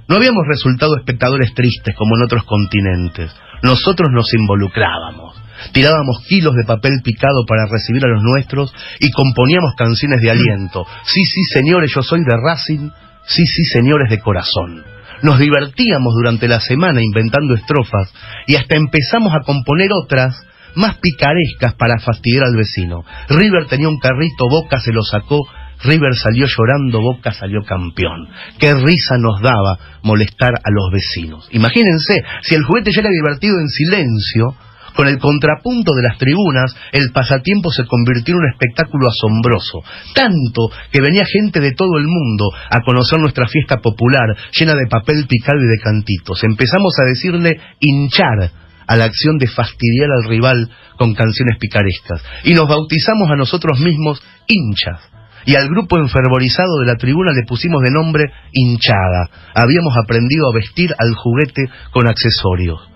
No 0.09 0.16
habíamos 0.16 0.42
resultado 0.47 0.97
espectadores 0.99 1.55
tristes 1.55 1.95
como 1.97 2.16
en 2.16 2.24
otros 2.24 2.45
continentes. 2.45 3.34
Nosotros 3.62 4.11
nos 4.12 4.32
involucrábamos. 4.34 5.34
Tirábamos 5.73 6.25
kilos 6.29 6.55
de 6.55 6.65
papel 6.65 6.93
picado 7.03 7.45
para 7.47 7.67
recibir 7.71 8.05
a 8.05 8.09
los 8.09 8.23
nuestros 8.23 8.73
y 9.01 9.11
componíamos 9.11 9.75
canciones 9.77 10.21
de 10.21 10.31
aliento. 10.31 10.87
Sí, 11.05 11.25
sí, 11.25 11.45
señores, 11.45 11.93
yo 11.95 12.03
soy 12.03 12.21
de 12.21 12.37
Racing. 12.37 12.91
Sí, 13.27 13.47
sí, 13.47 13.65
señores 13.65 14.11
de 14.11 14.21
corazón. 14.21 14.85
Nos 15.23 15.39
divertíamos 15.39 16.15
durante 16.15 16.49
la 16.49 16.61
semana 16.61 17.03
inventando 17.03 17.55
estrofas 17.55 18.12
y 18.47 18.57
hasta 18.57 18.77
empezamos 18.77 19.33
a 19.35 19.41
componer 19.45 19.91
otras 19.93 20.35
más 20.75 20.99
picarescas 20.99 21.75
para 21.75 21.99
fastidiar 21.99 22.45
al 22.45 22.57
vecino. 22.57 23.05
River 23.29 23.67
tenía 23.67 23.89
un 23.89 23.99
carrito, 23.99 24.49
Boca 24.51 24.81
se 24.81 24.93
lo 24.93 25.03
sacó, 25.03 25.41
River 25.83 26.15
salió 26.15 26.47
llorando, 26.47 27.01
Boca 27.01 27.33
salió 27.33 27.62
campeón. 27.62 28.29
Qué 28.59 28.75
risa 28.75 29.17
nos 29.19 29.41
daba 29.41 29.79
molestar 30.03 30.53
a 30.62 30.71
los 30.71 30.91
vecinos. 30.93 31.49
Imagínense, 31.53 32.23
si 32.43 32.55
el 32.55 32.65
juguete 32.65 32.93
ya 32.93 33.01
era 33.01 33.11
divertido 33.11 33.59
en 33.61 33.69
silencio, 33.69 34.57
con 34.95 35.09
el 35.09 35.18
contrapunto 35.18 35.92
de 35.95 36.03
las 36.03 36.18
tribunas, 36.18 36.74
el 36.92 37.11
pasatiempo 37.12 37.70
se 37.70 37.86
convirtió 37.86 38.34
en 38.34 38.40
un 38.40 38.51
espectáculo 38.53 39.09
asombroso, 39.09 39.82
tanto 40.14 40.70
que 40.90 41.01
venía 41.01 41.24
gente 41.24 41.61
de 41.61 41.72
todo 41.72 41.99
el 41.99 42.07
mundo 42.07 42.51
a 42.70 42.80
conocer 42.82 43.18
nuestra 43.18 43.47
fiesta 43.47 43.78
popular, 43.78 44.36
llena 44.53 44.74
de 44.74 44.86
papel 44.88 45.26
picado 45.28 45.59
y 45.61 45.66
de 45.66 45.82
cantitos. 45.82 46.42
Empezamos 46.45 46.95
a 47.01 47.09
decirle 47.09 47.59
hinchar 47.80 48.51
a 48.86 48.97
la 48.97 49.05
acción 49.05 49.38
de 49.38 49.49
fastidiar 49.49 50.11
al 50.11 50.28
rival 50.28 50.70
con 50.97 51.14
canciones 51.14 51.59
picarescas, 51.59 52.22
y 52.45 52.55
nos 52.55 52.68
bautizamos 52.68 53.30
a 53.30 53.36
nosotros 53.36 53.80
mismos 53.80 54.22
hinchas. 54.47 55.01
Y 55.47 55.57
al 55.57 55.68
grupo 55.68 55.99
enfervorizado 55.99 56.80
de 56.80 56.86
la 56.86 56.97
tribuna 56.97 57.32
le 57.32 57.45
pusimos 57.47 57.82
de 57.82 57.90
nombre 57.90 58.24
hinchada. 58.53 59.28
Habíamos 59.55 59.95
aprendido 59.95 60.49
a 60.49 60.55
vestir 60.55 60.95
al 60.97 61.14
juguete 61.14 61.64
con 61.92 62.09
accesorios. 62.09 62.93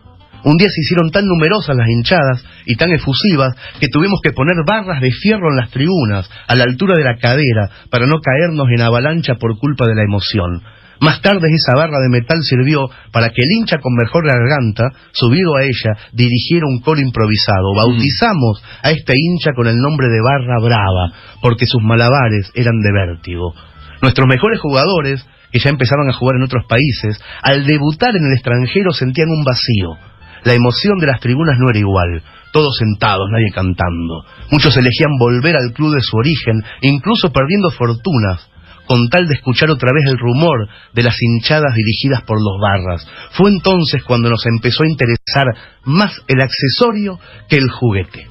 Un 0.49 0.57
día 0.57 0.71
se 0.71 0.81
hicieron 0.81 1.11
tan 1.11 1.27
numerosas 1.27 1.77
las 1.77 1.91
hinchadas 1.91 2.43
y 2.65 2.77
tan 2.77 2.91
efusivas 2.91 3.53
que 3.79 3.89
tuvimos 3.93 4.19
que 4.23 4.33
poner 4.33 4.57
barras 4.67 5.03
de 5.03 5.11
fierro 5.11 5.51
en 5.51 5.57
las 5.57 5.71
tribunas, 5.71 6.25
a 6.47 6.55
la 6.55 6.65
altura 6.65 6.95
de 6.97 7.05
la 7.05 7.19
cadera, 7.21 7.69
para 7.91 8.07
no 8.07 8.17
caernos 8.23 8.67
en 8.75 8.81
avalancha 8.81 9.35
por 9.35 9.59
culpa 9.59 9.85
de 9.85 9.95
la 9.95 10.05
emoción. 10.05 10.63
Más 11.03 11.21
tarde 11.21 11.53
esa 11.53 11.75
barra 11.77 12.01
de 12.01 12.09
metal 12.09 12.43
sirvió 12.43 12.89
para 13.13 13.29
que 13.29 13.43
el 13.43 13.53
hincha 13.53 13.77
con 13.77 13.93
mejor 13.93 14.25
garganta, 14.27 14.85
subido 15.13 15.55
a 15.55 15.65
ella, 15.65 16.01
dirigiera 16.15 16.65
un 16.67 16.81
coro 16.81 17.01
improvisado. 17.03 17.75
Bautizamos 17.77 18.65
a 18.83 18.91
este 18.91 19.19
hincha 19.19 19.53
con 19.55 19.67
el 19.67 19.77
nombre 19.77 20.09
de 20.09 20.23
Barra 20.23 20.65
Brava, 20.65 21.13
porque 21.43 21.67
sus 21.67 21.83
malabares 21.83 22.53
eran 22.55 22.81
de 22.81 22.91
vértigo. 22.91 23.53
Nuestros 24.01 24.27
mejores 24.27 24.61
jugadores, 24.61 25.27
que 25.53 25.59
ya 25.59 25.69
empezaban 25.69 26.09
a 26.09 26.15
jugar 26.15 26.37
en 26.37 26.45
otros 26.45 26.65
países, 26.67 27.21
al 27.43 27.67
debutar 27.67 28.17
en 28.17 28.25
el 28.25 28.33
extranjero 28.33 28.93
sentían 28.93 29.29
un 29.29 29.45
vacío. 29.45 30.09
La 30.45 30.55
emoción 30.55 30.99
de 30.99 31.07
las 31.07 31.21
tribunas 31.21 31.57
no 31.59 31.71
era 31.71 31.79
igual, 31.79 32.23
todos 32.53 32.77
sentados, 32.77 33.29
nadie 33.31 33.51
cantando. 33.53 34.25
Muchos 34.51 34.77
elegían 34.77 35.19
volver 35.19 35.57
al 35.57 35.73
club 35.73 35.95
de 35.95 36.01
su 36.01 36.17
origen, 36.17 36.63
incluso 36.83 37.33
perdiendo 37.33 37.71
fortunas, 37.71 38.49
con 38.87 39.09
tal 39.11 39.29
de 39.29 39.35
escuchar 39.35 39.71
otra 39.71 39.91
vez 39.93 40.11
el 40.11 40.19
rumor 40.19 40.69
de 40.95 41.03
las 41.03 41.17
hinchadas 41.21 41.75
dirigidas 41.75 42.23
por 42.23 42.39
los 42.41 42.59
barras. 42.61 43.07
Fue 43.33 43.51
entonces 43.51 44.03
cuando 44.03 44.31
nos 44.31 44.47
empezó 44.47 44.83
a 44.83 44.89
interesar 44.89 45.47
más 45.85 46.23
el 46.27 46.41
accesorio 46.41 47.21
que 47.49 47.57
el 47.57 47.69
juguete. 47.71 48.29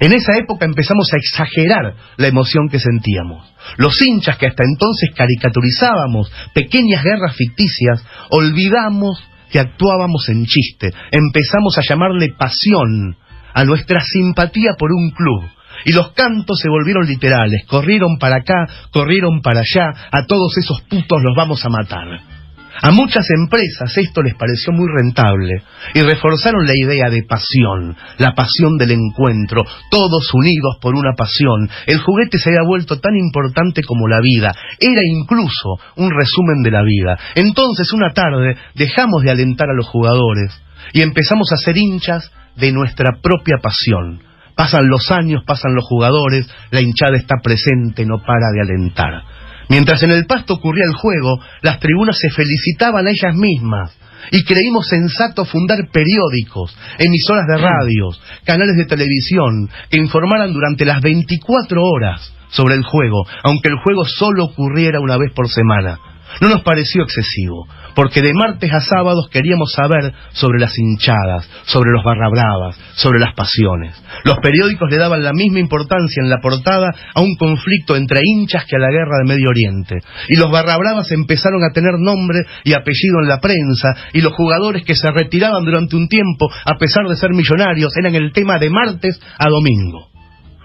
En 0.00 0.12
esa 0.12 0.36
época 0.36 0.64
empezamos 0.64 1.12
a 1.12 1.16
exagerar 1.16 1.94
la 2.16 2.28
emoción 2.28 2.68
que 2.68 2.78
sentíamos. 2.78 3.52
Los 3.78 4.00
hinchas 4.00 4.38
que 4.38 4.46
hasta 4.46 4.62
entonces 4.62 5.10
caricaturizábamos 5.14 6.30
pequeñas 6.54 7.02
guerras 7.02 7.34
ficticias, 7.34 8.04
olvidamos 8.30 9.20
que 9.50 9.60
actuábamos 9.60 10.28
en 10.28 10.44
chiste. 10.44 10.90
Empezamos 11.10 11.76
a 11.78 11.82
llamarle 11.82 12.34
pasión 12.38 13.16
a 13.54 13.64
nuestra 13.64 14.00
simpatía 14.00 14.72
por 14.78 14.90
un 14.92 15.10
club. 15.10 15.50
Y 15.84 15.92
los 15.92 16.12
cantos 16.12 16.58
se 16.60 16.68
volvieron 16.68 17.06
literales. 17.06 17.64
Corrieron 17.66 18.18
para 18.18 18.36
acá, 18.36 18.66
corrieron 18.90 19.40
para 19.42 19.60
allá, 19.60 19.92
a 20.10 20.26
todos 20.26 20.56
esos 20.58 20.80
putos 20.82 21.22
los 21.22 21.36
vamos 21.36 21.64
a 21.64 21.68
matar. 21.68 22.37
A 22.80 22.92
muchas 22.92 23.26
empresas 23.30 23.96
esto 23.96 24.22
les 24.22 24.34
pareció 24.34 24.72
muy 24.72 24.86
rentable 24.88 25.62
y 25.94 26.02
reforzaron 26.02 26.64
la 26.64 26.76
idea 26.76 27.10
de 27.10 27.24
pasión, 27.24 27.96
la 28.18 28.34
pasión 28.34 28.76
del 28.78 28.92
encuentro, 28.92 29.64
todos 29.90 30.32
unidos 30.32 30.78
por 30.80 30.94
una 30.94 31.14
pasión. 31.16 31.68
El 31.86 31.98
juguete 31.98 32.38
se 32.38 32.50
había 32.50 32.66
vuelto 32.66 33.00
tan 33.00 33.16
importante 33.16 33.82
como 33.82 34.06
la 34.06 34.20
vida, 34.20 34.54
era 34.78 35.02
incluso 35.04 35.78
un 35.96 36.10
resumen 36.10 36.62
de 36.62 36.70
la 36.70 36.82
vida. 36.82 37.18
Entonces 37.34 37.92
una 37.92 38.12
tarde 38.12 38.56
dejamos 38.74 39.22
de 39.22 39.32
alentar 39.32 39.68
a 39.70 39.74
los 39.74 39.88
jugadores 39.88 40.62
y 40.92 41.02
empezamos 41.02 41.52
a 41.52 41.56
ser 41.56 41.76
hinchas 41.76 42.30
de 42.54 42.72
nuestra 42.72 43.18
propia 43.20 43.56
pasión. 43.60 44.22
Pasan 44.54 44.88
los 44.88 45.10
años, 45.10 45.42
pasan 45.46 45.74
los 45.74 45.84
jugadores, 45.84 46.48
la 46.70 46.80
hinchada 46.80 47.16
está 47.16 47.36
presente, 47.42 48.04
no 48.04 48.18
para 48.18 48.50
de 48.52 48.60
alentar. 48.60 49.22
Mientras 49.68 50.02
en 50.02 50.10
el 50.10 50.26
pasto 50.26 50.54
ocurría 50.54 50.84
el 50.84 50.94
juego, 50.94 51.40
las 51.62 51.78
tribunas 51.78 52.18
se 52.18 52.30
felicitaban 52.30 53.06
a 53.06 53.10
ellas 53.10 53.34
mismas 53.34 53.96
y 54.30 54.44
creímos 54.44 54.88
sensato 54.88 55.44
fundar 55.44 55.78
periódicos, 55.92 56.76
emisoras 56.98 57.46
de 57.46 57.58
radios, 57.58 58.20
canales 58.44 58.76
de 58.76 58.86
televisión 58.86 59.68
que 59.90 59.98
informaran 59.98 60.52
durante 60.52 60.84
las 60.84 61.00
24 61.00 61.80
horas 61.82 62.32
sobre 62.50 62.74
el 62.74 62.82
juego, 62.82 63.26
aunque 63.42 63.68
el 63.68 63.78
juego 63.82 64.04
solo 64.04 64.44
ocurriera 64.44 65.00
una 65.00 65.18
vez 65.18 65.32
por 65.34 65.48
semana. 65.48 65.98
No 66.40 66.48
nos 66.48 66.62
pareció 66.62 67.02
excesivo, 67.02 67.66
porque 67.98 68.22
de 68.22 68.32
martes 68.32 68.72
a 68.72 68.78
sábados 68.78 69.28
queríamos 69.28 69.72
saber 69.72 70.14
sobre 70.30 70.60
las 70.60 70.78
hinchadas, 70.78 71.50
sobre 71.64 71.90
los 71.90 72.04
barrabravas, 72.04 72.78
sobre 72.94 73.18
las 73.18 73.34
pasiones. 73.34 74.00
Los 74.22 74.38
periódicos 74.38 74.88
le 74.88 74.98
daban 74.98 75.24
la 75.24 75.32
misma 75.32 75.58
importancia 75.58 76.22
en 76.22 76.30
la 76.30 76.38
portada 76.40 76.94
a 77.12 77.20
un 77.20 77.34
conflicto 77.34 77.96
entre 77.96 78.20
hinchas 78.22 78.66
que 78.66 78.76
a 78.76 78.78
la 78.78 78.92
guerra 78.92 79.18
de 79.18 79.34
Medio 79.34 79.48
Oriente. 79.48 79.96
Y 80.28 80.36
los 80.36 80.48
barrabravas 80.48 81.10
empezaron 81.10 81.64
a 81.64 81.72
tener 81.74 81.94
nombre 81.98 82.38
y 82.62 82.72
apellido 82.74 83.18
en 83.20 83.28
la 83.30 83.40
prensa, 83.40 83.88
y 84.12 84.20
los 84.20 84.32
jugadores 84.34 84.84
que 84.84 84.94
se 84.94 85.10
retiraban 85.10 85.64
durante 85.64 85.96
un 85.96 86.06
tiempo, 86.06 86.48
a 86.66 86.78
pesar 86.78 87.04
de 87.08 87.16
ser 87.16 87.30
millonarios, 87.30 87.96
eran 87.96 88.14
el 88.14 88.30
tema 88.30 88.60
de 88.60 88.70
martes 88.70 89.20
a 89.40 89.48
domingo. 89.48 90.06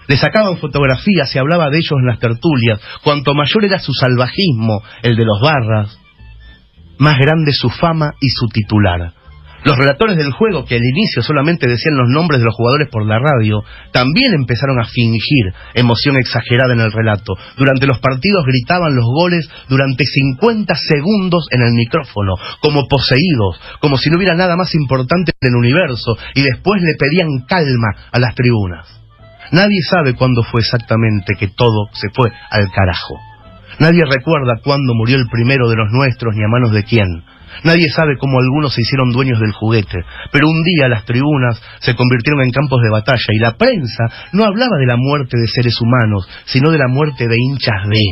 Le 0.06 0.16
sacaban 0.16 0.58
fotografías 0.58 1.34
y 1.34 1.40
hablaba 1.40 1.68
de 1.70 1.78
ellos 1.78 1.98
en 1.98 2.06
las 2.06 2.20
tertulias. 2.20 2.80
Cuanto 3.02 3.34
mayor 3.34 3.64
era 3.64 3.80
su 3.80 3.92
salvajismo, 3.92 4.84
el 5.02 5.16
de 5.16 5.24
los 5.24 5.40
barras, 5.42 5.98
más 6.98 7.18
grande 7.18 7.52
su 7.52 7.70
fama 7.70 8.14
y 8.20 8.28
su 8.30 8.46
titular. 8.48 9.12
Los 9.64 9.78
relatores 9.78 10.18
del 10.18 10.30
juego, 10.30 10.66
que 10.66 10.74
al 10.74 10.84
inicio 10.84 11.22
solamente 11.22 11.66
decían 11.66 11.96
los 11.96 12.10
nombres 12.10 12.40
de 12.40 12.44
los 12.44 12.54
jugadores 12.54 12.88
por 12.90 13.06
la 13.06 13.18
radio, 13.18 13.64
también 13.92 14.34
empezaron 14.34 14.78
a 14.78 14.84
fingir 14.84 15.54
emoción 15.72 16.18
exagerada 16.18 16.74
en 16.74 16.80
el 16.80 16.92
relato. 16.92 17.32
Durante 17.56 17.86
los 17.86 17.98
partidos 17.98 18.44
gritaban 18.44 18.94
los 18.94 19.06
goles 19.06 19.48
durante 19.70 20.04
50 20.04 20.74
segundos 20.74 21.48
en 21.50 21.62
el 21.62 21.72
micrófono, 21.72 22.34
como 22.60 22.86
poseídos, 22.88 23.58
como 23.80 23.96
si 23.96 24.10
no 24.10 24.18
hubiera 24.18 24.34
nada 24.34 24.54
más 24.54 24.74
importante 24.74 25.32
en 25.40 25.48
el 25.48 25.56
universo, 25.56 26.14
y 26.34 26.42
después 26.42 26.82
le 26.82 26.96
pedían 26.98 27.46
calma 27.48 27.88
a 28.12 28.18
las 28.18 28.34
tribunas. 28.34 29.00
Nadie 29.50 29.80
sabe 29.80 30.12
cuándo 30.14 30.42
fue 30.42 30.60
exactamente 30.60 31.36
que 31.38 31.48
todo 31.48 31.88
se 31.92 32.10
fue 32.10 32.30
al 32.50 32.70
carajo. 32.70 33.14
Nadie 33.78 34.04
recuerda 34.04 34.60
cuándo 34.62 34.94
murió 34.94 35.16
el 35.16 35.28
primero 35.28 35.68
de 35.68 35.76
los 35.76 35.90
nuestros 35.90 36.34
ni 36.34 36.44
a 36.44 36.48
manos 36.48 36.72
de 36.72 36.84
quién. 36.84 37.24
Nadie 37.62 37.88
sabe 37.90 38.16
cómo 38.18 38.40
algunos 38.40 38.74
se 38.74 38.82
hicieron 38.82 39.12
dueños 39.12 39.38
del 39.38 39.52
juguete, 39.52 39.98
pero 40.32 40.48
un 40.48 40.62
día 40.64 40.88
las 40.88 41.04
tribunas 41.04 41.62
se 41.78 41.94
convirtieron 41.94 42.42
en 42.42 42.50
campos 42.50 42.80
de 42.82 42.90
batalla 42.90 43.30
y 43.32 43.38
la 43.38 43.56
prensa 43.56 44.04
no 44.32 44.44
hablaba 44.44 44.76
de 44.78 44.86
la 44.86 44.96
muerte 44.96 45.38
de 45.38 45.46
seres 45.46 45.80
humanos, 45.80 46.28
sino 46.46 46.70
de 46.70 46.78
la 46.78 46.88
muerte 46.88 47.28
de 47.28 47.36
hinchas 47.38 47.88
de, 47.88 48.02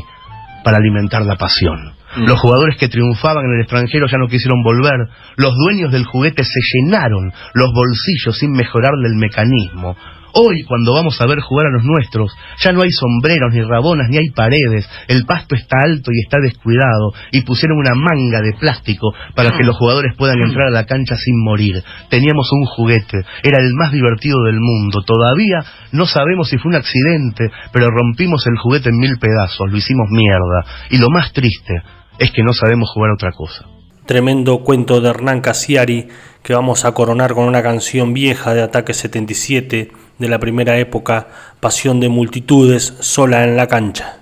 para 0.65 0.77
alimentar 0.77 1.23
la 1.23 1.37
pasión. 1.37 1.95
Los 2.17 2.39
jugadores 2.41 2.77
que 2.77 2.89
triunfaban 2.89 3.45
en 3.47 3.55
el 3.55 3.61
extranjero 3.63 4.07
ya 4.07 4.19
no 4.19 4.29
quisieron 4.29 4.63
volver, 4.63 5.09
los 5.37 5.55
dueños 5.57 5.91
del 5.91 6.05
juguete 6.05 6.45
se 6.45 6.61
llenaron 6.61 7.33
los 7.55 7.73
bolsillos 7.73 8.39
sin 8.39 8.53
mejorarle 8.53 9.09
el 9.09 9.17
mecanismo. 9.17 9.97
Hoy, 10.35 10.65
cuando 10.65 10.95
vamos 10.95 11.21
a 11.21 11.27
ver 11.27 11.41
jugar 11.41 11.67
a 11.67 11.71
los 11.71 11.85
nuestros, 11.85 12.35
ya 12.59 12.73
no 12.73 12.83
hay 12.83 12.91
sombreros, 12.91 13.53
ni 13.53 13.63
rabonas, 13.63 14.09
ni 14.09 14.17
hay 14.17 14.31
paredes, 14.31 14.89
el 15.09 15.27
pasto 15.27 15.55
está 15.55 15.81
alto 15.83 16.11
y 16.11 16.23
está 16.23 16.39
descuidado, 16.41 17.13
y 17.33 17.43
pusieron 17.43 17.79
una 17.79 17.95
manga 17.95 18.41
de 18.41 18.55
plástico 18.59 19.13
para 19.35 19.51
que 19.57 19.63
los 19.63 19.77
jugadores 19.77 20.17
puedan 20.17 20.41
entrar 20.41 20.69
a 20.69 20.71
la 20.71 20.87
cancha 20.87 21.17
sin 21.17 21.43
morir. 21.45 21.83
Teníamos 22.09 22.51
un 22.53 22.65
juguete, 22.65 23.19
era 23.43 23.59
el 23.59 23.75
más 23.75 23.93
divertido 23.93 24.43
del 24.45 24.59
mundo. 24.59 25.03
Todavía 25.03 25.65
no 25.93 26.07
sabemos 26.07 26.49
si 26.49 26.57
fue 26.57 26.71
un 26.71 26.77
accidente, 26.77 27.51
pero 27.73 27.89
rompimos 27.91 28.47
el 28.47 28.57
juguete 28.57 28.89
en 28.89 28.97
mil 28.97 29.19
pedazos, 29.19 29.71
lo 29.71 29.77
hicimos 29.77 30.09
mierda. 30.11 30.65
Y 30.91 30.97
lo 30.97 31.09
más 31.11 31.33
triste 31.33 31.75
es 32.19 32.31
que 32.31 32.43
no 32.43 32.55
sabemos 32.55 32.91
jugar 32.91 33.11
otra 33.13 33.33
cosa. 33.33 33.67
Tremendo 34.07 34.65
cuento 34.65 35.01
de 35.01 35.11
Hernán 35.11 35.43
Casiari 35.43 36.09
que 36.43 36.55
vamos 36.55 36.85
a 36.85 36.93
coronar 36.93 37.35
con 37.35 37.45
una 37.45 37.63
canción 37.63 38.13
vieja 38.13 38.53
de 38.53 38.63
Ataque 38.63 38.95
77 38.95 39.91
de 40.23 40.29
la 40.29 40.39
primera 40.39 40.79
época, 40.79 41.27
Pasión 41.61 42.01
de 42.01 42.09
Multitudes, 42.09 42.95
sola 43.01 43.45
en 43.45 43.57
la 43.57 43.67
cancha. 43.67 44.22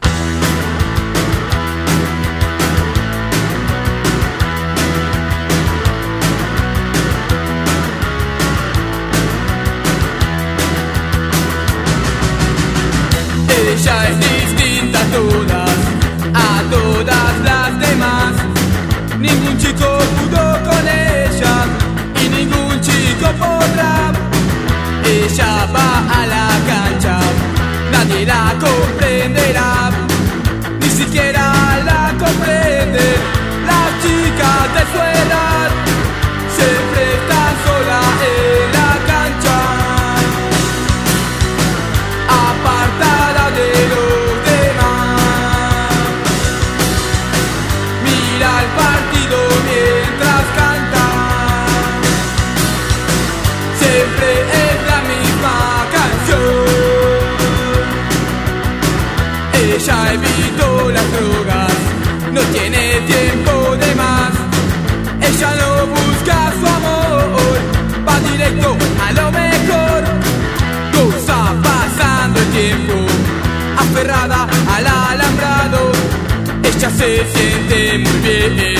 Se 76.97 77.24
siente 77.32 77.99
muy 77.99 78.18
bien, 78.20 78.74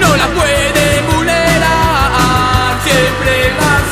no 0.00 0.16
la 0.16 0.26
puede 0.28 1.02
vulnerar, 1.12 2.80
siempre 2.84 3.52
va 3.60 3.85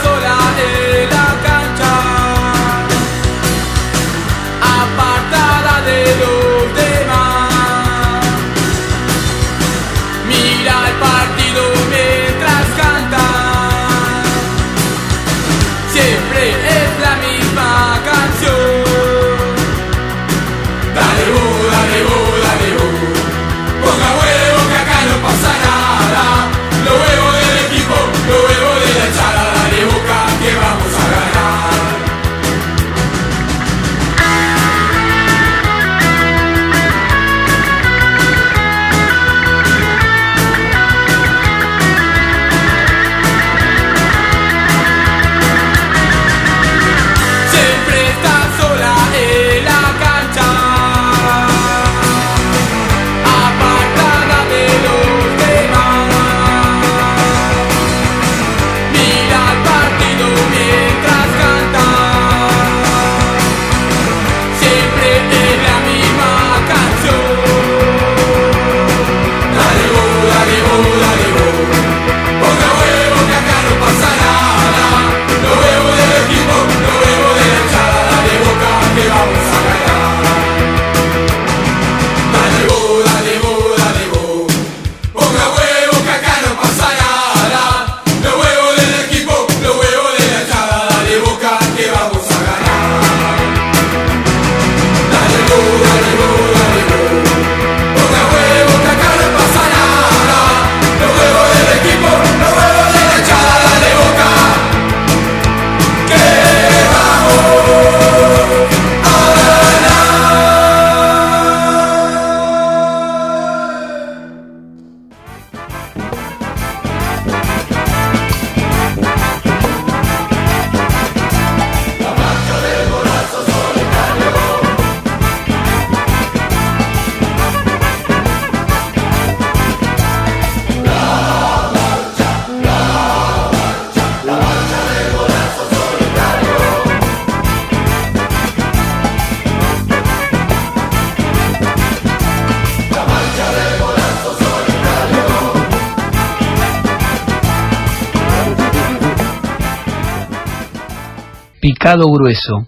Grueso. 152.02 152.66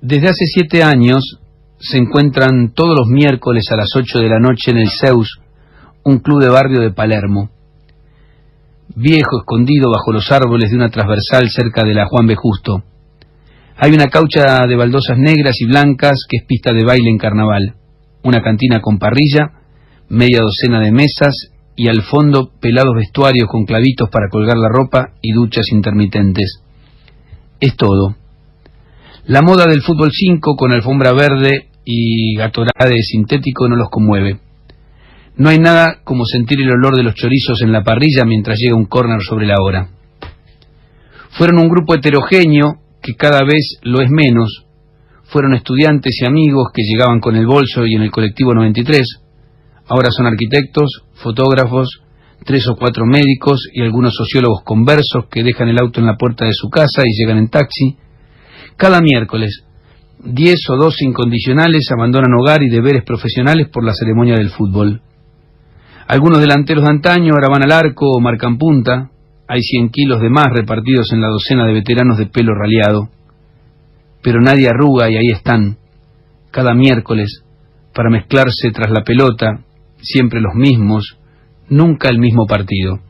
Desde 0.00 0.28
hace 0.28 0.44
siete 0.46 0.82
años 0.82 1.38
se 1.78 1.98
encuentran 1.98 2.72
todos 2.74 2.94
los 2.98 3.08
miércoles 3.08 3.64
a 3.72 3.76
las 3.76 3.88
ocho 3.96 4.18
de 4.18 4.28
la 4.28 4.38
noche 4.38 4.70
en 4.70 4.78
el 4.78 4.90
Zeus, 4.90 5.40
un 6.04 6.18
club 6.18 6.42
de 6.42 6.48
barrio 6.48 6.80
de 6.80 6.92
Palermo. 6.92 7.50
Viejo, 8.94 9.40
escondido 9.40 9.90
bajo 9.90 10.12
los 10.12 10.30
árboles 10.30 10.70
de 10.70 10.76
una 10.76 10.90
transversal 10.90 11.48
cerca 11.50 11.84
de 11.84 11.94
la 11.94 12.06
Juan 12.06 12.26
B. 12.26 12.34
Justo. 12.36 12.82
Hay 13.76 13.92
una 13.92 14.06
caucha 14.06 14.66
de 14.66 14.76
baldosas 14.76 15.18
negras 15.18 15.54
y 15.60 15.66
blancas 15.66 16.24
que 16.28 16.38
es 16.38 16.44
pista 16.46 16.72
de 16.72 16.84
baile 16.84 17.10
en 17.10 17.18
carnaval, 17.18 17.74
una 18.24 18.42
cantina 18.42 18.80
con 18.80 18.98
parrilla, 18.98 19.52
media 20.08 20.40
docena 20.40 20.80
de 20.80 20.92
mesas 20.92 21.52
y 21.78 21.88
al 21.88 22.02
fondo 22.02 22.50
pelados 22.60 22.92
vestuarios 22.96 23.46
con 23.48 23.64
clavitos 23.64 24.10
para 24.10 24.28
colgar 24.28 24.58
la 24.58 24.68
ropa 24.68 25.12
y 25.22 25.32
duchas 25.32 25.66
intermitentes. 25.70 26.60
Es 27.60 27.76
todo. 27.76 28.16
La 29.26 29.42
moda 29.42 29.64
del 29.66 29.82
fútbol 29.82 30.10
5 30.10 30.56
con 30.56 30.72
alfombra 30.72 31.12
verde 31.12 31.68
y 31.84 32.34
gatorade 32.34 33.00
sintético 33.02 33.68
no 33.68 33.76
los 33.76 33.90
conmueve. 33.90 34.40
No 35.36 35.50
hay 35.50 35.60
nada 35.60 36.00
como 36.02 36.24
sentir 36.24 36.60
el 36.60 36.72
olor 36.72 36.96
de 36.96 37.04
los 37.04 37.14
chorizos 37.14 37.62
en 37.62 37.70
la 37.70 37.84
parrilla 37.84 38.24
mientras 38.24 38.58
llega 38.58 38.74
un 38.74 38.86
córner 38.86 39.20
sobre 39.22 39.46
la 39.46 39.62
hora. 39.62 39.88
Fueron 41.30 41.60
un 41.60 41.68
grupo 41.68 41.94
heterogéneo 41.94 42.80
que 43.00 43.14
cada 43.14 43.44
vez 43.44 43.78
lo 43.82 44.00
es 44.00 44.10
menos. 44.10 44.64
Fueron 45.26 45.54
estudiantes 45.54 46.18
y 46.20 46.26
amigos 46.26 46.72
que 46.74 46.82
llegaban 46.82 47.20
con 47.20 47.36
el 47.36 47.46
bolso 47.46 47.86
y 47.86 47.94
en 47.94 48.02
el 48.02 48.10
colectivo 48.10 48.52
93. 48.52 49.27
Ahora 49.88 50.10
son 50.10 50.26
arquitectos, 50.26 51.02
fotógrafos, 51.14 52.02
tres 52.44 52.68
o 52.68 52.76
cuatro 52.76 53.04
médicos 53.06 53.68
y 53.72 53.82
algunos 53.82 54.14
sociólogos 54.14 54.62
conversos 54.62 55.26
que 55.30 55.42
dejan 55.42 55.68
el 55.68 55.78
auto 55.80 56.00
en 56.00 56.06
la 56.06 56.16
puerta 56.16 56.44
de 56.44 56.52
su 56.52 56.68
casa 56.68 57.02
y 57.04 57.18
llegan 57.18 57.38
en 57.38 57.48
taxi. 57.48 57.96
Cada 58.76 59.00
miércoles, 59.00 59.64
diez 60.22 60.60
o 60.68 60.76
doce 60.76 61.04
incondicionales 61.04 61.88
abandonan 61.90 62.34
hogar 62.38 62.62
y 62.62 62.68
deberes 62.68 63.02
profesionales 63.02 63.68
por 63.72 63.82
la 63.82 63.94
ceremonia 63.94 64.34
del 64.34 64.50
fútbol. 64.50 65.00
Algunos 66.06 66.40
delanteros 66.40 66.84
de 66.84 66.90
antaño 66.90 67.32
ahora 67.32 67.48
van 67.50 67.64
al 67.64 67.72
arco 67.72 68.10
o 68.10 68.20
marcan 68.20 68.58
punta. 68.58 69.10
Hay 69.46 69.62
cien 69.62 69.88
kilos 69.88 70.20
de 70.20 70.28
más 70.28 70.46
repartidos 70.54 71.12
en 71.12 71.22
la 71.22 71.28
docena 71.28 71.66
de 71.66 71.72
veteranos 71.72 72.18
de 72.18 72.26
pelo 72.26 72.54
raleado. 72.54 73.08
Pero 74.22 74.40
nadie 74.40 74.68
arruga 74.68 75.10
y 75.10 75.16
ahí 75.16 75.28
están, 75.32 75.78
cada 76.50 76.74
miércoles, 76.74 77.42
para 77.94 78.10
mezclarse 78.10 78.70
tras 78.72 78.90
la 78.90 79.02
pelota, 79.02 79.64
siempre 80.00 80.40
los 80.40 80.54
mismos, 80.54 81.18
nunca 81.68 82.08
el 82.08 82.18
mismo 82.18 82.46
partido. 82.46 83.00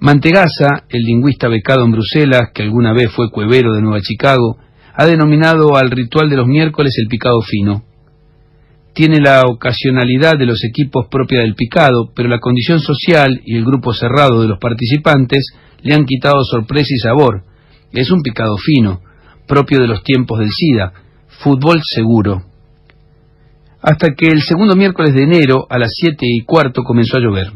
Mantegasa, 0.00 0.84
el 0.88 1.02
lingüista 1.02 1.48
becado 1.48 1.84
en 1.84 1.90
Bruselas, 1.90 2.50
que 2.54 2.62
alguna 2.62 2.92
vez 2.92 3.10
fue 3.10 3.30
cuevero 3.30 3.74
de 3.74 3.82
Nueva 3.82 4.00
Chicago, 4.00 4.56
ha 4.94 5.06
denominado 5.06 5.76
al 5.76 5.90
ritual 5.90 6.30
de 6.30 6.36
los 6.36 6.46
miércoles 6.46 6.94
el 6.98 7.08
picado 7.08 7.40
fino. 7.42 7.82
Tiene 8.94 9.20
la 9.20 9.42
ocasionalidad 9.42 10.38
de 10.38 10.46
los 10.46 10.64
equipos 10.64 11.06
propia 11.10 11.40
del 11.40 11.54
picado, 11.54 12.12
pero 12.14 12.28
la 12.28 12.40
condición 12.40 12.80
social 12.80 13.40
y 13.44 13.56
el 13.56 13.64
grupo 13.64 13.92
cerrado 13.92 14.40
de 14.40 14.48
los 14.48 14.58
participantes 14.58 15.52
le 15.82 15.94
han 15.94 16.04
quitado 16.04 16.42
sorpresa 16.44 16.94
y 16.94 16.98
sabor. 16.98 17.44
Es 17.92 18.10
un 18.10 18.22
picado 18.22 18.56
fino, 18.56 19.00
propio 19.46 19.78
de 19.78 19.88
los 19.88 20.02
tiempos 20.02 20.38
del 20.38 20.50
SIDA, 20.50 20.92
fútbol 21.42 21.80
seguro. 21.84 22.47
Hasta 23.80 24.08
que 24.16 24.26
el 24.26 24.42
segundo 24.42 24.74
miércoles 24.74 25.14
de 25.14 25.22
enero, 25.22 25.66
a 25.70 25.78
las 25.78 25.90
siete 25.94 26.26
y 26.26 26.44
cuarto, 26.44 26.82
comenzó 26.82 27.16
a 27.16 27.20
llover. 27.20 27.52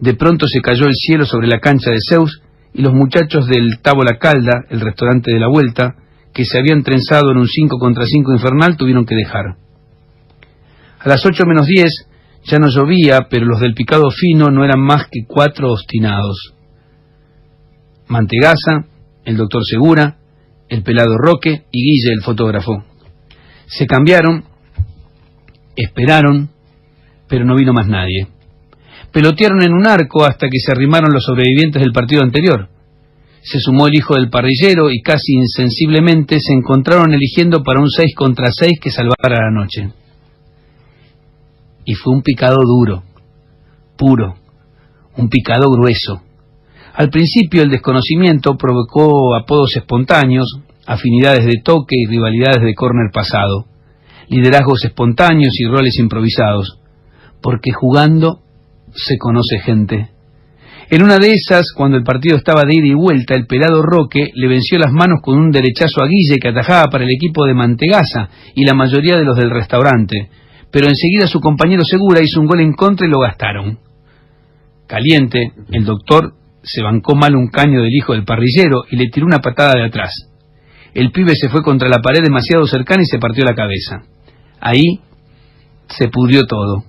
De 0.00 0.14
pronto 0.14 0.46
se 0.48 0.60
cayó 0.60 0.86
el 0.86 0.94
cielo 0.94 1.26
sobre 1.26 1.48
la 1.48 1.60
cancha 1.60 1.90
de 1.90 1.98
Zeus 2.08 2.42
y 2.74 2.82
los 2.82 2.92
muchachos 2.92 3.46
del 3.46 3.80
Tabo 3.82 4.02
La 4.02 4.18
Calda, 4.18 4.64
el 4.70 4.80
restaurante 4.80 5.30
de 5.30 5.38
la 5.38 5.48
vuelta, 5.48 5.96
que 6.32 6.44
se 6.44 6.58
habían 6.58 6.82
trenzado 6.82 7.30
en 7.30 7.38
un 7.38 7.46
5 7.46 7.78
contra 7.78 8.04
5 8.06 8.32
infernal, 8.32 8.76
tuvieron 8.76 9.04
que 9.04 9.14
dejar. 9.14 9.56
A 10.98 11.08
las 11.08 11.24
ocho 11.26 11.44
menos 11.46 11.66
diez 11.66 12.06
ya 12.44 12.58
no 12.58 12.68
llovía, 12.68 13.26
pero 13.28 13.44
los 13.44 13.60
del 13.60 13.74
picado 13.74 14.10
fino 14.10 14.46
no 14.46 14.64
eran 14.64 14.80
más 14.80 15.06
que 15.10 15.26
cuatro 15.26 15.72
obstinados. 15.72 16.54
Mantegasa, 18.08 18.86
el 19.24 19.36
doctor 19.36 19.62
Segura, 19.64 20.18
el 20.68 20.82
pelado 20.82 21.16
Roque 21.16 21.64
y 21.70 21.82
Guille, 21.82 22.14
el 22.14 22.22
fotógrafo. 22.22 22.84
Se 23.66 23.86
cambiaron, 23.86 24.44
esperaron, 25.76 26.50
pero 27.28 27.44
no 27.44 27.54
vino 27.54 27.72
más 27.72 27.88
nadie. 27.88 28.28
Pelotearon 29.12 29.62
en 29.62 29.72
un 29.72 29.86
arco 29.86 30.24
hasta 30.24 30.48
que 30.48 30.58
se 30.58 30.72
arrimaron 30.72 31.12
los 31.12 31.24
sobrevivientes 31.24 31.82
del 31.82 31.92
partido 31.92 32.22
anterior. 32.22 32.68
Se 33.42 33.58
sumó 33.58 33.88
el 33.88 33.94
hijo 33.94 34.14
del 34.14 34.30
parrillero 34.30 34.90
y 34.90 35.02
casi 35.02 35.32
insensiblemente 35.34 36.38
se 36.40 36.52
encontraron 36.52 37.12
eligiendo 37.12 37.62
para 37.62 37.80
un 37.80 37.90
seis 37.90 38.14
contra 38.14 38.50
seis 38.52 38.78
que 38.80 38.90
salvara 38.90 39.46
la 39.46 39.50
noche 39.50 39.90
y 41.84 41.94
fue 41.94 42.14
un 42.14 42.22
picado 42.22 42.58
duro, 42.62 43.02
puro, 43.96 44.34
un 45.16 45.28
picado 45.28 45.70
grueso. 45.70 46.22
Al 46.94 47.08
principio 47.08 47.62
el 47.62 47.70
desconocimiento 47.70 48.56
provocó 48.56 49.34
apodos 49.34 49.76
espontáneos, 49.76 50.60
afinidades 50.86 51.46
de 51.46 51.60
toque 51.64 51.96
y 51.96 52.06
rivalidades 52.06 52.62
de 52.62 52.74
córner 52.74 53.10
pasado, 53.12 53.66
liderazgos 54.32 54.84
espontáneos 54.84 55.52
y 55.60 55.66
roles 55.66 55.98
improvisados, 55.98 56.78
porque 57.42 57.72
jugando 57.72 58.40
se 58.94 59.18
conoce 59.18 59.58
gente. 59.58 60.08
En 60.90 61.02
una 61.02 61.18
de 61.18 61.32
esas, 61.32 61.72
cuando 61.74 61.96
el 61.96 62.02
partido 62.02 62.36
estaba 62.36 62.64
de 62.64 62.74
ida 62.74 62.86
y 62.86 62.94
vuelta, 62.94 63.34
el 63.34 63.46
pelado 63.46 63.82
Roque 63.82 64.30
le 64.34 64.48
venció 64.48 64.78
las 64.78 64.92
manos 64.92 65.20
con 65.22 65.38
un 65.38 65.50
derechazo 65.50 66.02
a 66.02 66.06
Guille 66.06 66.38
que 66.38 66.48
atajaba 66.48 66.90
para 66.90 67.04
el 67.04 67.10
equipo 67.10 67.46
de 67.46 67.54
Mantegasa 67.54 68.28
y 68.54 68.64
la 68.64 68.74
mayoría 68.74 69.16
de 69.16 69.24
los 69.24 69.36
del 69.36 69.50
restaurante, 69.50 70.28
pero 70.70 70.88
enseguida 70.88 71.26
su 71.26 71.40
compañero 71.40 71.82
Segura 71.84 72.20
hizo 72.22 72.40
un 72.40 72.46
gol 72.46 72.60
en 72.60 72.72
contra 72.72 73.06
y 73.06 73.10
lo 73.10 73.20
gastaron. 73.20 73.78
Caliente, 74.86 75.52
el 75.70 75.84
doctor 75.84 76.34
se 76.62 76.82
bancó 76.82 77.14
mal 77.14 77.36
un 77.36 77.48
caño 77.48 77.82
del 77.82 77.94
hijo 77.94 78.12
del 78.12 78.24
parrillero 78.24 78.84
y 78.90 78.96
le 78.96 79.08
tiró 79.10 79.26
una 79.26 79.40
patada 79.40 79.74
de 79.74 79.86
atrás. 79.86 80.12
El 80.94 81.10
pibe 81.10 81.34
se 81.34 81.48
fue 81.48 81.62
contra 81.62 81.88
la 81.88 82.02
pared 82.02 82.22
demasiado 82.22 82.66
cercana 82.66 83.02
y 83.02 83.06
se 83.06 83.18
partió 83.18 83.44
la 83.44 83.54
cabeza. 83.54 84.02
Ahí 84.62 85.00
se 85.88 86.08
pudrió 86.08 86.46
todo. 86.46 86.84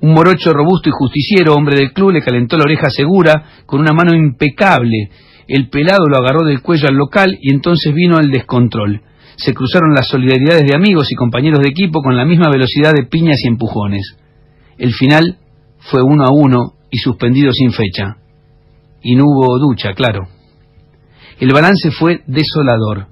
Un 0.00 0.14
morocho 0.14 0.54
robusto 0.54 0.88
y 0.88 0.92
justiciero, 0.92 1.52
hombre 1.52 1.76
del 1.76 1.92
club, 1.92 2.12
le 2.12 2.22
calentó 2.22 2.56
la 2.56 2.64
oreja 2.64 2.88
segura 2.88 3.44
con 3.66 3.80
una 3.80 3.92
mano 3.92 4.14
impecable. 4.14 5.10
El 5.46 5.68
pelado 5.68 6.06
lo 6.08 6.16
agarró 6.16 6.46
del 6.46 6.62
cuello 6.62 6.88
al 6.88 6.96
local 6.96 7.36
y 7.42 7.52
entonces 7.52 7.92
vino 7.94 8.18
el 8.18 8.30
descontrol 8.30 9.02
se 9.36 9.54
cruzaron 9.54 9.94
las 9.94 10.08
solidaridades 10.08 10.64
de 10.64 10.76
amigos 10.76 11.10
y 11.10 11.14
compañeros 11.14 11.60
de 11.60 11.70
equipo 11.70 12.00
con 12.02 12.16
la 12.16 12.24
misma 12.24 12.50
velocidad 12.50 12.92
de 12.92 13.06
piñas 13.06 13.38
y 13.42 13.48
empujones. 13.48 14.16
El 14.78 14.92
final 14.92 15.38
fue 15.78 16.00
uno 16.02 16.24
a 16.24 16.32
uno 16.32 16.74
y 16.90 16.98
suspendido 16.98 17.52
sin 17.52 17.72
fecha. 17.72 18.18
Y 19.02 19.16
no 19.16 19.24
hubo 19.24 19.58
ducha, 19.58 19.94
claro. 19.94 20.28
El 21.40 21.52
balance 21.52 21.90
fue 21.90 22.22
desolador. 22.26 23.08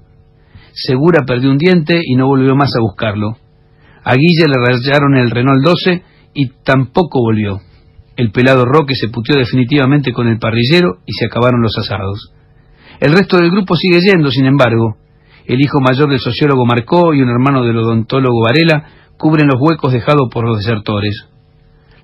Segura 0.73 1.25
perdió 1.25 1.49
un 1.49 1.57
diente 1.57 1.99
y 2.01 2.15
no 2.15 2.27
volvió 2.27 2.55
más 2.55 2.73
a 2.77 2.81
buscarlo. 2.81 3.37
A 4.03 4.15
Guille 4.15 4.47
le 4.47 4.57
rayaron 4.57 5.15
el 5.15 5.29
Renault 5.29 5.63
12 5.63 6.03
y 6.33 6.49
tampoco 6.63 7.19
volvió. 7.21 7.59
El 8.17 8.31
pelado 8.31 8.65
Roque 8.65 8.95
se 8.95 9.09
puteó 9.09 9.35
definitivamente 9.37 10.11
con 10.11 10.27
el 10.27 10.39
parrillero 10.39 10.99
y 11.05 11.13
se 11.13 11.25
acabaron 11.25 11.61
los 11.61 11.77
asados. 11.77 12.33
El 12.99 13.13
resto 13.13 13.37
del 13.37 13.51
grupo 13.51 13.75
sigue 13.75 13.99
yendo, 13.99 14.29
sin 14.29 14.45
embargo, 14.45 14.97
el 15.45 15.59
hijo 15.61 15.79
mayor 15.81 16.09
del 16.09 16.19
sociólogo 16.19 16.65
Marcó 16.65 17.13
y 17.13 17.21
un 17.21 17.29
hermano 17.29 17.63
del 17.63 17.77
odontólogo 17.77 18.43
Varela 18.43 18.85
cubren 19.17 19.47
los 19.47 19.59
huecos 19.59 19.91
dejados 19.91 20.29
por 20.31 20.45
los 20.47 20.59
desertores. 20.59 21.27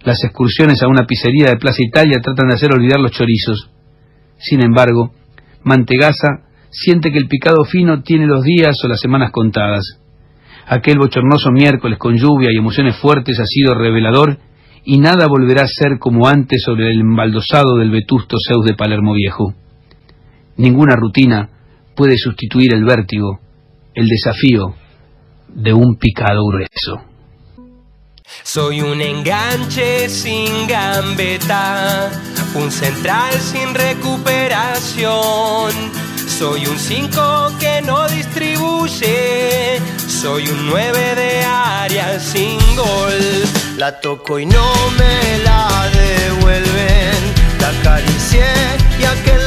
Las 0.04 0.24
excursiones 0.24 0.82
a 0.84 0.88
una 0.88 1.06
pizzería 1.06 1.50
de 1.50 1.58
Plaza 1.58 1.84
Italia 1.84 2.20
tratan 2.22 2.48
de 2.48 2.56
hacer 2.56 2.74
olvidar 2.74 3.00
los 3.00 3.12
chorizos. 3.12 3.70
Sin 4.38 4.64
embargo, 4.64 5.12
Mantegasa 5.64 6.46
siente 6.70 7.12
que 7.12 7.18
el 7.18 7.28
picado 7.28 7.64
fino 7.66 8.02
tiene 8.02 8.26
los 8.26 8.44
días 8.44 8.76
o 8.84 8.88
las 8.88 9.00
semanas 9.00 9.32
contadas. 9.32 10.00
Aquel 10.70 11.00
bochornoso 11.00 11.50
miércoles 11.52 11.98
con 11.98 12.18
lluvia 12.18 12.50
y 12.52 12.58
emociones 12.58 12.98
fuertes 12.98 13.40
ha 13.40 13.46
sido 13.46 13.74
revelador 13.74 14.38
y 14.84 15.00
nada 15.00 15.26
volverá 15.28 15.64
a 15.64 15.68
ser 15.68 15.98
como 15.98 16.28
antes 16.28 16.62
sobre 16.62 16.92
el 16.92 17.00
embaldosado 17.00 17.78
del 17.78 17.90
vetusto 17.90 18.36
Zeus 18.46 18.66
de 18.66 18.74
Palermo 18.74 19.14
Viejo. 19.14 19.54
Ninguna 20.58 20.98
rutina 20.98 21.50
puede 21.96 22.18
sustituir 22.18 22.74
el 22.74 22.84
vértigo, 22.84 23.40
el 23.94 24.10
desafío 24.10 24.76
de 25.48 25.74
un 25.74 25.96
picado 25.98 26.46
grueso. 26.46 27.02
Soy 28.44 28.82
un 28.82 29.02
enganche 29.02 30.10
sin 30.10 30.68
gambeta, 30.68 32.12
un 32.56 32.70
central 32.72 33.32
sin 33.34 33.74
recuperación. 33.74 36.07
Soy 36.38 36.68
un 36.68 36.78
5 36.78 37.54
que 37.60 37.82
no 37.82 38.08
distribuye, 38.10 39.82
soy 40.08 40.48
un 40.48 40.68
9 40.68 41.16
de 41.16 41.44
área 41.44 42.20
sin 42.20 42.60
gol. 42.76 43.44
La 43.76 44.00
toco 44.00 44.38
y 44.38 44.46
no 44.46 44.72
me 45.00 45.40
la 45.44 45.90
devuelven, 45.90 47.18
la 47.60 47.70
acaricié 47.70 48.46
y 49.00 49.06
aquel 49.06 49.47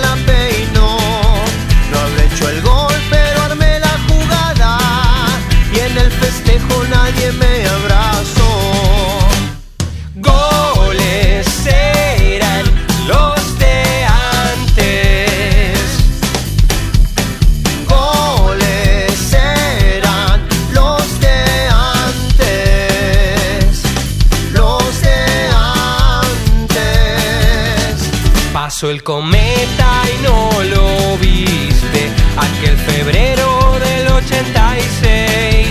Pasó 28.80 28.92
el 28.92 29.02
cometa 29.02 30.02
y 30.08 30.22
no 30.22 30.50
lo 30.74 31.18
viste. 31.18 32.10
Aquel 32.34 32.78
febrero 32.78 33.78
del 33.78 34.08
86, 34.08 35.68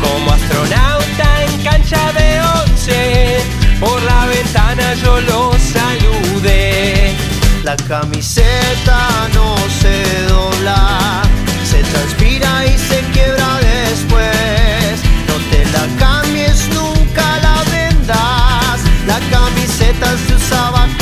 como 0.00 0.30
astronauta 0.30 1.44
en 1.44 1.62
cancha 1.64 2.12
de 2.12 2.40
once, 2.62 3.40
por 3.80 4.00
la 4.02 4.26
ventana 4.26 4.94
yo 4.94 5.20
lo 5.22 5.50
saludé. 5.58 7.16
La 7.64 7.74
camiseta 7.74 9.28
no 9.34 9.56
se 9.80 10.22
dobla, 10.28 11.22
se 11.68 11.82
transpira 11.82 12.64
y 12.64 12.78
se 12.78 13.00
quiebra 13.12 13.58
después. 13.58 15.02
No 15.26 15.34
te 15.50 15.64
la 15.64 15.98
cambies, 15.98 16.68
nunca 16.68 17.38
la 17.38 17.60
vendas. 17.72 18.78
La 19.08 19.18
camiseta 19.32 20.16
se 20.28 20.34
usa 20.36 20.70
bajo 20.70 21.01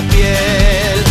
piel. 0.00 1.01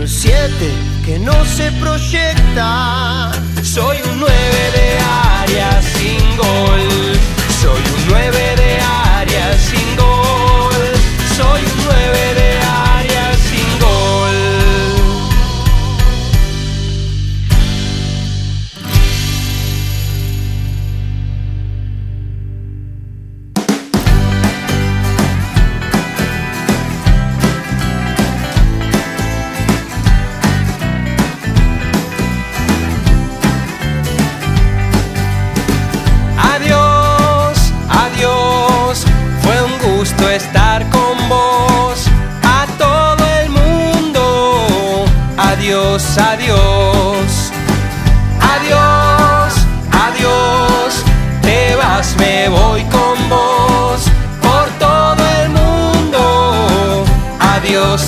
Un 0.00 0.08
7 0.08 0.34
que 1.04 1.18
no 1.18 1.44
se 1.44 1.70
proyecta. 1.72 3.32
Soy 3.62 3.98
un 4.10 4.20
9 4.20 4.34
de 4.74 4.98
área 4.98 5.82
sin 5.82 6.36
gol. 6.36 7.18
Soy 7.60 7.82
un 7.96 8.08
9 8.08 8.56
de 8.56 8.80
área 8.80 9.09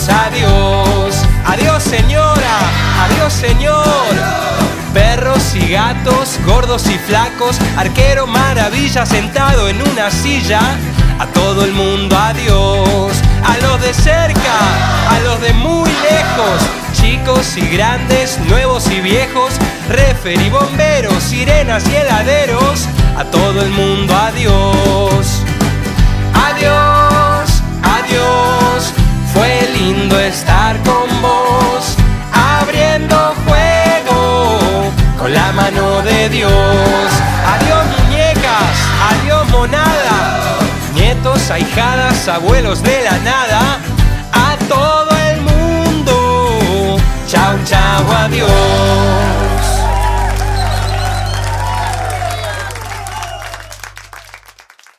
adiós, 0.09 1.17
adiós. 1.47 1.83
Señora, 1.83 2.59
adiós, 3.05 3.33
señor. 3.33 4.43
Perros 4.93 5.55
y 5.55 5.73
gatos, 5.73 6.39
gordos 6.47 6.87
y 6.87 6.99
flacos, 6.99 7.57
arquero 7.77 8.27
maravilla 8.27 9.07
sentado 9.07 9.69
en 9.69 9.81
una 9.83 10.11
silla. 10.11 10.61
A 11.19 11.27
todo 11.27 11.65
el 11.65 11.73
mundo 11.73 12.17
adiós, 12.19 13.13
a 13.45 13.57
los 13.59 13.81
de 13.81 13.95
cerca, 13.95 14.57
a 15.11 15.21
los 15.21 15.41
de 15.41 15.53
muy 15.53 15.91
lejos, 15.91 16.61
chicos 17.01 17.57
y 17.57 17.69
grandes, 17.69 18.39
nuevos 18.49 18.91
y 18.91 19.01
viejos, 19.01 19.53
refer 19.89 20.41
y 20.41 20.51
bomberos, 20.51 21.23
sirenas 21.23 21.85
y 21.89 21.95
heladeros. 21.95 22.87
A 23.17 23.25
todo 23.25 23.63
el 23.63 23.71
mundo 23.71 24.15
adiós. 24.17 25.43
Adiós, 26.35 27.02
lindo 29.93 30.19
estar 30.21 30.77
con 30.83 31.09
vos, 31.21 31.97
abriendo 32.33 33.17
juego 33.45 34.91
con 35.19 35.33
la 35.33 35.53
mano 35.53 36.03
de 36.03 36.29
Dios. 36.31 37.09
Adiós 37.55 37.85
muñecas, 37.99 38.75
adiós 39.11 39.49
monada, 39.51 40.19
nietos, 40.95 41.51
ahijadas, 41.51 42.27
abuelos 42.29 42.83
de 42.83 43.03
la 43.05 43.19
nada, 43.19 43.61
a 44.33 44.57
todo 44.67 45.11
el 45.31 45.41
mundo. 45.43 46.99
Chau, 47.29 47.55
chau, 47.65 48.05
adiós. 48.25 49.72